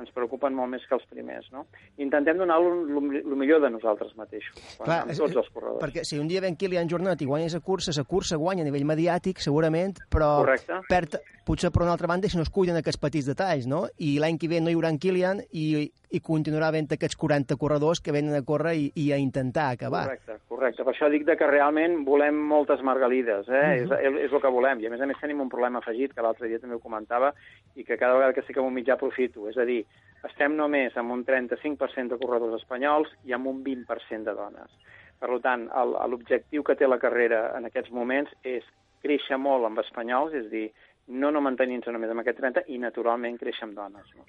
ens 0.00 0.10
preocupen 0.14 0.54
molt 0.56 0.72
més 0.72 0.82
que 0.88 0.96
els 0.96 1.04
primers, 1.10 1.46
no? 1.54 1.66
Intentem 2.02 2.38
donar 2.40 2.56
el 2.58 3.36
millor 3.38 3.62
de 3.62 3.70
nosaltres 3.70 4.14
mateixos, 4.18 4.56
quan, 4.78 4.88
Clar, 4.88 5.00
amb 5.04 5.14
tots 5.14 5.38
els 5.38 5.50
corredors. 5.54 5.82
Perquè 5.84 6.04
si 6.06 6.18
un 6.18 6.28
dia 6.30 6.42
ven 6.42 6.56
Kilian 6.58 6.90
Jornet 6.90 7.22
i 7.22 7.28
guanya 7.30 7.52
la 7.52 7.62
cursa, 7.62 7.94
la 7.96 8.06
cursa 8.08 8.38
guanya 8.40 8.64
a 8.64 8.68
nivell 8.68 8.86
mediàtic, 8.88 9.42
segurament, 9.44 10.00
però 10.10 10.40
Correcte. 10.42 10.80
perd, 10.90 11.18
potser 11.46 11.70
per 11.70 11.84
una 11.84 11.94
altra 11.94 12.10
banda 12.10 12.28
si 12.28 12.40
no 12.40 12.42
es 12.42 12.50
cuiden 12.50 12.76
aquests 12.80 13.00
petits 13.00 13.30
detalls, 13.30 13.68
no? 13.70 13.84
I 13.98 14.16
l'any 14.18 14.38
que 14.40 14.50
ve 14.50 14.60
no 14.60 14.72
hi 14.72 14.78
haurà 14.78 14.90
en 14.90 14.98
Kilian 14.98 15.44
i, 15.52 15.92
i 16.14 16.20
continuarà 16.22 16.68
havent 16.70 16.92
aquests 16.94 17.18
40 17.18 17.56
corredors 17.60 18.00
que 18.04 18.14
venen 18.14 18.36
a 18.38 18.42
córrer 18.46 18.74
i, 18.78 18.86
i 19.02 19.06
a 19.12 19.18
intentar 19.20 19.70
acabar. 19.74 20.04
Correcte, 20.06 20.38
correcte. 20.48 20.86
Per 20.86 20.92
això 20.94 21.10
dic 21.10 21.26
de 21.26 21.36
que 21.40 21.48
realment 21.50 22.04
volem 22.06 22.38
moltes 22.54 22.82
margalides, 22.86 23.48
eh? 23.48 23.64
Mhm. 23.64 23.82
és, 23.82 23.94
és, 23.98 24.20
és 24.28 24.32
el 24.32 24.42
que 24.42 24.52
volem. 24.54 24.80
I 24.80 24.88
a 24.88 24.94
més 24.94 25.02
a 25.02 25.08
més 25.10 25.20
tenim 25.20 25.42
un 25.42 25.50
problema 25.52 25.82
afegit, 25.82 26.14
que 26.14 26.22
l'altre 26.24 26.48
dia 26.48 26.62
també 26.62 26.78
ho 26.78 26.82
comentava, 26.82 27.32
i 27.74 27.84
que 27.84 27.98
cada 27.98 28.14
vegada 28.14 28.32
que 28.32 28.44
estic 28.44 28.58
en 28.60 28.70
un 28.70 28.76
mitjà 28.76 28.94
aprofito. 28.94 29.48
És 29.50 29.58
a 29.58 29.66
dir, 29.68 29.82
estem 30.24 30.56
només 30.56 30.96
amb 30.96 31.12
un 31.12 31.24
35% 31.26 32.14
de 32.14 32.20
corredors 32.22 32.60
espanyols 32.62 33.10
i 33.24 33.34
amb 33.36 33.50
un 33.50 33.62
20% 33.64 34.30
de 34.30 34.36
dones. 34.38 34.78
Per 35.20 35.38
tant, 35.40 35.68
l'objectiu 36.10 36.62
que 36.62 36.76
té 36.76 36.88
la 36.88 37.00
carrera 37.00 37.46
en 37.56 37.68
aquests 37.68 37.92
moments 37.94 38.32
és 38.42 38.64
créixer 39.04 39.38
molt 39.38 39.66
amb 39.68 39.80
espanyols, 39.82 40.34
és 40.34 40.46
a 40.46 40.52
dir, 40.52 40.66
no 41.08 41.30
no 41.30 41.42
mantenint-se 41.44 41.92
només 41.92 42.10
amb 42.10 42.22
aquest 42.22 42.40
30 42.40 42.64
i 42.72 42.78
naturalment 42.80 43.36
créixer 43.40 43.68
amb 43.68 43.76
dones. 43.76 44.08
No? 44.16 44.24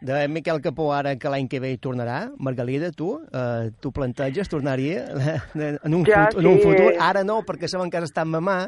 De 0.00 0.28
Miquel 0.28 0.62
Capó, 0.64 0.92
ara 0.96 1.16
que 1.20 1.28
l'any 1.28 1.48
que 1.52 1.58
ve 1.60 1.74
hi 1.74 1.78
tornarà, 1.78 2.30
Margalida, 2.40 2.88
tu, 2.96 3.10
eh, 3.36 3.68
tu 3.84 3.90
planteges 3.92 4.48
tornar-hi 4.48 4.94
eh, 4.96 5.34
en, 5.84 5.94
un 5.94 6.06
Ja, 6.08 6.26
fut, 6.30 6.40
en 6.40 6.46
un 6.48 6.56
sí. 6.56 6.64
futur, 6.64 6.94
ara 7.04 7.20
no, 7.24 7.42
perquè 7.44 7.68
saben 7.68 7.90
que 7.92 8.00
has 8.00 8.08
estat 8.08 8.24
mamà, 8.26 8.62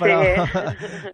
però 0.00 0.18
Sí. 0.24 0.32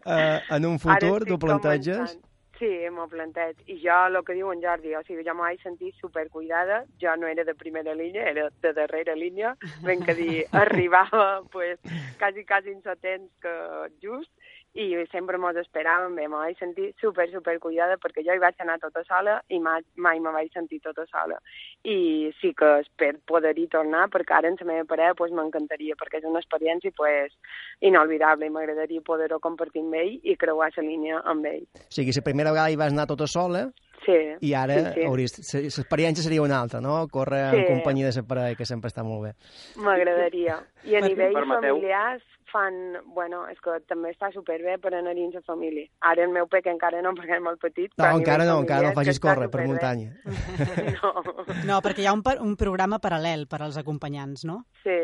eh, 0.07 0.41
en 0.57 0.65
un 0.65 0.79
futur 0.81 1.27
tu 1.29 1.39
planteges... 1.39 1.99
començant. 1.99 2.25
Sí, 2.59 2.67
m'ho 2.91 3.05
planteig. 3.07 3.61
I 3.71 3.77
jo, 3.85 3.95
el 4.09 4.17
que 4.27 4.35
diu 4.35 4.49
en 4.51 4.59
Jordi, 4.59 4.91
o 4.99 5.03
sigui, 5.07 5.23
jo 5.23 5.31
m'ho 5.37 5.45
vaig 5.47 5.61
sentir 5.63 5.93
supercuidada. 6.01 6.81
Jo 6.99 7.13
no 7.15 7.29
era 7.31 7.45
de 7.47 7.55
primera 7.55 7.95
línia, 7.95 8.25
era 8.27 8.49
de 8.65 8.73
darrera 8.75 9.15
línia. 9.15 9.53
Ben 9.87 10.03
que 10.03 10.17
dir, 10.19 10.41
arribava, 10.65 11.45
pues, 11.53 11.79
quasi, 12.19 12.43
quasi 12.45 12.75
en 12.75 12.83
temps 12.83 13.31
que 13.41 13.55
just 14.03 14.33
i 14.75 14.87
sempre 15.11 15.39
mos 15.41 15.57
esperàvem 15.57 16.15
bé, 16.19 16.27
m'ho 16.29 16.43
vaig 16.43 16.59
sentir 16.61 16.91
super, 17.01 17.27
super 17.33 17.57
cuidada 17.63 17.97
perquè 18.03 18.25
jo 18.27 18.35
hi 18.35 18.43
vaig 18.43 18.61
anar 18.61 18.79
tota 18.83 19.03
sola 19.09 19.39
i 19.49 19.59
mai, 19.59 19.83
mai 19.97 20.21
me 20.21 20.33
vaig 20.35 20.53
sentir 20.53 20.81
tota 20.85 21.07
sola. 21.09 21.39
I 21.85 22.31
sí 22.41 22.53
que 22.59 22.71
espero 22.85 23.19
poder-hi 23.27 23.69
tornar 23.73 24.09
perquè 24.13 24.37
ara 24.39 24.53
en 24.53 24.61
la 24.61 24.69
meva 24.71 24.85
parella 24.85 25.17
pues, 25.19 25.33
m'encantaria 25.33 25.97
perquè 25.97 26.21
és 26.21 26.29
una 26.29 26.43
experiència 26.45 26.93
pues, 26.97 27.35
inolvidable 27.81 28.47
i 28.47 28.55
m'agradaria 28.55 29.05
poder-ho 29.05 29.41
compartir 29.41 29.83
amb 29.83 29.99
ell 29.99 30.15
i 30.23 30.37
creuar 30.37 30.71
la 30.77 30.85
línia 30.85 31.23
amb 31.25 31.47
ell. 31.47 31.65
O 31.75 31.91
sigui, 31.91 32.13
la 32.15 32.27
primera 32.27 32.53
vegada 32.53 32.71
hi 32.71 32.77
vas 32.81 32.93
anar 32.93 33.09
tota 33.11 33.27
sola 33.27 33.69
Sí, 34.07 34.15
i 34.47 34.55
ara 34.55 34.75
sí, 34.79 34.91
sí. 34.95 35.07
hauries- 35.09 35.55
l'experiència 35.59 36.23
seria 36.23 36.41
una 36.43 36.61
altra, 36.61 36.81
no? 36.81 37.09
Córrer 37.09 37.51
Sí. 37.51 37.57
en 37.59 37.67
companyia 37.67 38.07
de 38.09 38.15
la 38.21 38.23
parella, 38.27 38.55
que 38.57 38.65
sempre 38.65 38.89
està 38.89 39.03
molt 39.05 39.23
bé. 39.25 39.33
M'agradaria. 39.77 40.61
I 40.85 40.95
a 40.97 41.01
nivell 41.01 41.35
familiars 41.47 42.23
fan... 42.53 42.97
Bueno, 43.13 43.43
és 43.51 43.59
que 43.61 43.75
també 43.87 44.11
està 44.15 44.31
superbé 44.33 44.79
per 44.81 44.95
anar-hi 44.95 45.25
amb 45.27 45.35
la 45.35 45.43
família. 45.43 45.87
Ara 46.01 46.25
el 46.25 46.31
meu 46.33 46.47
peque 46.49 46.71
encara 46.71 47.03
no, 47.03 47.13
perquè 47.13 47.37
és 47.37 47.43
molt 47.43 47.61
petit. 47.61 47.93
No, 47.99 48.07
encara 48.17 48.45
no, 48.47 48.61
encara 48.63 48.89
no 48.89 48.95
familiar 48.95 48.95
facis 48.95 49.21
córrer 49.21 49.51
per 49.51 49.67
muntanya. 49.67 50.15
No, 51.69 51.81
perquè 51.85 52.01
hi 52.03 52.07
ha 52.09 52.15
un, 52.15 52.23
un 52.41 52.57
programa 52.57 52.99
paral·lel 53.03 53.47
per 53.51 53.61
als 53.63 53.77
acompanyants, 53.77 54.45
no? 54.49 54.63
Sí. 54.83 54.97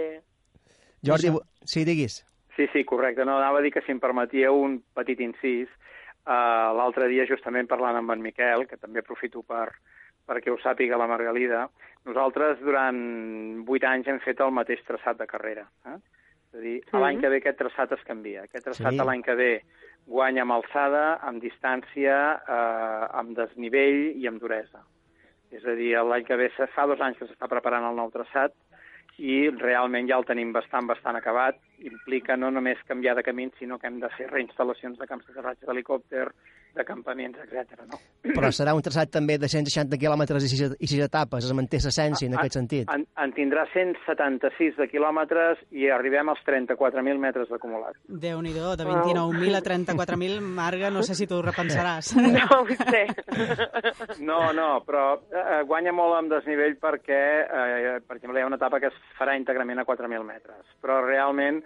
Jordi, 1.04 1.33
sí, 1.64 1.85
diguis. 1.85 2.22
Sí, 2.57 2.66
sí, 2.72 2.85
correcte. 2.85 3.24
No, 3.26 3.37
anava 3.37 3.59
a 3.59 3.62
dir 3.62 3.72
que 3.74 3.83
si 3.83 3.92
em 3.92 4.00
permetia 4.00 4.52
un 4.54 4.78
petit 4.94 5.20
incís, 5.20 5.68
uh, 6.26 6.72
l'altre 6.76 7.08
dia 7.08 7.26
justament 7.26 7.68
parlant 7.68 7.96
amb 7.96 8.10
en 8.10 8.22
Miquel, 8.22 8.66
que 8.66 8.76
també 8.76 9.00
aprofito 9.00 9.42
per, 9.42 9.70
perquè 10.26 10.50
ho 10.52 10.58
sàpiga 10.62 10.98
la 11.00 11.06
Margalida, 11.10 11.68
nosaltres 12.04 12.60
durant 12.60 13.64
vuit 13.64 13.84
anys 13.84 14.08
hem 14.08 14.20
fet 14.24 14.40
el 14.40 14.52
mateix 14.52 14.82
traçat 14.84 15.18
de 15.18 15.26
carrera. 15.26 15.66
Eh? 15.87 15.96
És 16.54 16.58
a 16.58 16.62
dir, 16.62 16.82
Mhm. 16.92 17.00
l'any 17.00 17.20
que 17.20 17.28
ve 17.28 17.37
aquest 17.37 17.58
traçat 17.58 17.92
es 17.92 18.04
canvia. 18.04 18.42
Aquest 18.44 18.64
traçat 18.64 18.92
Sí. 18.92 18.98
sí. 18.98 19.04
l'any 19.06 19.22
que 19.22 19.34
ve 19.34 19.62
guanya 20.06 20.42
amb 20.42 20.52
alçada, 20.52 21.18
amb 21.22 21.42
distància, 21.42 22.40
eh, 22.46 23.06
amb 23.12 23.37
desnivell 23.37 24.16
i 24.16 24.26
amb 24.26 24.40
duresa. 24.40 24.84
És 25.50 25.64
a 25.64 25.74
dir, 25.74 25.96
l'any 25.96 26.24
que 26.24 26.37
ve, 26.37 26.50
fa 26.50 26.87
dos 26.87 27.00
anys 27.00 27.18
que 27.18 27.26
s'està 27.26 27.48
preparant 27.48 27.84
el 27.84 27.96
nou 27.96 28.10
traçat 28.10 28.52
i 29.18 29.50
realment 29.50 30.09
ja 30.11 30.18
el 30.18 30.27
tenim 30.27 30.53
bastant, 30.53 30.88
bastant 30.90 31.16
acabat. 31.16 31.61
Implica 31.87 32.37
no 32.37 32.50
només 32.50 32.83
canviar 32.88 33.14
de 33.14 33.22
camins, 33.22 33.55
sinó 33.59 33.79
que 33.79 33.87
hem 33.87 34.00
de 34.03 34.11
fer 34.16 34.29
reinstal·lacions 34.31 34.98
de 34.98 35.07
camps 35.07 35.27
d'aterratge 35.29 35.66
d'helicòpter, 35.68 36.29
de 36.74 36.84
campaments, 36.84 37.38
etc. 37.44 37.84
No? 37.90 37.98
Però 38.24 38.50
serà 38.52 38.74
un 38.74 38.82
traçat 38.82 39.10
també 39.14 39.37
de 39.38 39.48
160 39.48 39.98
quilòmetres 40.00 40.44
i 40.46 40.50
6, 40.50 40.76
i 40.80 40.88
6 40.90 41.04
etapes, 41.06 41.44
es 41.46 41.52
manté 41.56 41.78
l'essència 41.82 42.26
en 42.28 42.34
Ah, 42.34 42.40
aquest 42.42 42.56
sentit. 42.58 42.88
En, 42.90 43.04
en 43.22 43.32
tindrà 43.37 43.64
176 43.72 44.76
de 44.80 44.88
quilòmetres 44.90 45.60
i 45.70 45.88
arribem 45.92 46.28
als 46.32 46.40
34.000 46.46 47.18
metres 47.22 47.48
d'acumulat. 47.52 47.96
Déu-n'hi-do, 48.08 48.74
de 48.80 48.84
29.000 48.88 49.58
a 49.58 49.62
34.000, 49.62 50.40
Marga, 50.40 50.90
no 50.90 51.02
sé 51.06 51.14
si 51.14 51.26
tu 51.30 51.38
ho 51.38 51.42
repensaràs. 51.46 52.14
No 52.34 52.60
ho 52.60 52.66
sé. 52.66 53.04
No, 54.20 54.52
no, 54.52 54.80
però 54.87 55.04
eh, 55.30 55.62
guanya 55.68 55.92
molt 55.94 56.16
amb 56.18 56.32
desnivell 56.32 56.76
perquè, 56.80 57.20
eh, 57.44 57.94
per 58.06 58.16
exemple, 58.18 58.40
hi 58.40 58.44
ha 58.44 58.48
una 58.50 58.58
etapa 58.58 58.80
que 58.82 58.90
es 58.90 58.98
farà 59.18 59.37
íntegrament 59.38 59.80
a 59.82 59.87
4.000 59.87 60.24
metres. 60.26 60.64
Però 60.82 61.00
realment 61.04 61.62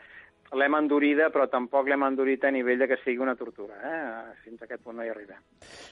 l'hem 0.57 0.75
endurida, 0.79 1.29
però 1.35 1.49
tampoc 1.53 1.89
l'hem 1.91 2.03
endurit 2.07 2.45
a 2.45 2.51
nivell 2.55 2.79
de 2.81 2.89
que 2.89 2.97
sigui 3.05 3.19
una 3.21 3.35
tortura. 3.37 3.75
Eh? 3.85 4.35
Fins 4.45 4.63
a 4.63 4.65
aquest 4.69 4.83
punt 4.85 4.97
no 4.97 5.05
hi 5.05 5.11
arribem. 5.13 5.41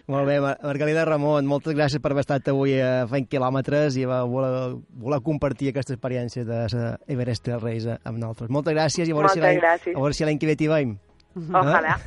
Molt 0.08 0.26
bé, 0.28 0.38
Mar- 0.40 0.56
Margalida 0.62 1.04
Ramon, 1.04 1.44
moltes 1.46 1.74
gràcies 1.76 2.00
per 2.00 2.12
haver 2.14 2.24
estat 2.24 2.48
avui 2.52 2.76
a 2.80 3.06
fent 3.10 3.28
quilòmetres 3.28 3.98
i 4.00 4.06
va 4.08 4.22
voler, 4.24 4.76
voler 5.02 5.20
compartir 5.26 5.72
aquesta 5.74 5.92
experiència 5.96 6.44
de 6.48 6.62
l'Everest 6.72 7.44
Trail 7.44 7.60
Race 7.60 7.98
amb 8.04 8.16
nosaltres. 8.22 8.48
Moltes 8.50 8.74
gràcies 8.78 9.08
i 9.08 9.12
a 9.12 9.18
veure 9.18 9.28
si 9.34 9.40
Moltes 9.42 9.92
l'any 9.92 10.14
si 10.16 10.24
l'any 10.24 10.38
que 10.40 10.46
ve 10.52 10.56
t'hi 10.56 10.68
veiem. 10.72 10.96
Ojalà. 11.36 11.98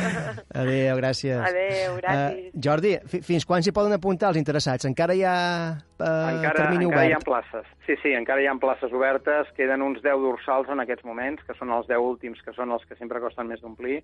Adéu, 0.62 0.96
gràcies. 1.00 1.40
Adéu, 1.42 1.96
gràcies. 1.98 2.52
Uh, 2.54 2.60
Jordi, 2.62 2.92
fi- 3.10 3.20
fins 3.26 3.44
quan 3.48 3.64
s'hi 3.66 3.72
poden 3.74 3.96
apuntar 3.96 4.30
els 4.30 4.38
interessats? 4.38 4.86
Encara 4.86 5.16
hi 5.18 5.24
ha 5.26 5.34
uh, 5.74 6.06
encara, 6.06 6.52
termini 6.54 6.86
encara 6.86 7.08
hi 7.08 7.12
ha 7.16 7.18
obert? 7.18 7.26
places. 7.26 7.72
Sí, 7.86 7.94
sí, 8.02 8.10
encara 8.18 8.42
hi 8.42 8.48
ha 8.50 8.54
places 8.58 8.90
obertes. 8.90 9.46
Queden 9.54 9.82
uns 9.86 10.00
10 10.02 10.18
dorsals 10.18 10.70
en 10.74 10.80
aquests 10.82 11.04
moments, 11.06 11.42
que 11.46 11.54
són 11.54 11.70
els 11.70 11.86
10 11.86 12.02
últims, 12.02 12.40
que 12.42 12.50
són 12.56 12.72
els 12.74 12.82
que 12.88 12.96
sempre 12.98 13.20
costen 13.22 13.46
més 13.46 13.62
d'omplir. 13.62 14.00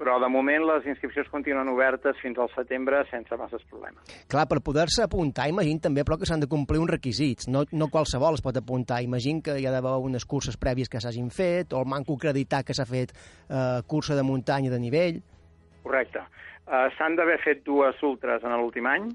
Però, 0.00 0.14
de 0.22 0.30
moment, 0.32 0.64
les 0.70 0.88
inscripcions 0.88 1.28
continuen 1.28 1.68
obertes 1.68 2.16
fins 2.22 2.40
al 2.40 2.48
setembre 2.54 3.02
sense 3.10 3.36
masses 3.36 3.60
problemes. 3.68 4.08
Clar, 4.32 4.46
per 4.48 4.62
poder-se 4.64 5.04
apuntar, 5.04 5.50
imagino 5.52 5.84
també 5.84 6.06
però 6.08 6.16
que 6.16 6.30
s'han 6.30 6.46
de 6.46 6.48
complir 6.48 6.80
uns 6.80 6.94
requisits. 6.96 7.50
No, 7.52 7.66
no 7.76 7.92
qualsevol 7.92 8.40
es 8.40 8.44
pot 8.44 8.56
apuntar. 8.56 9.02
Imagino 9.04 9.44
que 9.44 9.60
hi 9.60 9.68
ha 9.68 9.76
d'haver 9.76 9.98
unes 10.08 10.24
curses 10.24 10.56
prèvies 10.56 10.88
que 10.88 11.04
s'hagin 11.04 11.28
fet, 11.28 11.76
o 11.76 11.84
el 11.84 11.92
manco 11.92 12.16
acreditar 12.16 12.64
que 12.64 12.72
s'ha 12.72 12.88
fet 12.88 13.12
eh, 13.12 13.82
cursa 13.84 14.16
de 14.16 14.24
muntanya 14.24 14.72
de 14.72 14.80
nivell. 14.80 15.20
Correcte. 15.84 16.24
Uh, 16.66 16.88
s'han 16.96 17.14
d'haver 17.20 17.36
fet 17.44 17.60
dues 17.68 18.00
ultres 18.02 18.42
en 18.42 18.56
l'últim 18.56 18.88
any, 18.90 19.10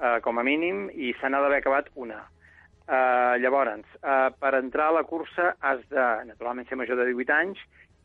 uh, 0.00 0.16
com 0.24 0.40
a 0.40 0.42
mínim, 0.42 0.88
i 0.96 1.12
se 1.20 1.28
n'ha 1.28 1.44
d'haver 1.44 1.60
acabat 1.60 1.92
una. 1.94 2.24
Uh, 2.82 3.38
llavors, 3.38 3.86
uh, 4.02 4.32
per 4.42 4.56
entrar 4.58 4.88
a 4.90 4.96
la 4.98 5.04
cursa 5.06 5.52
has 5.62 5.82
de, 5.90 6.06
naturalment, 6.26 6.66
ser 6.68 6.76
major 6.80 6.98
de 6.98 7.06
18 7.12 7.34
anys 7.36 7.60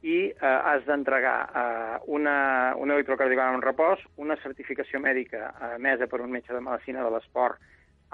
i 0.05 0.17
uh, 0.29 0.45
has 0.69 0.85
d'entregar 0.85 1.37
uh, 1.49 1.95
una, 2.13 2.75
un 2.77 2.93
electrocardiograma 2.93 3.57
en 3.57 3.65
repòs, 3.65 4.03
una 4.21 4.37
certificació 4.43 5.01
mèdica 5.01 5.49
emesa 5.73 6.05
per 6.05 6.21
un 6.21 6.29
metge 6.31 6.53
de 6.53 6.61
medicina 6.61 7.01
de 7.03 7.09
l'esport 7.15 7.57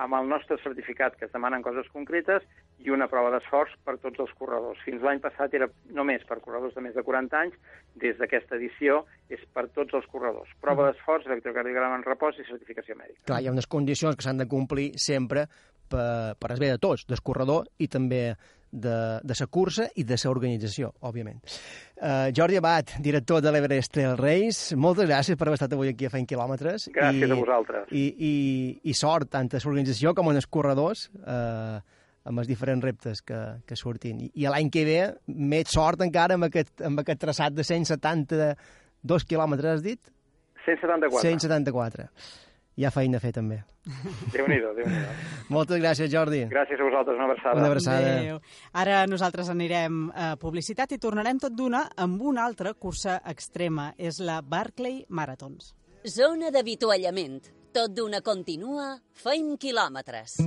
amb 0.01 0.15
el 0.17 0.29
nostre 0.29 0.57
certificat 0.63 1.17
que 1.19 1.27
es 1.27 1.33
demanen 1.33 1.61
coses 1.61 1.87
concretes 1.93 2.45
i 2.83 2.91
una 2.91 3.07
prova 3.11 3.29
d'esforç 3.33 3.75
per 3.85 3.97
tots 4.01 4.19
els 4.23 4.31
corredors. 4.39 4.79
Fins 4.85 5.03
l'any 5.05 5.21
passat 5.23 5.53
era 5.53 5.67
només 5.93 6.23
per 6.29 6.39
corredors 6.41 6.73
de 6.75 6.81
més 6.81 6.95
de 6.97 7.03
40 7.05 7.37
anys, 7.39 7.59
des 8.01 8.17
d'aquesta 8.17 8.57
edició 8.57 9.03
és 9.29 9.43
per 9.53 9.67
tots 9.75 9.93
els 9.93 10.07
corredors. 10.11 10.49
Prova 10.61 10.89
d'esforç, 10.89 11.29
electrocardiograma 11.29 11.99
en 12.01 12.07
repòs 12.07 12.41
i 12.41 12.47
certificació 12.49 12.97
mèdica. 12.97 13.21
Clar, 13.29 13.39
hi 13.43 13.47
ha 13.47 13.55
unes 13.55 13.69
condicions 13.69 14.17
que 14.17 14.25
s'han 14.25 14.41
de 14.41 14.49
complir 14.49 14.91
sempre 14.97 15.45
per, 15.89 16.35
per 16.39 16.51
es 16.55 16.59
bé 16.59 16.73
de 16.73 16.81
tots, 16.81 17.05
del 17.09 17.21
corredor 17.21 17.69
i 17.77 17.87
també 17.87 18.25
de, 18.73 18.97
de 19.21 19.35
la 19.39 19.47
cursa 19.47 19.87
i 19.95 20.03
de 20.03 20.17
la 20.17 20.29
organització, 20.31 20.91
òbviament. 21.05 21.39
Uh, 22.03 22.33
Jordi 22.35 22.57
Abad, 22.57 22.95
director 23.05 23.41
de 23.45 23.51
l'Everest 23.53 23.93
Trail 23.93 24.17
Race, 24.17 24.75
moltes 24.75 25.07
gràcies 25.07 25.37
per 25.37 25.47
haver 25.47 25.59
estat 25.59 25.75
avui 25.77 25.93
aquí 25.93 26.09
a 26.09 26.11
Fent 26.13 26.27
Quilòmetres. 26.27 26.89
Gràcies 26.95 27.29
I, 27.29 27.31
a 27.31 27.37
vosaltres. 27.37 27.91
I, 27.93 28.05
i, 28.29 28.33
I 28.89 28.95
sort 28.97 29.29
tant 29.31 29.51
a 29.53 29.61
l'organització 29.61 30.15
com 30.17 30.31
en 30.33 30.41
els 30.41 30.49
corredors 30.49 31.05
uh, 31.21 31.77
amb 32.23 32.41
els 32.41 32.49
diferents 32.49 32.83
reptes 32.83 33.21
que, 33.21 33.39
que 33.67 33.77
surtin. 33.79 34.25
I, 34.25 34.31
i 34.41 34.49
l'any 34.49 34.71
que 34.73 34.85
ve, 34.87 35.01
més 35.27 35.69
sort 35.71 36.01
encara 36.05 36.39
amb 36.39 36.49
aquest, 36.49 36.73
amb 36.81 37.03
aquest 37.03 37.21
traçat 37.21 37.55
de 37.55 37.67
172 37.67 39.29
quilòmetres, 39.29 39.77
has 39.77 39.85
dit? 39.85 40.01
174. 40.65 41.21
174. 41.21 42.09
Hi 42.73 42.85
ha 42.87 42.89
feina 42.89 43.19
a 43.19 43.21
fer, 43.21 43.29
també. 43.35 43.59
Déu-n'hi-do, 44.33 44.71
déu 44.77 44.87
nhi 44.87 44.95
déu 44.95 45.49
Moltes 45.53 45.77
gràcies, 45.81 46.09
Jordi. 46.09 46.39
Gràcies 46.49 46.79
a 46.79 46.87
vosaltres, 46.87 47.17
una 47.19 47.27
abraçada. 47.27 47.59
Una 47.59 47.67
abraçada. 47.69 48.13
Adéu. 48.17 48.39
Ara 48.73 49.03
nosaltres 49.05 49.51
anirem 49.53 50.07
a 50.09 50.31
publicitat 50.41 50.95
i 50.95 50.97
tornarem 50.97 51.37
tot 51.43 51.53
d'una 51.53 51.83
amb 51.95 52.21
una 52.21 52.47
altra 52.47 52.73
cursa 52.73 53.19
extrema. 53.29 53.91
És 53.97 54.17
la 54.19 54.41
Barclay 54.41 55.03
Marathons. 55.09 55.75
Zona 56.09 56.49
d'avituallament. 56.51 57.51
Tot 57.73 57.93
d'una 57.93 58.21
continua, 58.25 58.95
feim 59.13 59.53
quilòmetres. 59.57 60.39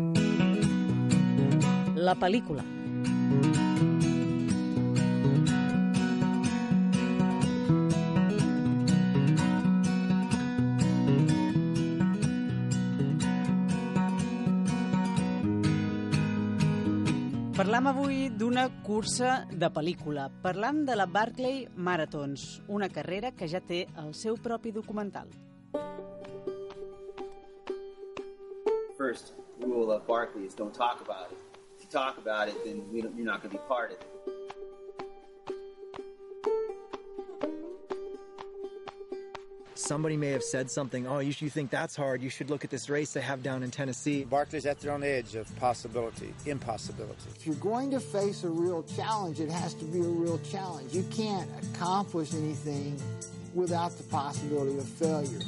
La 1.96 2.14
pel·lícula. 2.18 2.85
Parlam 17.66 17.88
avui 17.90 18.18
d'una 18.30 18.62
cursa 18.86 19.30
de 19.50 19.66
pel·lícula. 19.74 20.28
Parlam 20.44 20.84
de 20.86 20.94
la 20.94 21.06
Barclay 21.10 21.64
Marathons, 21.74 22.44
una 22.70 22.86
carrera 22.88 23.32
que 23.34 23.48
ja 23.50 23.58
té 23.58 23.80
el 24.04 24.12
seu 24.14 24.36
propi 24.44 24.70
documental. 24.70 25.26
First 28.96 29.34
rule 29.64 29.90
of 29.96 30.06
Barclay 30.06 30.46
is 30.46 30.54
don't 30.54 30.72
talk 30.72 31.02
about 31.02 31.32
it. 31.32 31.42
If 31.74 31.82
you 31.82 31.90
talk 31.90 32.22
about 32.22 32.46
it, 32.46 32.54
then 32.62 32.86
you're 32.92 33.10
not 33.10 33.42
going 33.42 33.50
to 33.50 33.58
be 33.58 33.64
part 33.66 33.90
of 33.90 33.98
it. 33.98 34.15
Somebody 39.76 40.16
may 40.16 40.30
have 40.30 40.42
said 40.42 40.70
something, 40.70 41.06
oh, 41.06 41.18
you, 41.18 41.34
you 41.38 41.50
think 41.50 41.70
that's 41.70 41.94
hard, 41.94 42.22
you 42.22 42.30
should 42.30 42.48
look 42.48 42.64
at 42.64 42.70
this 42.70 42.88
race 42.88 43.12
they 43.12 43.20
have 43.20 43.42
down 43.42 43.62
in 43.62 43.70
Tennessee. 43.70 44.24
Barclays 44.24 44.64
at 44.64 44.80
their 44.80 44.92
own 44.92 45.02
edge 45.02 45.34
of 45.34 45.54
possibility, 45.56 46.32
impossibility. 46.46 47.28
If 47.36 47.46
you're 47.46 47.56
going 47.56 47.90
to 47.90 48.00
face 48.00 48.42
a 48.42 48.48
real 48.48 48.82
challenge, 48.96 49.38
it 49.38 49.50
has 49.50 49.74
to 49.74 49.84
be 49.84 50.00
a 50.00 50.08
real 50.08 50.38
challenge. 50.50 50.94
You 50.94 51.04
can't 51.14 51.46
accomplish 51.62 52.32
anything 52.32 52.98
without 53.54 53.94
the 53.98 54.04
possibility 54.04 54.78
of 54.78 54.88
failure. 54.88 55.40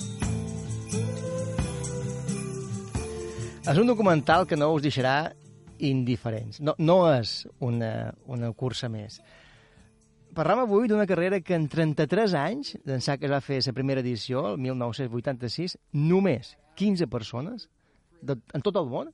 És 3.69 3.77
un 3.77 3.87
documental 3.87 4.47
que 4.47 4.57
no 4.57 4.75
us 4.75 4.83
deixarà 4.85 5.33
indiferents. 5.79 6.61
No, 6.61 6.75
no 6.79 7.07
és 7.15 7.47
una, 7.61 8.13
una 8.29 8.53
cursa 8.53 8.89
més. 8.93 9.23
Parlam 10.39 10.61
avui 10.63 10.87
d'una 10.87 11.03
carrera 11.11 11.41
que 11.43 11.57
en 11.59 11.65
33 11.67 12.35
anys, 12.39 12.77
d'ençà 12.87 13.17
que 13.19 13.27
es 13.27 13.33
va 13.33 13.41
fer 13.43 13.57
la 13.59 13.73
primera 13.75 14.05
edició, 14.05 14.45
el 14.53 14.61
1986, 14.63 15.75
només 15.99 16.53
15 16.79 17.09
persones 17.11 17.65
de, 18.23 18.37
en 18.55 18.63
tot 18.63 18.79
el 18.79 18.87
món 18.87 19.11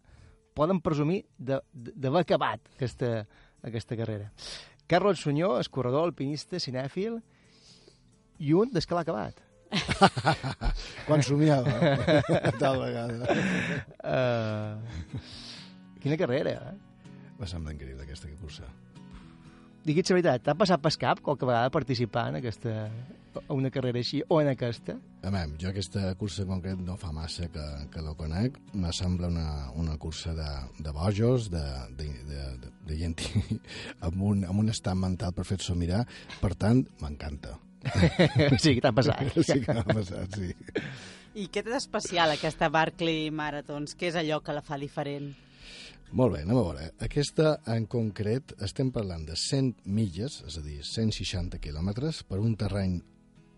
poden 0.52 0.82
presumir 0.84 1.22
d'haver 1.40 2.20
acabat 2.20 2.68
aquesta, 2.74 3.24
aquesta 3.64 3.96
carrera. 3.96 4.28
Carlos 4.86 5.24
Sunyó, 5.24 5.54
escorredor, 5.64 6.04
alpinista, 6.10 6.60
cinèfil, 6.60 7.16
i 8.44 8.52
un 8.52 8.76
des 8.76 8.84
que 8.84 8.92
l'ha 8.92 9.08
acabat. 9.08 9.40
Quan 11.08 11.24
somiava, 11.24 11.72
tal 12.60 12.84
vegada. 12.84 13.40
Uh, 14.04 15.16
quina 16.04 16.20
carrera, 16.20 16.58
eh? 16.68 17.28
Va 17.40 17.48
semblar 17.48 17.78
increïble 17.78 18.04
aquesta 18.04 18.28
cursa. 18.36 18.68
Digui'ns 19.85 20.09
la 20.11 20.16
veritat, 20.16 20.43
t'ha 20.47 20.55
passat 20.57 20.80
per 20.80 20.95
cap 20.97 21.18
qualque 21.20 21.45
vegada 21.45 21.72
participar 21.72 22.30
en 22.30 22.39
aquesta, 22.39 22.87
a 23.37 23.53
una 23.53 23.68
carrera 23.70 24.01
així 24.01 24.22
o 24.32 24.39
en 24.41 24.49
aquesta? 24.49 24.95
A 25.20 25.32
veure, 25.35 25.59
jo 25.61 25.68
aquesta 25.68 26.14
cursa 26.20 26.47
en 26.47 26.55
concret 26.55 26.80
no 26.80 26.97
fa 26.97 27.11
massa 27.12 27.51
que, 27.53 27.64
que 27.93 28.05
la 28.05 28.14
conec. 28.16 28.57
Me 28.72 28.93
sembla 28.97 29.28
una, 29.28 29.49
una 29.76 29.99
cursa 30.01 30.32
de, 30.39 30.49
de 30.78 30.95
bojos, 30.97 31.51
de, 31.53 31.64
de, 31.99 32.09
de, 32.30 32.47
de, 32.62 32.72
de 32.89 32.99
gent 33.03 33.20
amb 34.09 34.22
un, 34.22 34.47
amb 34.49 34.64
un 34.64 34.72
estat 34.72 34.97
mental 34.97 35.37
per 35.37 35.45
fer-se 35.53 35.76
mirar. 35.76 36.07
Per 36.41 36.55
tant, 36.57 36.80
m'encanta. 37.05 37.59
sí, 38.62 38.72
que 38.72 38.80
t'ha 38.80 38.95
passat. 38.97 39.37
Sí 39.45 39.61
que 39.61 39.76
m'ha 39.76 39.85
passat, 39.85 40.41
sí. 40.41 40.55
I 41.35 41.51
què 41.53 41.61
té 41.61 41.68
d'especial 41.74 42.32
aquesta 42.32 42.72
Barclay 42.72 43.28
Marathons? 43.35 43.99
Què 43.99 44.14
és 44.14 44.16
allò 44.16 44.41
que 44.41 44.57
la 44.57 44.64
fa 44.64 44.80
diferent? 44.80 45.35
Molt 46.12 46.34
bé, 46.36 46.42
anem 46.44 46.59
a 46.61 46.62
veure. 46.62 46.90
Aquesta, 47.02 47.57
en 47.72 47.86
concret, 47.90 48.52
estem 48.62 48.92
parlant 48.94 49.24
de 49.26 49.34
100 49.38 49.86
milles, 49.86 50.42
és 50.46 50.59
a 50.61 50.62
dir, 50.62 50.82
160 50.84 51.59
quilòmetres, 51.62 52.22
per 52.28 52.38
un 52.42 52.55
terreny 52.61 53.00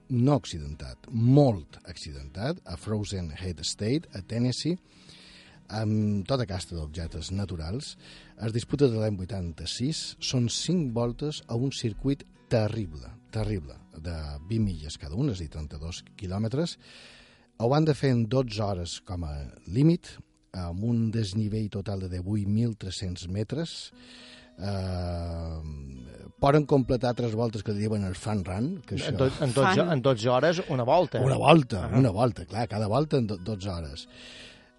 no 0.08 0.36
accidentat, 0.38 1.08
molt 1.10 1.80
accidentat, 1.84 2.62
a 2.64 2.76
Frozen 2.78 3.32
Head 3.34 3.64
State, 3.66 4.08
a 4.14 4.22
Tennessee, 4.22 4.78
amb 5.68 6.26
tota 6.28 6.46
casta 6.46 6.76
d'objectes 6.76 7.32
naturals. 7.34 7.96
Es 8.38 8.54
disputa 8.54 8.88
de 8.90 9.00
l'any 9.00 9.18
86, 9.18 10.16
són 10.22 10.48
5 10.48 10.92
voltes 10.94 11.42
a 11.48 11.58
un 11.58 11.74
circuit 11.74 12.22
terrible, 12.48 13.10
terrible, 13.34 13.74
de 13.98 14.14
20 14.46 14.62
milles 14.62 14.98
cada 15.02 15.18
una, 15.18 15.32
és 15.34 15.40
a 15.40 15.46
dir, 15.46 15.50
32 15.50 16.04
quilòmetres. 16.16 16.76
Ho 17.58 17.68
van 17.72 17.86
de 17.88 17.94
fer 17.96 18.12
en 18.14 18.26
12 18.30 18.62
hores 18.62 19.00
com 19.08 19.24
a 19.26 19.34
límit, 19.66 20.14
amb 20.56 20.82
un 20.84 21.10
desnivell 21.12 21.68
total 21.70 22.08
de 22.08 22.20
18.300 22.22 23.28
metres. 23.28 23.92
Eh, 24.58 25.60
poden 26.38 26.64
completar 26.66 27.14
tres 27.14 27.34
voltes 27.34 27.62
que 27.62 27.72
diuen 27.76 28.04
el 28.04 28.14
fan 28.16 28.42
run. 28.44 28.80
Que 28.86 28.96
això... 28.96 29.12
En, 29.12 29.18
tot, 29.20 29.40
en, 29.44 29.52
12, 29.54 29.86
en 29.92 30.02
12 30.02 30.28
hores, 30.32 30.62
una 30.72 30.84
volta. 30.84 31.20
Una 31.20 31.36
volta, 31.40 31.86
Ah. 31.86 31.98
una 31.98 32.10
volta, 32.10 32.44
clar, 32.46 32.66
cada 32.68 32.86
volta 32.86 33.16
en 33.18 33.26
do- 33.26 33.36
12 33.38 33.68
hores. 33.70 34.08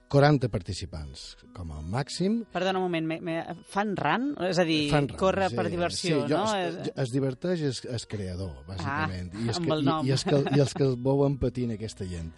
40 0.07 0.47
participants, 0.47 1.35
com 1.53 1.69
a 1.75 1.81
màxim. 1.83 2.45
Perdona 2.53 2.79
un 2.79 2.85
moment, 2.85 3.05
me, 3.09 3.17
me, 3.19 3.41
fan 3.67 3.89
run? 3.99 4.29
És 4.47 4.57
a 4.57 4.63
dir, 4.63 4.85
Fan 4.89 5.09
run, 5.09 5.17
corre 5.19 5.49
sí, 5.49 5.55
per 5.57 5.65
diversió, 5.69 6.21
sí, 6.23 6.31
jo, 6.31 6.37
no? 6.37 6.55
Es, 6.55 6.75
És- 6.85 6.93
es 7.03 7.11
diverteix 7.11 7.61
el, 7.67 7.75
el 7.93 8.05
creador, 8.07 8.53
bàsicament. 8.69 9.33
Ah, 9.35 9.41
I, 9.43 9.47
els 9.49 9.57
amb 9.59 9.65
que, 9.67 9.73
el 9.75 9.81
i, 9.81 9.85
nom. 9.89 10.07
i, 10.07 10.11
els 10.15 10.23
que, 10.23 10.39
I 10.55 10.59
els 10.63 10.73
que 10.73 10.83
el 10.87 10.95
veuen 11.09 11.35
patint 11.41 11.73
aquesta 11.75 12.07
gent. 12.07 12.31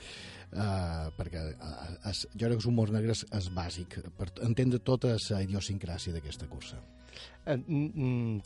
Uh, 0.53 1.09
perquè 1.17 1.43
uh, 1.55 1.89
es, 2.11 2.25
jo 2.33 2.45
crec 2.45 2.61
que 2.61 2.67
l'humor 2.67 2.93
negre 2.95 3.15
és, 3.17 3.25
és 3.35 3.49
bàsic 3.55 3.99
per 4.17 4.31
entendre 4.45 4.79
tota 4.79 5.15
la 5.15 5.43
idiosincràsia 5.45 6.15
d'aquesta 6.15 6.49
cursa. 6.51 6.79
Eh, 7.49 7.55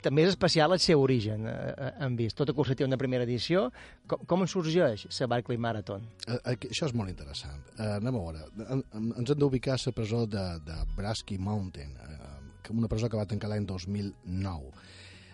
també 0.06 0.24
és 0.24 0.32
especial 0.32 0.74
el 0.74 0.80
seu 0.80 1.02
origen, 1.02 1.46
eh, 1.48 1.74
eh, 1.74 1.92
hem 2.06 2.16
vist. 2.16 2.38
Tota 2.38 2.54
cursa 2.56 2.76
té 2.76 2.86
una 2.86 2.98
primera 2.98 3.26
edició. 3.28 3.66
Com, 4.08 4.24
com 4.30 4.46
sorgeix 4.48 5.06
la 5.20 5.28
Barclay 5.28 5.58
Marathon? 5.58 6.08
Eh, 6.28 6.38
eh, 6.38 6.58
això 6.70 6.88
és 6.88 6.96
molt 6.96 7.12
interessant. 7.12 7.62
Eh, 7.78 7.90
anem 7.98 8.16
a 8.16 8.24
veure. 8.24 8.46
En, 8.70 8.84
en, 8.94 9.12
ens 9.20 9.34
hem 9.34 9.40
d'ubicar 9.40 9.76
a 9.76 9.82
la 9.86 9.96
presó 10.00 10.26
de, 10.26 10.46
de 10.66 10.80
Brasky 10.98 11.38
Mountain, 11.38 11.96
eh, 11.98 12.70
una 12.72 12.88
presó 12.88 13.10
que 13.10 13.20
va 13.20 13.28
tancar 13.28 13.52
l'any 13.52 13.66
2009. 13.68 14.72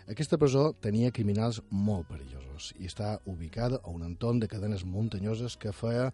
Aquesta 0.09 0.39
presó 0.41 0.71
tenia 0.81 1.11
criminals 1.13 1.59
molt 1.69 2.07
perillosos 2.09 2.71
i 2.79 2.87
està 2.89 3.19
ubicada 3.29 3.77
a 3.83 3.91
un 3.93 4.01
entorn 4.07 4.39
de 4.41 4.47
cadenes 4.49 4.81
muntanyoses 4.81 5.53
que 5.61 5.69
feia 5.69 6.09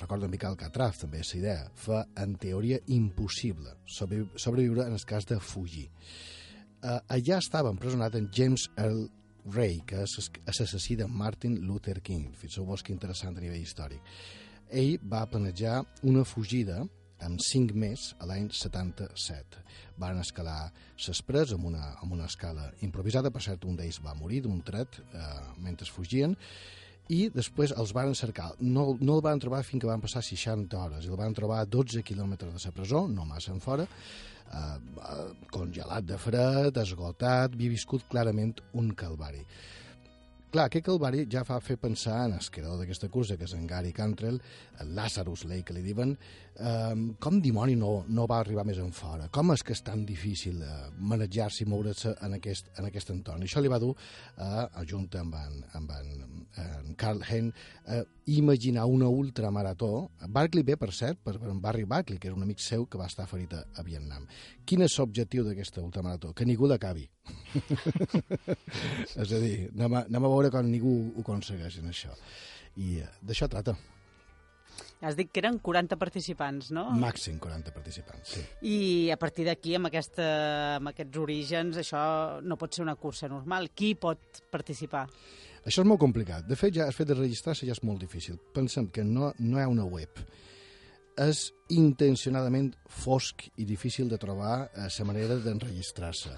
recordo 0.00 0.28
Miquel 0.28 0.54
Alcatraz, 0.54 0.98
també 1.02 1.20
és 1.22 1.34
idea, 1.38 1.68
fa 1.74 2.04
en 2.20 2.36
teoria 2.40 2.80
impossible 2.92 3.76
sobreviure 3.86 4.86
en 4.86 4.96
el 4.96 5.04
cas 5.08 5.28
de 5.30 5.38
fugir. 5.40 5.88
Uh, 6.84 6.98
allà 7.08 7.38
estava 7.40 7.72
empresonat 7.72 8.16
en 8.18 8.28
James 8.34 8.66
Earl 8.76 9.06
Ray, 9.54 9.80
que 9.86 10.02
és 10.04 10.30
assassí 10.48 10.96
de 10.96 11.06
Martin 11.08 11.58
Luther 11.68 12.00
King. 12.04 12.32
Fixeu-vos 12.36 12.82
que 12.82 12.92
interessant 12.92 13.36
a 13.36 13.44
nivell 13.44 13.62
històric. 13.62 14.02
Ell 14.72 14.98
va 15.00 15.24
planejar 15.30 15.82
una 16.08 16.24
fugida 16.28 16.82
amb 17.24 17.40
cinc 17.40 17.72
més 17.78 18.10
a 18.20 18.28
l'any 18.28 18.48
77. 18.52 19.62
Van 20.00 20.20
escalar 20.20 20.70
s'express 21.00 21.54
amb 21.56 21.68
una, 21.70 21.92
amb 22.02 22.16
una 22.16 22.28
escala 22.28 22.70
improvisada, 22.84 23.32
per 23.32 23.42
cert, 23.44 23.64
un 23.68 23.76
d'ells 23.78 24.00
va 24.04 24.16
morir 24.18 24.42
d'un 24.44 24.60
tret 24.66 25.00
eh, 25.04 25.28
mentre 25.62 25.88
fugien, 25.88 26.36
i 27.12 27.28
després 27.32 27.74
els 27.76 27.92
van 27.92 28.14
cercar. 28.16 28.52
No, 28.60 28.94
no 29.00 29.18
el 29.18 29.24
van 29.24 29.40
trobar 29.42 29.62
fins 29.66 29.82
que 29.82 29.90
van 29.90 30.00
passar 30.00 30.22
60 30.24 30.78
hores. 30.80 31.08
El 31.08 31.18
van 31.20 31.34
trobar 31.36 31.60
a 31.60 31.68
12 31.68 32.02
quilòmetres 32.06 32.54
de 32.54 32.62
la 32.64 32.74
presó, 32.76 33.04
no 33.08 33.26
massa 33.28 33.52
en 33.52 33.60
fora, 33.60 33.84
eh, 33.84 34.58
eh, 34.58 35.30
congelat 35.52 36.08
de 36.08 36.18
fred, 36.18 36.76
esgotat, 36.80 37.54
havia 37.54 37.76
viscut 37.76 38.06
clarament 38.08 38.56
un 38.72 38.92
calvari. 38.96 39.44
Clar, 40.54 40.68
aquest 40.70 40.84
calvari 40.86 41.24
ja 41.26 41.40
fa 41.42 41.56
fer 41.58 41.74
pensar 41.82 42.28
en 42.28 42.36
el 42.36 42.44
creador 42.54 42.76
d'aquesta 42.78 43.08
cursa, 43.10 43.34
que 43.34 43.42
és 43.48 43.54
en 43.56 43.64
Gary 43.66 43.90
Cantrell, 43.90 44.36
el 44.84 44.92
Lazarus 44.94 45.42
Lake, 45.50 45.64
que 45.66 45.74
li 45.74 45.82
diuen, 45.82 46.12
eh, 46.54 46.92
com 47.18 47.40
dimoni 47.42 47.74
no, 47.80 48.04
no 48.06 48.28
va 48.30 48.38
arribar 48.38 48.62
més 48.68 48.78
en 48.78 48.92
fora? 48.94 49.26
Com 49.34 49.50
és 49.50 49.64
que 49.66 49.74
és 49.74 49.82
tan 49.82 50.04
difícil 50.06 50.62
eh, 50.62 50.76
manejar-se 51.10 51.64
i 51.64 51.66
moure's 51.66 52.06
en 52.12 52.38
aquest, 52.38 52.70
en 52.78 52.86
aquest 52.86 53.10
entorn? 53.10 53.42
I 53.42 53.50
això 53.50 53.64
li 53.64 53.72
va 53.72 53.80
dur, 53.82 53.96
eh, 54.38 54.62
junt 54.86 55.10
amb 55.24 55.34
en, 55.40 55.58
amb 55.80 55.90
en, 55.98 56.46
en 56.62 56.94
Carl 57.02 57.26
Hen, 57.26 57.50
eh, 57.90 58.04
imaginar 58.26 58.86
una 58.86 59.08
ultramarató. 59.08 60.10
Barkley 60.28 60.62
ve, 60.62 60.76
per 60.76 60.92
cert, 60.92 61.18
per, 61.24 61.36
en 61.42 61.60
Barry 61.60 61.84
Barkley, 61.84 62.18
que 62.18 62.30
és 62.30 62.36
un 62.36 62.44
amic 62.46 62.62
seu 62.64 62.86
que 62.88 62.98
va 63.00 63.08
estar 63.10 63.26
ferit 63.30 63.52
a, 63.54 63.64
a 63.76 63.84
Vietnam. 63.86 64.26
Quin 64.64 64.84
és 64.86 64.98
l'objectiu 64.98 65.44
d'aquesta 65.46 65.82
ultramarató? 65.84 66.32
Que 66.32 66.46
ningú 66.48 66.68
l'acabi. 66.70 67.06
és 69.22 69.32
a 69.32 69.40
dir, 69.40 69.56
anem 69.74 69.98
a, 70.00 70.04
anem 70.08 70.28
a 70.28 70.32
veure 70.36 70.52
com 70.54 70.70
ningú 70.70 70.94
ho 71.14 71.24
aconsegueix 71.24 71.80
en 71.82 71.90
això. 71.92 72.14
I 72.80 73.00
uh, 73.04 73.10
d'això 73.22 73.50
trata. 73.50 73.76
Has 75.04 75.18
dit 75.18 75.28
que 75.28 75.42
eren 75.42 75.58
40 75.60 75.98
participants, 76.00 76.70
no? 76.72 76.86
Màxim 76.96 77.36
40 77.42 77.74
participants, 77.74 78.36
sí. 78.38 78.42
I 78.64 78.76
a 79.12 79.18
partir 79.20 79.44
d'aquí, 79.46 79.74
amb, 79.76 79.90
aquesta, 79.90 80.26
amb 80.78 80.90
aquests 80.94 81.20
orígens, 81.20 81.80
això 81.82 82.04
no 82.40 82.56
pot 82.56 82.72
ser 82.72 82.86
una 82.86 82.96
cursa 82.96 83.28
normal. 83.28 83.68
Qui 83.76 83.92
pot 84.00 84.40
participar? 84.50 85.04
Això 85.64 85.82
és 85.82 85.88
molt 85.88 86.00
complicat. 86.00 86.46
De 86.48 86.56
fet, 86.60 86.74
ja 86.76 86.88
el 86.88 86.96
fet 86.96 87.08
de 87.08 87.16
registrar-se 87.16 87.66
ja 87.66 87.72
és 87.72 87.82
molt 87.82 88.02
difícil. 88.04 88.36
Pensem 88.54 88.90
que 88.92 89.04
no, 89.04 89.32
no 89.38 89.58
hi 89.58 89.64
ha 89.64 89.70
una 89.72 89.86
web 89.88 90.24
és 91.20 91.48
intencionadament 91.70 92.72
fosc 92.90 93.44
i 93.62 93.64
difícil 93.66 94.08
de 94.10 94.18
trobar 94.18 94.70
eh, 94.74 94.88
la 94.98 95.06
manera 95.06 95.36
d'enregistrar-se. 95.38 96.32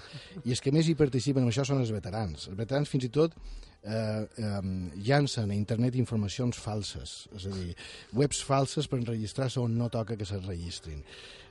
I 0.45 0.53
els 0.53 0.61
que 0.61 0.73
més 0.73 0.87
hi 0.87 0.95
participen 0.97 1.43
en 1.43 1.51
això 1.51 1.65
són 1.65 1.81
els 1.81 1.93
veterans. 1.93 2.47
Els 2.51 2.57
veterans 2.57 2.89
fins 2.89 3.07
i 3.07 3.09
tot 3.13 3.33
eh, 3.33 3.93
eh, 3.93 4.59
llancen 5.07 5.51
a 5.51 5.57
internet 5.57 5.97
informacions 5.97 6.59
falses, 6.61 7.15
és 7.35 7.47
a 7.49 7.55
dir, 7.55 7.73
webs 8.13 8.43
falses 8.45 8.87
per 8.87 9.01
enregistrar-se 9.01 9.59
on 9.63 9.77
no 9.77 9.89
toca 9.93 10.17
que 10.17 10.29
se 10.29 10.39
registrin. 10.45 11.01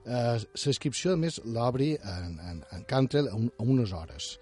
Eh, 0.06 0.38
L'inscripció, 0.54 1.16
a 1.16 1.20
més, 1.20 1.40
l'obri 1.44 1.94
en, 1.98 2.38
en, 2.38 2.62
en 2.78 2.86
Cantrell 2.88 3.32
a, 3.32 3.34
un, 3.34 3.50
a 3.58 3.66
unes 3.66 3.92
hores. 3.96 4.36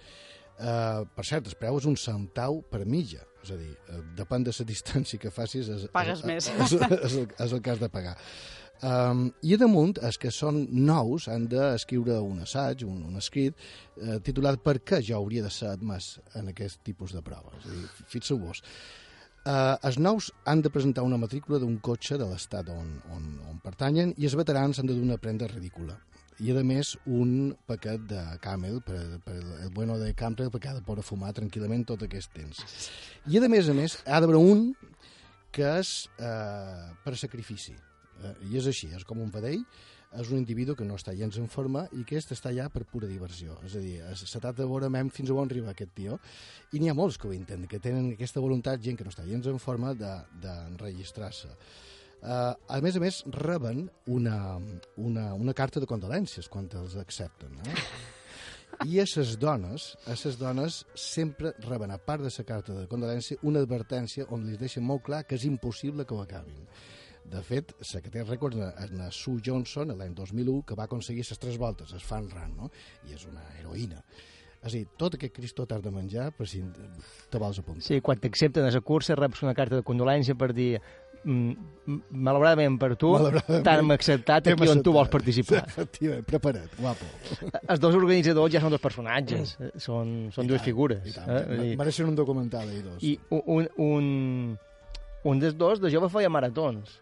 Uh, 0.55 1.03
per 1.17 1.25
cert, 1.27 1.49
el 1.51 1.57
preu 1.59 1.81
és 1.81 1.87
un 1.91 1.97
centau 1.99 2.61
per 2.71 2.85
mitja, 2.87 3.25
és 3.43 3.51
a 3.51 3.57
dir, 3.59 3.73
uh, 3.91 4.03
depèn 4.19 4.45
de 4.47 4.53
la 4.55 4.67
distància 4.69 5.19
que 5.19 5.33
facis... 5.35 5.67
És, 5.69 5.89
Pagues 5.95 6.21
és, 6.23 6.29
més. 6.31 6.51
És, 6.53 6.77
és, 6.77 6.93
és, 7.01 7.17
el, 7.19 7.27
és 7.43 7.57
el 7.57 7.63
que 7.65 7.73
has 7.75 7.83
de 7.83 7.91
pagar. 7.91 8.15
Um, 8.85 9.29
I 9.47 9.55
a 9.55 9.59
damunt, 9.59 9.95
els 10.05 10.19
que 10.21 10.31
són 10.35 10.65
nous 10.85 11.29
han 11.33 11.47
d'escriure 11.49 12.19
un 12.21 12.43
assaig, 12.45 12.83
un, 12.85 12.99
un 13.09 13.17
escrit, 13.21 13.57
eh, 13.97 14.19
titulat 14.27 14.61
Per 14.65 14.75
què 14.85 14.99
jo 15.07 15.17
hauria 15.17 15.45
de 15.45 15.53
ser 15.53 15.71
admès 15.71 16.19
en 16.37 16.51
aquest 16.51 16.83
tipus 16.85 17.15
de 17.15 17.23
proves? 17.25 17.65
Fixeu-vos. 18.13 18.61
Uh, 19.45 19.77
els 19.85 19.99
nous 20.01 20.31
han 20.49 20.63
de 20.65 20.73
presentar 20.73 21.05
una 21.05 21.21
matrícula 21.21 21.59
d'un 21.61 21.79
cotxe 21.85 22.17
de 22.21 22.29
l'estat 22.29 22.69
on, 22.73 22.91
on, 23.13 23.25
on 23.51 23.59
pertanyen 23.65 24.15
i 24.17 24.29
els 24.29 24.37
veterans 24.41 24.81
han 24.81 24.89
de 24.89 24.97
donar 24.97 25.15
una 25.15 25.23
prenda 25.23 25.49
ridícula. 25.51 25.99
I, 26.43 26.51
a 26.51 26.65
més, 26.67 26.97
un 27.07 27.55
paquet 27.69 28.03
de 28.11 28.23
camel 28.43 28.81
per, 28.83 29.01
per 29.25 29.39
el 29.39 29.71
bueno 29.75 30.01
de 30.01 30.11
Campbell 30.19 30.51
perquè 30.51 30.73
ha 30.73 30.79
de 30.81 30.85
poder 30.87 31.07
fumar 31.07 31.35
tranquil·lament 31.37 31.87
tot 31.87 32.03
aquest 32.03 32.35
temps. 32.35 32.65
I, 33.31 33.39
a 33.39 33.49
més 33.49 33.71
a 33.71 33.77
més, 33.77 34.01
ha 34.07 34.21
d'haver 34.21 34.41
un 34.41 34.71
que 35.55 35.69
és 35.79 35.97
uh, 36.19 36.91
per 37.05 37.15
sacrifici 37.15 37.77
Eh, 38.23 38.35
I 38.51 38.61
és 38.61 38.69
així, 38.71 38.91
és 38.95 39.05
com 39.07 39.21
un 39.23 39.31
vedell, 39.35 39.63
és 40.15 40.31
un 40.31 40.39
individu 40.39 40.77
que 40.79 40.87
no 40.87 40.95
està 40.99 41.15
gens 41.19 41.37
en 41.41 41.49
forma 41.51 41.89
i 41.99 42.05
que 42.07 42.21
està 42.37 42.53
allà 42.53 42.69
per 42.71 42.85
pura 42.91 43.09
diversió. 43.11 43.57
És 43.67 43.75
a 43.75 43.83
dir, 43.83 43.97
tracta 44.21 44.63
de 44.63 44.69
veure 44.71 44.91
mem 44.93 45.11
fins 45.11 45.33
a 45.33 45.35
on 45.35 45.51
arriba 45.51 45.73
aquest 45.73 45.91
tio. 45.97 46.21
I 46.73 46.81
n'hi 46.81 46.93
ha 46.93 46.95
molts 46.95 47.19
que 47.19 47.27
ho 47.29 47.35
intenten, 47.35 47.67
que 47.71 47.83
tenen 47.83 48.13
aquesta 48.15 48.43
voluntat, 48.45 48.83
gent 48.85 49.01
que 49.01 49.07
no 49.07 49.11
està 49.11 49.27
gens 49.27 49.51
en 49.51 49.59
forma, 49.59 49.95
d'enregistrar-se. 49.99 51.51
De, 51.51 51.59
Uh, 52.25 52.55
a 52.73 52.81
més 52.81 52.97
a 52.97 53.01
més, 53.03 53.21
reben 53.37 53.85
una, 54.09 54.57
una, 54.97 55.27
una 55.37 55.53
carta 55.53 55.81
de 55.83 55.89
condolències 55.89 56.49
quan 56.49 56.71
els 56.81 56.97
accepten. 56.97 57.59
Eh? 57.69 57.75
I 58.89 58.99
a 59.03 59.05
les 59.05 59.35
dones, 59.39 59.91
a 60.09 60.17
les 60.17 60.39
dones 60.41 60.79
sempre 60.99 61.53
reben, 61.67 61.93
a 61.93 61.99
part 62.01 62.25
de 62.25 62.33
la 62.33 62.47
carta 62.49 62.75
de 62.79 62.87
condolència, 62.89 63.39
una 63.43 63.61
advertència 63.61 64.25
on 64.33 64.47
li 64.49 64.57
deixen 64.57 64.87
molt 64.89 65.05
clar 65.05 65.23
que 65.29 65.37
és 65.37 65.45
impossible 65.45 66.07
que 66.09 66.17
ho 66.17 66.23
acabin. 66.25 66.65
De 67.25 67.41
fet, 67.45 67.73
la 67.93 68.01
que 68.05 68.13
té 68.13 68.25
rècord 68.25 68.57
és 68.57 68.97
la 68.97 69.11
Sue 69.13 69.45
Johnson, 69.45 69.93
l'any 69.97 70.17
2001, 70.17 70.63
que 70.65 70.77
va 70.81 70.89
aconseguir 70.89 71.25
les 71.29 71.41
tres 71.41 71.61
voltes, 71.61 71.93
es 71.93 72.05
fan 72.05 72.29
ran, 72.33 72.57
no? 72.57 72.71
I 73.09 73.17
és 73.17 73.29
una 73.29 73.45
heroïna. 73.61 74.01
És 74.65 74.73
a 74.73 74.79
dir, 74.79 74.87
tot 74.97 75.17
aquest 75.17 75.35
cristó 75.37 75.67
t'has 75.69 75.83
de 75.85 75.91
menjar 75.93 76.31
per 76.37 76.47
si 76.49 76.63
te 77.31 77.41
vols 77.41 77.59
apuntar. 77.61 77.85
Sí, 77.85 78.01
quan 78.05 78.21
t'accepten 78.21 78.65
a 78.65 78.73
la 78.73 78.81
cursa 78.81 79.17
reps 79.19 79.43
una 79.45 79.53
carta 79.57 79.77
de 79.77 79.85
condolència 79.85 80.37
per 80.41 80.55
dir 80.57 80.79
malauradament 81.25 82.79
per 82.81 82.95
tu 83.01 83.13
t'han 83.65 83.93
acceptat 83.95 84.51
aquí 84.53 84.69
on 84.71 84.83
tu 84.85 84.95
vols 84.95 85.13
participar. 85.13 85.63
Efectivament, 85.69 86.27
prepara't, 86.29 86.75
guapo. 86.79 87.09
Els 87.71 87.83
dos 87.83 87.97
organitzadors 87.99 88.53
ja 88.55 88.63
són 88.65 88.75
dos 88.75 88.83
personatges, 88.83 89.57
mm. 89.59 89.81
són, 89.81 90.13
són 90.35 90.51
dues 90.51 90.65
figures. 90.65 91.05
I 91.09 91.17
tant, 91.17 91.31
eh? 91.31 91.73
mereixen 91.81 92.11
un 92.11 92.19
documental, 92.19 92.69
ells 92.69 92.85
dos. 92.89 93.01
I 93.05 93.17
un, 93.41 93.71
un, 93.81 94.05
un 95.31 95.43
dels 95.43 95.57
dos 95.61 95.83
de 95.83 95.93
jove 95.93 96.13
feia 96.13 96.33
maratons 96.33 97.01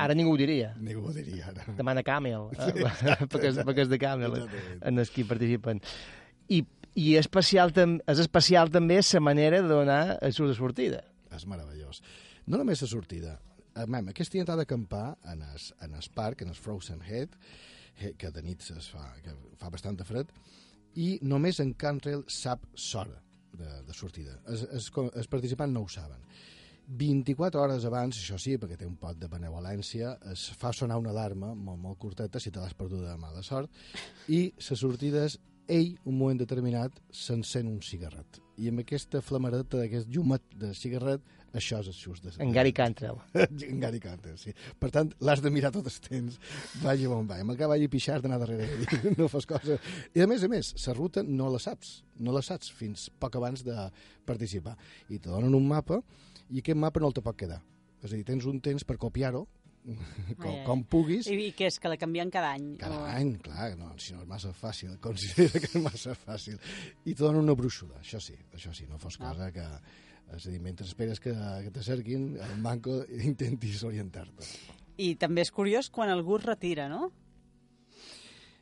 Ara 0.00 0.14
ningú 0.14 0.34
ho 0.34 0.38
diria. 0.38 0.72
Ningú 0.80 1.08
ho 1.08 1.12
diria, 1.14 1.50
ara. 1.50 1.64
Demana 1.76 2.02
Camel, 2.06 2.48
eh, 2.56 2.84
perquè, 3.30 3.52
perquè 3.64 3.84
és 3.84 3.90
de 3.90 3.98
Camel, 4.00 4.36
en 4.80 5.02
els 5.02 5.12
que 5.14 5.24
participen. 5.28 5.80
I, 6.52 6.62
i 6.98 7.14
especial, 7.20 7.72
és 7.72 8.22
especial 8.22 8.72
també 8.72 9.00
la 9.02 9.22
manera 9.24 9.62
de 9.62 9.70
donar 9.70 10.02
el 10.20 10.34
surt 10.36 10.52
de 10.52 10.58
sortida. 10.58 11.04
És 11.34 11.46
meravellós. 11.46 12.02
No 12.46 12.58
només 12.58 12.82
la 12.82 12.90
sortida. 12.90 13.38
Mem, 13.86 14.10
aquest 14.10 14.34
dia 14.34 14.44
t'ha 14.46 14.56
d'acampar 14.58 15.16
en 15.32 15.42
el, 15.46 15.66
en 15.86 15.94
el 15.94 16.08
parc, 16.14 16.42
en 16.42 16.50
el 16.52 16.58
Frozen 16.58 17.02
Head, 17.06 17.36
que 18.18 18.30
de 18.32 18.42
nit 18.42 18.64
es 18.74 18.88
fa, 18.90 19.04
que 19.24 19.34
fa 19.60 19.70
bastant 19.72 19.98
de 19.98 20.06
fred, 20.08 20.30
i 20.98 21.18
només 21.22 21.60
en 21.62 21.74
Cantrell 21.78 22.24
sap 22.26 22.64
s'hora 22.74 23.18
de, 23.52 23.68
de 23.86 23.96
sortida. 23.96 24.38
Els, 24.48 24.64
els, 24.72 25.28
participants 25.30 25.74
no 25.74 25.84
ho 25.84 25.90
saben. 25.90 26.24
24 27.00 27.60
hores 27.62 27.84
abans, 27.86 28.18
això 28.18 28.38
sí, 28.40 28.56
perquè 28.58 28.80
té 28.80 28.86
un 28.88 28.96
pot 28.98 29.18
de 29.18 29.28
benevolència, 29.30 30.16
es 30.32 30.48
fa 30.58 30.72
sonar 30.74 30.98
una 30.98 31.12
alarma 31.14 31.52
molt, 31.54 31.78
molt 31.78 32.00
curteta, 32.02 32.40
si 32.42 32.50
te 32.50 32.58
l'has 32.58 32.74
perdut 32.74 33.04
de 33.06 33.14
mala 33.20 33.44
sort, 33.46 33.70
i 34.28 34.48
la 34.56 34.78
sortida 34.78 35.22
és 35.28 35.38
ell, 35.70 35.94
un 36.10 36.18
moment 36.18 36.40
determinat, 36.40 36.98
s'encén 37.14 37.70
un 37.70 37.78
cigarret. 37.86 38.40
I 38.60 38.68
amb 38.68 38.82
aquesta 38.82 39.22
flamareta 39.24 39.78
d'aquest 39.80 40.10
llumet 40.12 40.42
de 40.60 40.74
cigarret, 40.76 41.22
això 41.56 41.80
és 41.80 41.88
el 41.90 41.96
just 41.96 42.26
de... 42.26 42.32
En 42.44 42.52
Gary 42.54 42.72
Cantrell. 42.76 43.18
en 43.70 43.80
Gary 43.82 43.98
Cantrell, 44.02 44.36
sí. 44.38 44.52
Per 44.78 44.90
tant, 44.94 45.10
l'has 45.24 45.42
de 45.42 45.50
mirar 45.50 45.72
tot 45.74 45.88
el 45.88 45.96
temps, 46.04 46.36
vagi 46.84 47.08
on 47.10 47.26
va. 47.30 47.40
Amb 47.42 47.54
el 47.54 47.58
que 47.58 47.70
vagi 47.70 47.88
pixar 47.90 48.20
d'anar 48.22 48.38
darrere 48.42 48.68
no 49.18 49.30
fas 49.32 49.48
cosa. 49.50 49.80
I 50.14 50.22
a 50.22 50.28
més 50.30 50.44
a 50.46 50.50
més, 50.52 50.74
la 50.86 50.94
ruta 50.98 51.24
no 51.26 51.48
la 51.50 51.62
saps, 51.62 52.00
no 52.20 52.36
la 52.36 52.44
saps 52.46 52.70
fins 52.76 53.08
poc 53.18 53.40
abans 53.40 53.64
de 53.66 53.88
participar. 54.28 54.76
I 55.08 55.18
te 55.18 55.32
donen 55.32 55.56
un 55.56 55.66
mapa, 55.66 56.02
i 56.50 56.62
aquest 56.62 56.78
mapa 56.78 57.02
no 57.02 57.10
el 57.10 57.16
te 57.16 57.24
pot 57.24 57.38
quedar. 57.40 57.62
És 58.04 58.12
a 58.12 58.16
dir, 58.16 58.24
tens 58.28 58.46
un 58.48 58.60
temps 58.64 58.86
per 58.86 59.00
copiar-ho, 59.00 59.46
com, 60.36 60.50
Ai, 60.50 60.58
ai. 60.58 60.64
com 60.66 60.82
puguis. 60.84 61.26
I, 61.30 61.36
I 61.48 61.52
què 61.56 61.68
és, 61.70 61.78
que 61.82 61.90
la 61.92 61.96
canvien 62.00 62.30
cada 62.32 62.50
any? 62.56 62.76
Cada 62.80 62.98
o... 63.00 63.06
any, 63.08 63.34
clar, 63.44 63.70
no, 63.78 63.92
si 64.02 64.14
no 64.14 64.22
és 64.24 64.28
massa 64.30 64.52
fàcil, 64.56 64.96
considera 65.06 65.60
que 65.62 65.70
és 65.72 65.82
massa 65.84 66.14
fàcil. 66.18 66.58
I 67.04 67.14
te 67.14 67.22
donen 67.22 67.42
una 67.42 67.56
bruixuda, 67.58 68.00
això 68.02 68.20
sí, 68.22 68.36
això 68.56 68.74
sí, 68.76 68.86
no 68.90 68.98
fos 69.02 69.18
Ah. 69.20 69.28
cosa 69.30 69.50
que... 69.54 69.66
És 70.30 70.44
a 70.46 70.50
dir, 70.52 70.60
mentre 70.62 70.86
esperes 70.86 71.18
que, 71.18 71.32
que 71.34 71.72
te 71.74 71.82
cerquin, 71.82 72.36
el 72.38 72.60
banco 72.62 73.00
intentis 73.30 73.82
orientar-te. 73.84 74.46
I 75.02 75.16
també 75.18 75.42
és 75.42 75.50
curiós 75.50 75.90
quan 75.90 76.12
algú 76.12 76.36
es 76.38 76.44
retira, 76.46 76.86
no? 76.88 77.08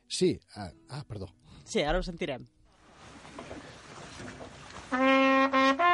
Sí, 0.09 0.39
ah, 0.55 0.71
ah 0.89 1.03
perdó. 1.05 1.29
Sí, 1.69 1.83
ara 1.85 1.99
ho 1.99 2.03
sentirem. 2.03 2.47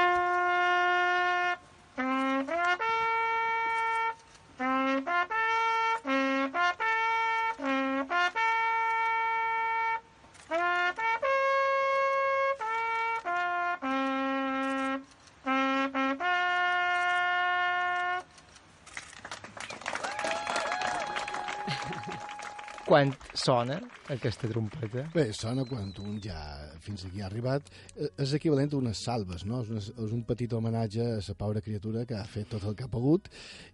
Quan 22.96 23.12
sona 23.36 23.76
aquesta 24.14 24.48
trompeta? 24.48 25.02
Bé, 25.12 25.26
sona 25.36 25.66
quan 25.68 25.90
un 26.00 26.20
ja 26.24 26.38
fins 26.80 27.04
aquí 27.10 27.20
ha 27.20 27.26
arribat. 27.28 27.68
Eh, 27.98 28.08
És 28.24 28.32
equivalent 28.38 28.72
a 28.72 28.78
unes 28.78 29.02
salves, 29.04 29.44
no? 29.44 29.60
És, 29.66 29.72
una, 29.74 29.82
és 30.06 30.14
un 30.16 30.22
petit 30.24 30.54
homenatge 30.56 31.04
a 31.04 31.18
la 31.20 31.36
pobra 31.36 31.60
criatura 31.66 32.06
que 32.08 32.16
ha 32.16 32.24
fet 32.30 32.48
tot 32.54 32.64
el 32.64 32.78
que 32.80 32.86
ha 32.88 32.92
pogut 32.92 33.28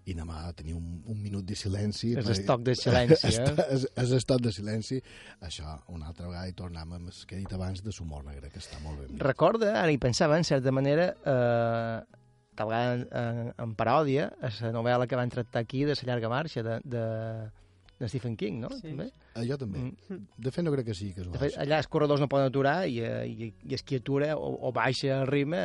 i 0.09 0.15
a 0.17 0.53
tenir 0.57 0.74
un, 0.74 1.03
un 1.05 1.22
minut 1.22 1.45
de 1.45 1.55
silenci. 1.55 2.15
És 2.17 2.26
per- 2.26 2.34
estoc 2.39 2.63
de 2.65 2.76
silenci, 2.84 3.28
eh? 3.28 3.67
És, 3.69 3.86
és 3.95 4.11
estoc 4.17 4.41
de 4.41 4.51
silenci. 4.51 4.97
Això, 5.41 5.78
una 5.93 6.07
altra 6.07 6.28
vegada, 6.28 6.47
i 6.49 6.53
tornem 6.57 6.97
amb 6.97 7.07
el 7.11 7.22
que 7.28 7.36
he 7.36 7.43
dit 7.43 7.53
abans 7.53 7.84
de 7.84 7.91
l'humor 7.93 8.26
negre, 8.26 8.49
que 8.49 8.57
està 8.57 8.82
molt 8.82 9.03
ben. 9.03 9.19
Recorda, 9.22 9.76
ara 9.84 9.91
hi 9.91 9.99
pensava, 10.01 10.38
en 10.38 10.43
certa 10.43 10.72
manera, 10.72 11.11
eh, 11.13 12.01
tal 12.55 12.67
vegada 12.74 12.93
en, 12.95 13.07
en, 13.22 13.53
en 13.67 13.76
paròdia, 13.76 14.32
a 14.41 14.49
la 14.63 14.74
novel·la 14.74 15.05
que 15.07 15.15
van 15.19 15.30
tractar 15.30 15.61
aquí 15.61 15.86
de 15.86 15.93
la 15.93 16.07
llarga 16.09 16.30
marxa 16.30 16.63
de, 16.65 16.80
de, 16.84 17.05
de 18.02 18.10
Stephen 18.10 18.36
King, 18.38 18.60
no? 18.66 18.70
Sí. 18.74 18.89
També? 18.89 19.08
Ah, 19.38 19.43
jo 19.47 19.58
també. 19.62 19.80
Mm. 20.10 20.20
De 20.41 20.52
fet, 20.52 20.66
no 20.66 20.74
crec 20.74 20.88
que 20.89 20.95
sigui 20.97 21.14
De 21.14 21.22
casual. 21.22 21.39
fet, 21.45 21.58
allà 21.62 21.78
els 21.84 21.88
corredors 21.91 22.20
no 22.24 22.28
poden 22.32 22.49
aturar 22.49 22.76
i, 22.89 22.99
eh, 23.06 23.28
i, 23.30 23.52
i 23.70 23.78
es 23.78 23.84
qui 23.86 24.02
atura 24.02 24.34
o, 24.36 24.52
o 24.68 24.72
baixa 24.76 25.22
el 25.22 25.28
ritme 25.30 25.62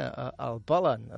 el 0.51 0.61
polen, 0.69 1.09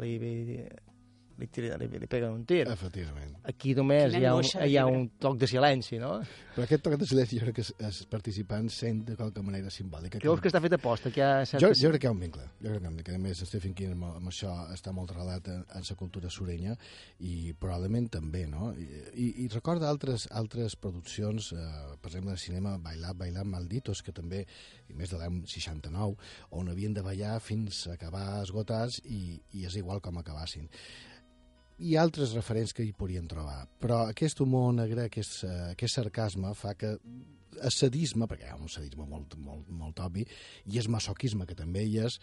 li, 1.38 1.46
tira, 1.52 1.76
li, 1.80 1.86
li 1.88 2.06
peguen 2.10 2.32
un 2.34 2.44
tir. 2.48 2.64
Efectivament. 2.70 3.36
Aquí 3.48 3.74
només 3.78 4.14
hi 4.14 4.24
ha, 4.26 4.34
un, 4.34 4.44
hi 4.66 4.76
ha 4.76 4.86
un 4.90 5.08
toc 5.22 5.38
de 5.38 5.46
silenci, 5.50 5.98
no? 6.02 6.16
Però 6.54 6.64
aquest 6.66 6.82
toc 6.84 6.96
de 6.98 7.06
silenci 7.06 7.38
jo 7.38 7.46
crec 7.46 7.60
que 7.60 7.66
els- 7.86 8.00
participants 8.10 8.74
sent 8.82 9.04
de 9.06 9.16
qualque 9.16 9.42
manera 9.42 9.70
simbòlica. 9.70 10.18
Creus 10.22 10.40
que 10.42 10.50
està 10.50 10.60
fet 10.64 10.74
a 10.74 10.78
posta? 10.82 11.10
Que 11.14 11.22
ha 11.22 11.44
Jo, 11.46 11.70
jo 11.72 11.90
crec 11.92 12.00
que 12.02 12.08
hi 12.08 12.10
ha 12.10 12.14
un 12.16 12.20
vincle. 12.20 12.42
Jo 12.60 12.68
crec 12.72 12.80
que, 12.80 12.82
hi 12.82 12.86
ha 12.86 12.90
un 12.90 12.96
vincle. 12.96 13.14
a 13.14 13.18
més, 13.18 13.38
Stephen 13.46 13.74
King 13.74 13.92
amb, 13.94 14.04
amb 14.16 14.28
això 14.32 14.54
està 14.74 14.92
molt 14.92 15.12
relat 15.14 15.48
en, 15.48 15.64
en 15.74 15.86
la 15.90 15.96
cultura 15.96 16.28
surenya 16.30 16.76
i 17.20 17.52
probablement 17.58 18.08
també, 18.10 18.46
no? 18.46 18.72
I, 18.76 18.88
i, 19.14 19.28
i 19.44 19.48
recorda 19.54 19.88
altres, 19.88 20.28
altres 20.32 20.76
produccions, 20.76 21.52
eh, 21.52 21.96
per 22.02 22.10
exemple, 22.10 22.32
de 22.32 22.38
cinema 22.42 22.76
Bailar, 22.78 23.14
Bailar 23.14 23.44
Malditos, 23.44 24.02
que 24.02 24.12
també, 24.12 24.44
i 24.88 24.94
més 24.98 25.10
de 25.10 25.18
l'any 25.20 25.42
69, 25.46 26.16
on 26.58 26.68
havien 26.72 26.94
de 26.94 27.02
ballar 27.02 27.38
fins 27.40 27.86
a 27.88 27.94
acabar 27.94 28.42
esgotats 28.42 29.00
i, 29.04 29.38
i 29.52 29.64
és 29.68 29.76
igual 29.80 30.00
com 30.00 30.18
acabassin 30.18 30.68
hi 31.78 31.94
ha 31.94 32.02
altres 32.02 32.34
referents 32.36 32.74
que 32.74 32.84
hi 32.84 32.92
podrien 32.96 33.26
trobar, 33.30 33.62
però 33.80 34.02
aquest 34.08 34.40
humor 34.42 34.72
negre, 34.74 35.06
aquest, 35.06 35.42
eh, 35.46 35.72
aquest 35.74 36.00
sarcasme 36.00 36.52
fa 36.58 36.74
que 36.78 36.96
el 37.58 37.74
sadisme, 37.74 38.26
perquè 38.30 38.48
hi 38.48 38.52
ha 38.54 38.58
un 38.58 38.70
sadisme 38.70 39.06
molt, 39.06 39.36
molt, 39.42 39.68
molt 39.70 40.00
obvi, 40.04 40.26
i 40.66 40.78
el 40.78 40.90
masoquisme, 40.90 41.46
que 41.46 41.56
també 41.58 41.84
hi 41.86 41.98
és, 42.04 42.18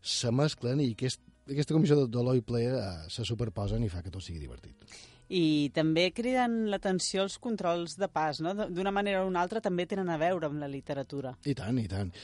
se 0.00 0.32
mesclen 0.32 0.80
i 0.84 0.92
aquest, 0.92 1.22
aquesta 1.48 1.76
comissió 1.76 1.96
de 1.98 2.08
dolor 2.12 2.36
i 2.36 2.44
plaer 2.44 2.74
eh, 2.76 2.90
se 3.12 3.24
superposen 3.24 3.84
i 3.84 3.92
fa 3.92 4.04
que 4.04 4.12
tot 4.12 4.24
sigui 4.24 4.42
divertit. 4.44 4.98
I 5.28 5.68
també 5.76 6.06
criden 6.16 6.70
l'atenció 6.72 7.20
els 7.26 7.36
controls 7.36 7.98
de 8.00 8.08
pas, 8.08 8.40
no? 8.40 8.54
D'una 8.72 8.92
manera 8.94 9.24
o 9.24 9.28
una 9.28 9.42
altra 9.44 9.60
també 9.60 9.84
tenen 9.84 10.08
a 10.08 10.16
veure 10.20 10.48
amb 10.48 10.62
la 10.62 10.70
literatura. 10.72 11.34
I 11.44 11.52
tant, 11.56 11.80
i 11.80 11.88
tant. 11.88 12.14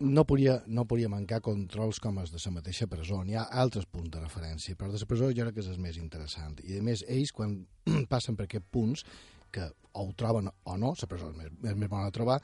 No 0.00 0.24
podia, 0.26 0.56
no 0.66 0.86
podia 0.88 1.10
mancar 1.12 1.40
controls 1.44 2.00
com 2.02 2.16
els 2.18 2.32
de 2.32 2.40
la 2.44 2.54
mateixa 2.56 2.88
presó. 2.90 3.20
N'hi 3.24 3.36
ha 3.38 3.44
altres 3.64 3.86
punts 3.86 4.10
de 4.10 4.22
referència, 4.22 4.76
però 4.76 4.90
de 4.90 4.98
la 4.98 5.06
presó 5.06 5.30
jo 5.30 5.44
crec 5.44 5.58
que 5.58 5.64
és 5.64 5.70
el 5.70 5.78
més 5.82 5.98
interessant. 6.00 6.56
I, 6.64 6.78
a 6.80 6.82
més, 6.82 7.04
ells, 7.08 7.32
quan 7.32 7.58
passen 8.12 8.38
per 8.38 8.48
aquests 8.48 8.72
punts, 8.72 9.04
que 9.52 9.68
o 9.92 10.06
ho 10.06 10.12
troben 10.16 10.48
o 10.48 10.76
no, 10.80 10.94
la 11.00 11.08
presó 11.08 11.28
és 11.30 11.36
més, 11.36 11.52
és 11.68 11.76
més 11.76 11.90
bona 11.90 12.08
de 12.08 12.16
trobar, 12.16 12.40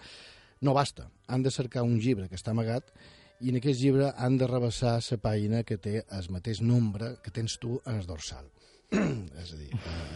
no 0.60 0.74
basta. 0.74 1.08
Han 1.28 1.42
de 1.42 1.50
cercar 1.54 1.86
un 1.86 1.98
llibre 1.98 2.28
que 2.28 2.36
està 2.38 2.52
amagat 2.52 2.92
i 3.40 3.52
en 3.52 3.58
aquest 3.60 3.80
llibre 3.80 4.10
han 4.18 4.36
de 4.38 4.48
rebassar 4.50 4.98
la 4.98 5.18
pàgina 5.22 5.62
que 5.64 5.78
té 5.78 6.02
el 6.02 6.30
mateix 6.34 6.60
nombre 6.60 7.14
que 7.22 7.30
tens 7.30 7.56
tu 7.62 7.78
en 7.86 8.00
el 8.00 8.06
dorsal. 8.06 8.48
és 9.42 9.52
a 9.52 9.58
dir, 9.58 9.70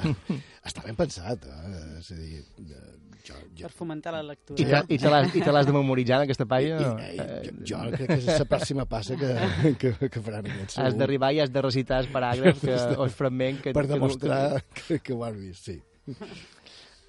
eh, 0.08 0.36
està 0.64 0.84
ben 0.86 0.96
pensat, 0.96 1.44
eh? 1.44 1.72
és 1.98 2.10
a 2.14 2.16
dir, 2.16 2.40
eh, 2.64 2.92
jo, 3.22 3.36
jo, 3.54 3.66
Per 3.66 3.70
fomentar 3.76 4.14
la 4.14 4.22
lectura. 4.26 4.56
I 4.58 4.64
te, 4.66 4.80
i 4.96 4.98
te 4.98 5.12
l'has 5.12 5.36
i 5.36 5.42
te 5.44 5.52
l'has 5.54 5.68
de 5.68 5.74
memoritzar 5.76 6.20
en 6.20 6.24
aquesta 6.26 6.46
pàgina? 6.48 6.94
I, 7.04 7.18
i, 7.18 7.52
jo, 7.68 7.76
jo 7.76 7.92
crec 7.92 8.08
que 8.08 8.16
és 8.18 8.40
la 8.42 8.48
pròxima 8.48 8.86
passa 8.90 9.18
que, 9.20 9.34
que, 9.82 9.92
que 10.08 10.22
faran 10.24 10.48
aquests. 10.48 10.80
Has 10.82 10.96
d'arribar 10.98 11.30
i 11.36 11.42
has 11.44 11.52
de 11.52 11.62
recitar 11.68 12.00
el 12.02 12.10
paràgraf 12.14 12.64
que, 12.64 12.80
o 12.96 13.06
el 13.06 13.14
fragment 13.14 13.60
que... 13.62 13.76
Per 13.76 13.86
demostrar 13.90 14.42
que, 14.72 14.82
que, 14.82 14.98
que 15.04 15.14
ho 15.14 15.22
has 15.28 15.36
vist, 15.38 15.68
sí. 15.68 15.78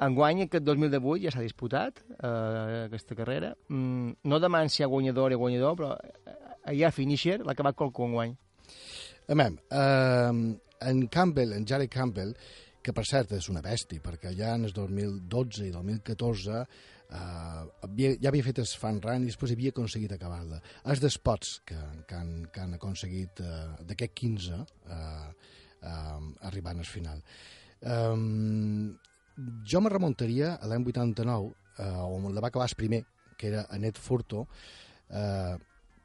Enguany, 0.03 0.43
aquest 0.45 0.65
2018, 0.67 1.23
ja 1.23 1.31
s'ha 1.31 1.45
disputat, 1.45 2.03
eh, 2.17 2.83
aquesta 2.89 3.15
carrera. 3.15 3.53
Mm, 3.71 4.17
no 4.27 4.39
deman 4.43 4.69
si 4.69 4.81
hi 4.81 4.85
ha 4.85 4.91
guanyador 4.91 5.31
i 5.31 5.39
guanyador, 5.39 5.77
però 5.79 5.93
eh, 5.95 6.75
hi 6.75 6.83
ha 6.83 6.91
finisher, 6.91 7.39
l'ha 7.41 7.55
acabat 7.55 7.77
qualcú 7.79 8.09
enguany. 8.09 8.35
A 9.31 9.37
veure, 9.39 9.63
eh, 9.71 10.31
en 10.89 11.07
Campbell, 11.07 11.53
en 11.55 11.67
Jerry 11.67 11.89
Campbell, 11.91 12.33
que 12.83 12.93
per 12.95 13.05
cert 13.07 13.31
és 13.37 13.47
una 13.51 13.63
bèstia, 13.63 14.03
perquè 14.03 14.33
ja 14.35 14.53
en 14.57 14.67
el 14.67 14.73
2012 14.75 15.69
i 15.69 15.71
2014 15.71 16.59
eh, 16.59 17.63
havia, 17.87 18.11
ja 18.19 18.29
havia 18.31 18.45
fet 18.49 18.59
el 18.63 18.69
fan 18.81 18.99
run 19.03 19.23
i 19.23 19.31
després 19.31 19.53
havia 19.55 19.71
aconseguit 19.73 20.11
acabar-la. 20.15 20.59
Els 20.91 21.03
d'espots 21.03 21.55
que, 21.69 21.79
que, 22.09 22.19
han, 22.19 22.33
que 22.51 22.63
han 22.65 22.75
aconseguit 22.77 23.43
eh, 23.43 23.65
d'aquest 23.87 24.15
15 24.19 24.59
eh, 24.59 24.99
eh, 24.99 26.21
arribant 26.51 26.83
al 26.83 26.89
final. 26.89 27.23
Um, 27.83 28.93
jo 29.67 29.81
me 29.83 29.91
remuntaria 29.91 30.53
a 30.55 30.69
l'any 30.71 30.85
89, 30.87 31.51
eh, 31.79 31.91
on 32.03 32.31
la 32.35 32.43
va 32.43 32.51
acabar 32.51 32.67
el 32.69 32.79
primer, 32.79 33.03
que 33.37 33.49
era 33.49 33.67
Anet 33.75 33.99
Furto, 33.99 34.47
eh, 35.09 35.55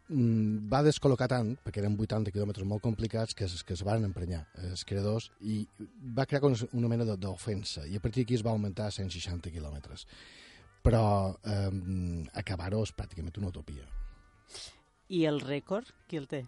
va 0.08 0.80
descol·locar 0.86 1.26
tant, 1.28 1.50
perquè 1.64 1.82
eren 1.82 1.96
80 2.00 2.32
quilòmetres 2.32 2.64
molt 2.64 2.80
complicats, 2.82 3.34
que 3.36 3.44
es, 3.44 3.62
que 3.64 3.74
es 3.76 3.82
van 3.84 4.04
emprenyar 4.06 4.46
els 4.64 4.84
creadors 4.88 5.30
i 5.44 5.66
va 6.16 6.24
crear 6.26 6.42
una 6.72 6.88
mena 6.88 7.04
de- 7.04 7.16
d'ofensa 7.20 7.84
i 7.86 7.96
a 7.96 8.00
partir 8.00 8.24
d'aquí 8.24 8.34
es 8.38 8.44
va 8.46 8.50
augmentar 8.54 8.86
a 8.86 8.90
160 8.90 9.50
quilòmetres. 9.52 10.06
Però 10.82 11.34
eh, 11.44 12.24
acabar-ho 12.40 12.82
és 12.86 12.94
pràcticament 12.96 13.36
una 13.42 13.48
utopia. 13.52 13.84
I 15.08 15.24
el 15.26 15.40
rècord, 15.40 15.90
qui 16.08 16.16
el 16.16 16.28
té? 16.28 16.44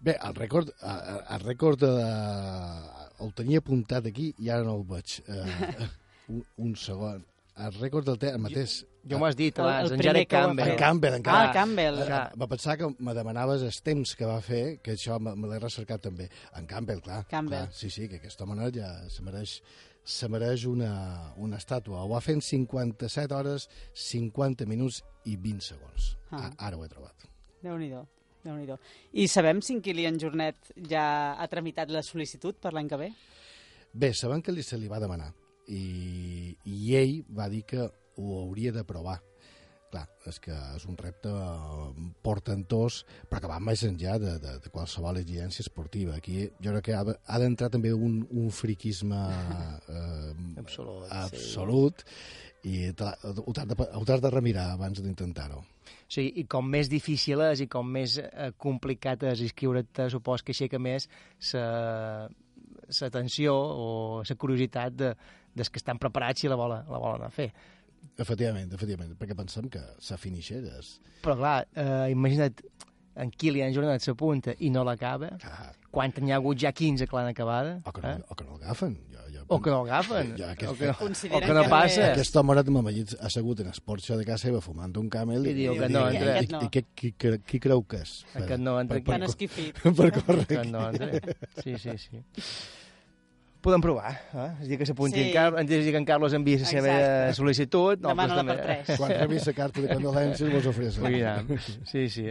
Bé, 0.00 0.16
el 0.20 0.34
rècord, 0.34 0.70
eh, 0.82 1.18
el 1.36 1.40
rècord 1.44 1.82
eh, 1.88 3.24
el 3.24 3.32
tenia 3.36 3.60
apuntat 3.60 4.06
aquí 4.08 4.34
i 4.38 4.48
ara 4.50 4.64
no 4.64 4.76
el 4.80 4.84
veig. 4.88 5.20
Eh, 5.28 5.88
un, 6.34 6.44
un 6.58 6.76
segon. 6.76 7.24
El 7.56 7.74
rècord 7.80 8.04
del 8.08 8.18
té 8.20 8.30
el 8.34 8.40
mateix. 8.40 8.82
Jo 9.08 9.18
m'ho 9.18 9.26
has 9.26 9.36
dit 9.36 9.56
El- 9.58 9.64
abans, 9.64 9.86
el 9.86 9.92
en 9.94 9.98
primer 9.98 10.12
Jared 10.12 10.28
Campbell. 10.28 10.68
En 10.68 10.78
Campbell, 10.78 11.14
encara. 11.14 11.48
Ah, 11.48 11.52
Campbell. 11.52 11.98
Eh, 12.04 12.20
va 12.36 12.46
pensar 12.46 12.76
que 12.76 12.88
me 12.98 13.14
demanaves 13.14 13.62
els 13.62 13.80
temps 13.82 14.14
que 14.16 14.26
va 14.28 14.40
fer, 14.44 14.80
que 14.84 14.92
això 14.92 15.18
me, 15.18 15.34
me 15.36 15.48
l'he 15.48 15.58
recercat 15.58 16.02
també. 16.02 16.28
En 16.58 16.66
Campbell, 16.66 17.00
clar. 17.00 17.22
Campbell. 17.30 17.70
Clar, 17.70 17.72
sí, 17.72 17.90
sí, 17.90 18.08
que 18.08 18.20
aquest 18.20 18.40
home 18.40 18.70
ja 18.74 19.08
se 19.08 19.22
mereix, 19.22 19.62
se 20.04 20.28
mereix 20.28 20.66
una, 20.66 21.32
una 21.36 21.56
estàtua. 21.56 22.04
Ho 22.04 22.12
va 22.12 22.20
fer 22.20 22.34
en 22.34 22.42
57 22.44 23.34
hores, 23.34 23.68
50 23.94 24.66
minuts 24.66 25.02
i 25.24 25.36
20 25.36 25.60
segons. 25.72 26.16
Ah. 26.30 26.50
Ah. 26.50 26.54
Ara 26.68 26.76
ho 26.76 26.84
he 26.84 26.88
trobat. 26.88 27.28
Déu-n'hi-do. 27.62 28.06
déu 28.44 28.56
nhi 28.56 28.76
I 29.12 29.28
sabem 29.28 29.60
si 29.60 29.74
en 29.74 29.82
Kilian 29.82 30.18
Jornet 30.18 30.72
ja 30.88 31.36
ha 31.36 31.48
tramitat 31.48 31.90
la 31.90 32.00
sol·licitud 32.00 32.56
per 32.56 32.72
l'any 32.72 32.88
que 32.88 32.96
ve? 32.96 33.12
Bé, 33.92 34.12
sabem 34.14 34.40
que 34.40 34.52
li, 34.52 34.62
se 34.62 34.78
li 34.78 34.88
va 34.88 35.00
demanar 35.00 35.32
i, 35.70 36.56
i 36.64 36.94
ell 36.96 37.20
va 37.36 37.48
dir 37.50 37.62
que 37.68 37.88
ho 38.20 38.38
hauria 38.44 38.72
de 38.76 38.84
provar. 38.84 39.18
Clar, 39.90 40.04
és 40.30 40.36
que 40.38 40.54
és 40.76 40.84
un 40.86 40.94
repte 40.94 41.26
eh, 41.34 42.10
portentós, 42.22 43.00
però 43.26 43.40
que 43.42 43.48
va 43.50 43.56
més 43.58 43.80
enllà 43.88 44.20
de, 44.22 44.36
de, 44.38 44.52
de 44.62 44.70
qualsevol 44.70 45.18
exigència 45.18 45.64
esportiva. 45.64 46.14
Aquí 46.20 46.44
jo 46.62 46.70
crec 46.76 46.84
que 46.86 46.94
ha, 46.94 47.02
ha 47.02 47.40
d'entrar 47.42 47.72
també 47.74 47.90
un, 47.90 48.20
un 48.30 48.52
friquisme 48.54 49.18
eh, 49.96 50.30
Absolut, 50.62 51.08
absolut 51.10 52.04
i 52.62 52.92
te 52.92 53.08
la- 53.08 53.16
ho 53.40 53.52
t'has 53.56 53.66
de, 53.66 53.74
ho 53.96 54.04
de 54.04 54.30
remirar 54.30 54.68
abans 54.76 55.00
d'intentar-ho. 55.02 55.58
O 55.64 56.12
sigui, 56.12 56.36
i 56.38 56.44
com 56.46 56.70
més 56.70 56.86
difícil 56.92 57.40
és 57.48 57.64
i 57.64 57.66
com 57.72 57.90
més 57.90 58.18
eh, 58.22 58.52
complicat 58.62 59.24
és 59.32 59.42
inscriure't, 59.48 60.04
supos 60.12 60.44
que 60.46 60.54
aixeca 60.54 60.78
més 60.78 61.08
sa, 61.40 62.28
l'atenció 63.00 63.54
o 63.56 64.22
la 64.22 64.36
curiositat 64.38 64.94
de, 64.94 65.10
dels 65.54 65.70
que 65.70 65.80
estan 65.82 65.98
preparats 65.98 66.44
i 66.44 66.50
la 66.52 66.58
volen, 66.60 66.86
la 66.90 67.02
volen 67.02 67.34
fer. 67.34 67.50
Efectivament, 68.20 68.72
efectivament, 68.76 69.14
perquè 69.16 69.36
pensem 69.36 69.70
que 69.72 69.80
sa 70.02 70.18
finisher 70.20 70.60
és... 70.76 70.98
Però 71.24 71.36
clar, 71.38 71.62
eh, 71.72 72.10
imagina't, 72.12 72.60
en 73.20 73.30
Kilian 73.32 73.72
Jornet 73.74 74.04
s'apunta 74.04 74.54
i 74.60 74.70
no 74.72 74.82
l'acaba, 74.86 75.30
quan 75.90 76.12
n'hi 76.20 76.32
ha 76.32 76.38
hagut 76.38 76.60
ja 76.60 76.72
15 76.76 77.08
que 77.08 77.16
l'han 77.16 77.30
acabada, 77.32 77.78
o 77.84 77.92
que 77.92 78.02
no, 78.04 78.12
eh? 78.12 78.20
o 78.28 78.36
que 78.36 78.44
no 78.46 78.56
l'agafen. 78.56 78.96
Jo, 79.10 79.24
jo, 79.34 79.44
o 79.48 79.58
que 79.60 79.72
no 79.72 79.80
l'agafen, 79.82 80.34
Ja, 80.38 80.50
o 80.50 80.54
aquest, 80.54 80.78
que 80.78 80.90
no, 80.90 81.38
o 81.38 81.40
que 81.44 81.54
no 81.56 81.64
passa. 81.72 82.10
Aquest 82.12 82.36
home 82.36 82.54
ara 82.54 82.64
m'ha 82.70 82.92
assegut 83.28 83.64
en 83.64 83.72
el 83.72 83.80
porxo 83.84 84.18
de 84.20 84.26
casa 84.28 84.48
seva 84.48 84.60
fumant 84.64 84.94
un 85.00 85.08
camel 85.12 85.48
I 85.50 85.56
diu 85.56 85.78
que 85.78 85.88
no 85.90 86.04
entra. 86.10 86.36
I, 86.40 86.44
i, 86.46 86.66
i 86.66 86.72
qui, 86.76 86.84
qui, 86.94 87.12
qui, 87.16 87.32
qui 87.52 87.62
creu 87.68 87.82
que 87.82 88.04
és? 88.04 88.18
Aquest 88.34 88.62
no 88.62 88.76
entra 88.80 89.00
aquí. 89.00 89.10
Tan 89.10 89.26
esquifit. 89.26 89.80
Per 89.80 90.12
córrer 90.20 90.44
Aquest 90.46 90.70
no 90.70 90.86
entra. 90.92 91.38
Sí, 91.64 91.76
sí, 91.80 91.96
sí. 91.98 92.22
Podem 93.60 93.80
provar, 93.84 94.10
eh? 94.32 94.46
És 94.62 94.68
dir, 94.70 94.78
que 94.80 94.86
s'apunti 94.88 95.20
Sí. 95.20 95.36
en 95.36 95.58
antes 95.60 95.84
que 95.84 95.96
en 95.98 96.04
Carlos 96.08 96.32
enviï 96.32 96.58
la 96.60 96.64
seva 96.64 96.88
Exacte. 96.88 97.34
sol·licitud. 97.42 97.98
Demana-la 98.00 98.42
nosaltres 98.42 98.66
per 98.66 98.84
tres. 98.86 98.98
Quan 98.98 99.10
rebi 99.20 99.38
la 99.44 99.52
carta 99.52 99.80
de 99.82 99.88
condolències 99.94 100.52
vos 100.54 100.66
ofrece. 100.66 101.00
Mira, 101.04 101.44
sí, 101.84 102.08
sí. 102.08 102.24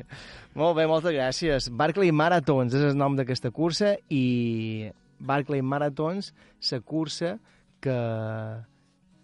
Molt 0.56 0.76
bé, 0.78 0.88
moltes 0.88 1.14
gràcies. 1.14 1.70
Barclay 1.70 2.12
Marathons 2.12 2.74
és 2.74 2.82
el 2.82 2.98
nom 2.98 3.16
d'aquesta 3.16 3.52
cursa 3.52 3.96
i 4.10 4.90
Barclay 5.20 5.62
Marathons, 5.62 6.34
la 6.72 6.80
cursa 6.82 7.38
que... 7.80 7.94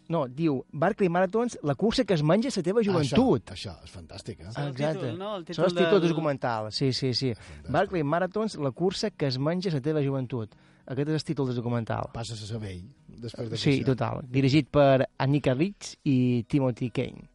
No, 0.08 0.28
diu 0.30 0.60
Barclay 0.72 1.10
Marathons, 1.10 1.58
la 1.66 1.74
cursa 1.74 2.04
que 2.06 2.14
es 2.14 2.22
menja 2.22 2.52
la 2.56 2.62
teva 2.62 2.84
joventut. 2.86 3.50
Això, 3.50 3.72
això 3.74 3.84
és 3.84 3.90
fantàstic, 3.96 4.40
eh? 4.44 4.52
El 4.54 4.70
Exacte. 4.70 5.00
títol, 5.00 5.18
no? 5.18 5.32
El 5.38 5.42
Això 5.42 5.56
títol 5.56 5.66
és 5.66 5.74
títol 5.74 6.00
del- 6.02 6.10
documental, 6.12 6.72
sí, 6.72 6.94
sí, 6.94 7.16
sí. 7.16 7.34
Barclay 7.68 8.04
Marathons, 8.04 8.58
la 8.62 8.70
cursa 8.70 9.10
que 9.10 9.26
es 9.26 9.40
menja 9.40 9.72
la 9.74 9.82
teva 9.82 10.04
joventut. 10.06 10.54
Aquest 10.86 11.10
és 11.10 11.18
el 11.18 11.26
títol 11.26 11.50
del 11.50 11.58
documental. 11.58 12.12
Passes 12.14 12.42
a 12.46 12.50
saber 12.50 12.76
després 13.08 13.50
de 13.50 13.58
Sí, 13.58 13.80
total. 13.88 14.22
Dirigit 14.30 14.70
per 14.70 15.08
Annika 15.18 15.56
Ritz 15.56 15.96
i 16.06 16.46
Timothy 16.48 16.92
Kane. 16.94 17.30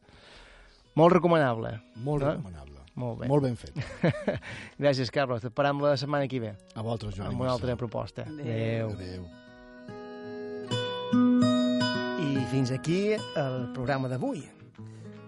Molt 0.99 1.17
recomanable. 1.17 1.75
Molt 2.05 2.23
eh? 2.23 2.35
recomanable. 2.37 2.79
Molt 3.01 3.21
bé. 3.23 3.29
Molt 3.31 3.47
ben 3.47 3.57
fet. 3.57 3.77
Gràcies, 4.83 5.11
Carlos. 5.15 5.43
T'esperam 5.43 5.81
la 5.83 5.97
setmana 5.99 6.29
que 6.29 6.41
ve. 6.43 6.55
A 6.75 6.83
vosaltres, 6.83 7.17
Joan 7.17 7.33
Amb 7.33 7.45
una 7.47 7.55
altra 7.55 7.77
proposta. 7.81 8.27
Adéu. 8.29 8.95
Adéu. 8.95 9.27
I 12.21 12.47
fins 12.53 12.75
aquí 12.75 13.03
el 13.17 13.71
programa 13.75 14.11
d'avui. 14.11 14.45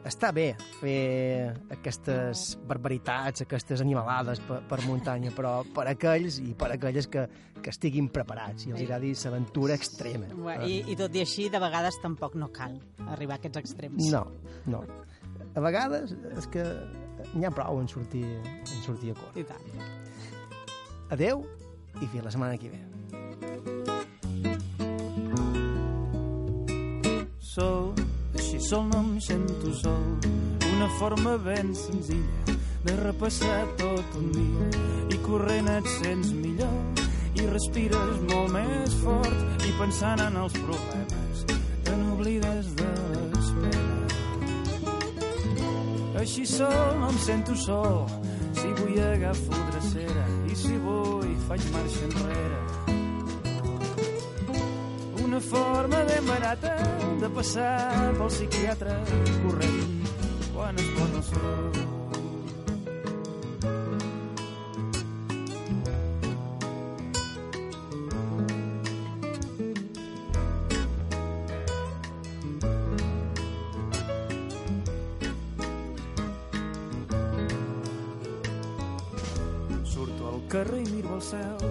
Està 0.03 0.32
bé 0.34 0.48
fer 0.80 1.53
aquestes 1.70 2.57
barbaritats, 2.66 3.44
aquestes 3.44 3.82
animalades 3.84 4.40
per, 4.42 4.59
per 4.66 4.80
muntanya, 4.82 5.30
però 5.36 5.61
per 5.76 5.86
aquells 5.92 6.40
i 6.42 6.57
per 6.59 6.72
aquelles 6.74 7.07
que, 7.11 7.22
que 7.62 7.70
estiguin 7.70 8.09
preparats 8.11 8.66
i 8.66 8.74
els 8.74 8.82
agradi 8.82 9.12
l'aventura 9.14 9.76
extrema. 9.78 10.32
I, 10.66 10.82
I 10.90 10.98
tot 10.98 11.14
i 11.14 11.22
així, 11.22 11.46
de 11.53 11.62
vegades 11.62 12.00
tampoc 12.03 12.34
no 12.34 12.50
cal 12.55 12.74
arribar 13.14 13.38
a 13.38 13.42
aquests 13.42 13.62
extrems. 13.62 14.11
No, 14.11 14.26
no. 14.66 14.82
A 15.55 15.62
vegades 15.62 16.16
és 16.32 16.50
que 16.50 16.66
n'hi 17.36 17.46
ha 17.46 17.55
prou 17.55 17.78
en 17.78 17.90
sortir, 17.90 18.24
en 18.26 18.82
sortir 18.82 19.14
a 19.14 19.20
córrer. 19.20 19.44
I 19.44 19.50
tant. 19.53 19.86
Adeu 21.14 21.46
i 22.00 22.09
fins 22.09 22.24
la 22.24 22.34
setmana 22.34 22.59
que 22.59 22.72
ve. 22.74 22.82
sol, 27.53 27.92
així 28.53 28.68
sol 28.68 28.82
no 28.84 28.98
em 29.00 29.20
sento 29.24 29.70
sol. 29.72 30.03
Una 30.74 30.88
forma 30.98 31.38
ben 31.40 31.70
senzilla 31.74 32.57
de 32.84 32.96
repassar 32.98 33.62
tot 33.80 34.16
un 34.18 34.26
dia 34.34 34.66
i 35.14 35.20
corrent 35.24 35.70
et 35.72 35.88
sents 35.94 36.34
millor 36.36 37.00
i 37.40 37.46
respires 37.48 38.20
molt 38.28 38.53
més 38.53 38.98
fort 39.00 39.64
i 39.64 39.72
pensant 39.78 40.20
en 40.26 40.36
els 40.42 40.59
problemes 40.59 41.46
te 41.86 41.96
n'oblides 41.96 42.68
de 42.82 42.90
les 43.32 43.48
penes. 43.62 44.20
Així 46.26 46.44
sol 46.53 47.00
no 47.00 47.09
em 47.09 47.18
sento 47.24 47.57
sol, 47.57 48.05
si 48.61 48.68
vull 48.82 49.00
agafo 49.09 49.64
drecera 49.72 50.28
i 50.44 50.62
si 50.66 50.76
vull 50.84 51.32
faig 51.48 51.72
marxa 51.72 52.05
enrere 52.11 52.72
una 55.33 55.41
forma 55.41 56.05
ben 56.05 56.26
barata 56.26 56.76
de 57.18 57.28
passar 57.33 58.12
pel 58.18 58.28
psiquiatre 58.28 58.97
corrent 59.41 60.03
quan 60.53 60.76
es 60.83 60.89
posa 60.97 61.16
el 61.16 61.24
sol. 61.30 61.72
Surto 79.95 80.28
al 80.28 80.45
carrer 80.53 80.85
i 80.85 80.91
miro 80.93 81.16
el 81.16 81.24
cel, 81.33 81.68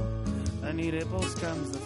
aniré 0.73 1.05
pels 1.13 1.37
camps 1.45 1.77
de 1.77 1.80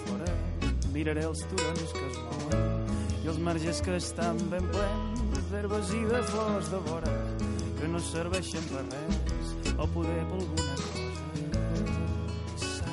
miraré 1.05 1.27
els 1.29 1.41
turons 1.45 1.91
que 1.93 1.99
es 2.09 2.15
mouen 2.25 2.87
i 3.21 3.27
els 3.29 3.37
marges 3.47 3.77
que 3.85 3.93
estan 3.99 4.39
ben 4.49 4.65
plens 4.73 5.43
d'herbes 5.51 5.91
i 5.93 5.99
de 6.09 6.21
flors 6.31 6.71
de 6.71 6.79
vora 6.87 7.11
que 7.77 7.89
no 7.91 8.01
serveixen 8.07 8.65
per 8.71 8.81
res 8.87 9.51
o 9.75 9.85
poder 9.93 10.23
per 10.31 10.39
alguna 10.39 10.79
cosa. 10.79 12.89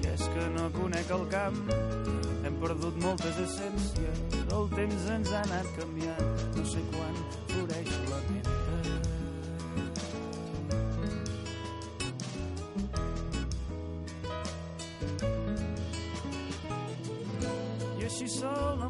I 0.00 0.08
és 0.14 0.24
que 0.32 0.48
no 0.56 0.64
conec 0.78 1.12
el 1.18 1.26
camp, 1.36 1.60
hem 2.40 2.58
perdut 2.64 2.96
moltes 3.04 3.44
essències, 3.44 4.24
el 4.40 4.72
temps 4.72 5.06
ens 5.18 5.36
ha 5.36 5.44
anat 5.44 5.68
canviant, 5.76 6.34
no 6.56 6.64
sé 6.72 6.80
quan 6.96 7.24
floreix 7.52 7.96
la 8.08 8.24
menta. 8.30 8.61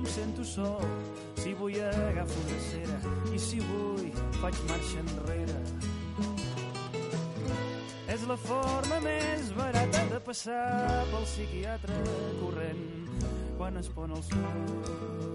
Em 0.03 0.07
sento 0.07 0.45
sol. 0.45 0.81
Si 1.39 1.55
vull 1.55 1.79
agafo 1.81 2.39
una 2.43 2.59
cera 2.67 2.99
i 3.35 3.39
si 3.39 3.61
vull 3.63 4.09
faig 4.41 4.59
marxa 4.69 5.03
enrere. 5.05 5.59
És 8.13 8.27
la 8.29 8.37
forma 8.37 8.99
més 9.07 9.53
barata 9.57 10.03
de 10.11 10.21
passar 10.27 10.65
pel 11.13 11.29
psiquiatre 11.29 12.01
corrent 12.43 12.83
quan 13.57 13.79
es 13.81 13.93
pon 13.95 14.19
el 14.19 14.27
sol. 14.33 15.32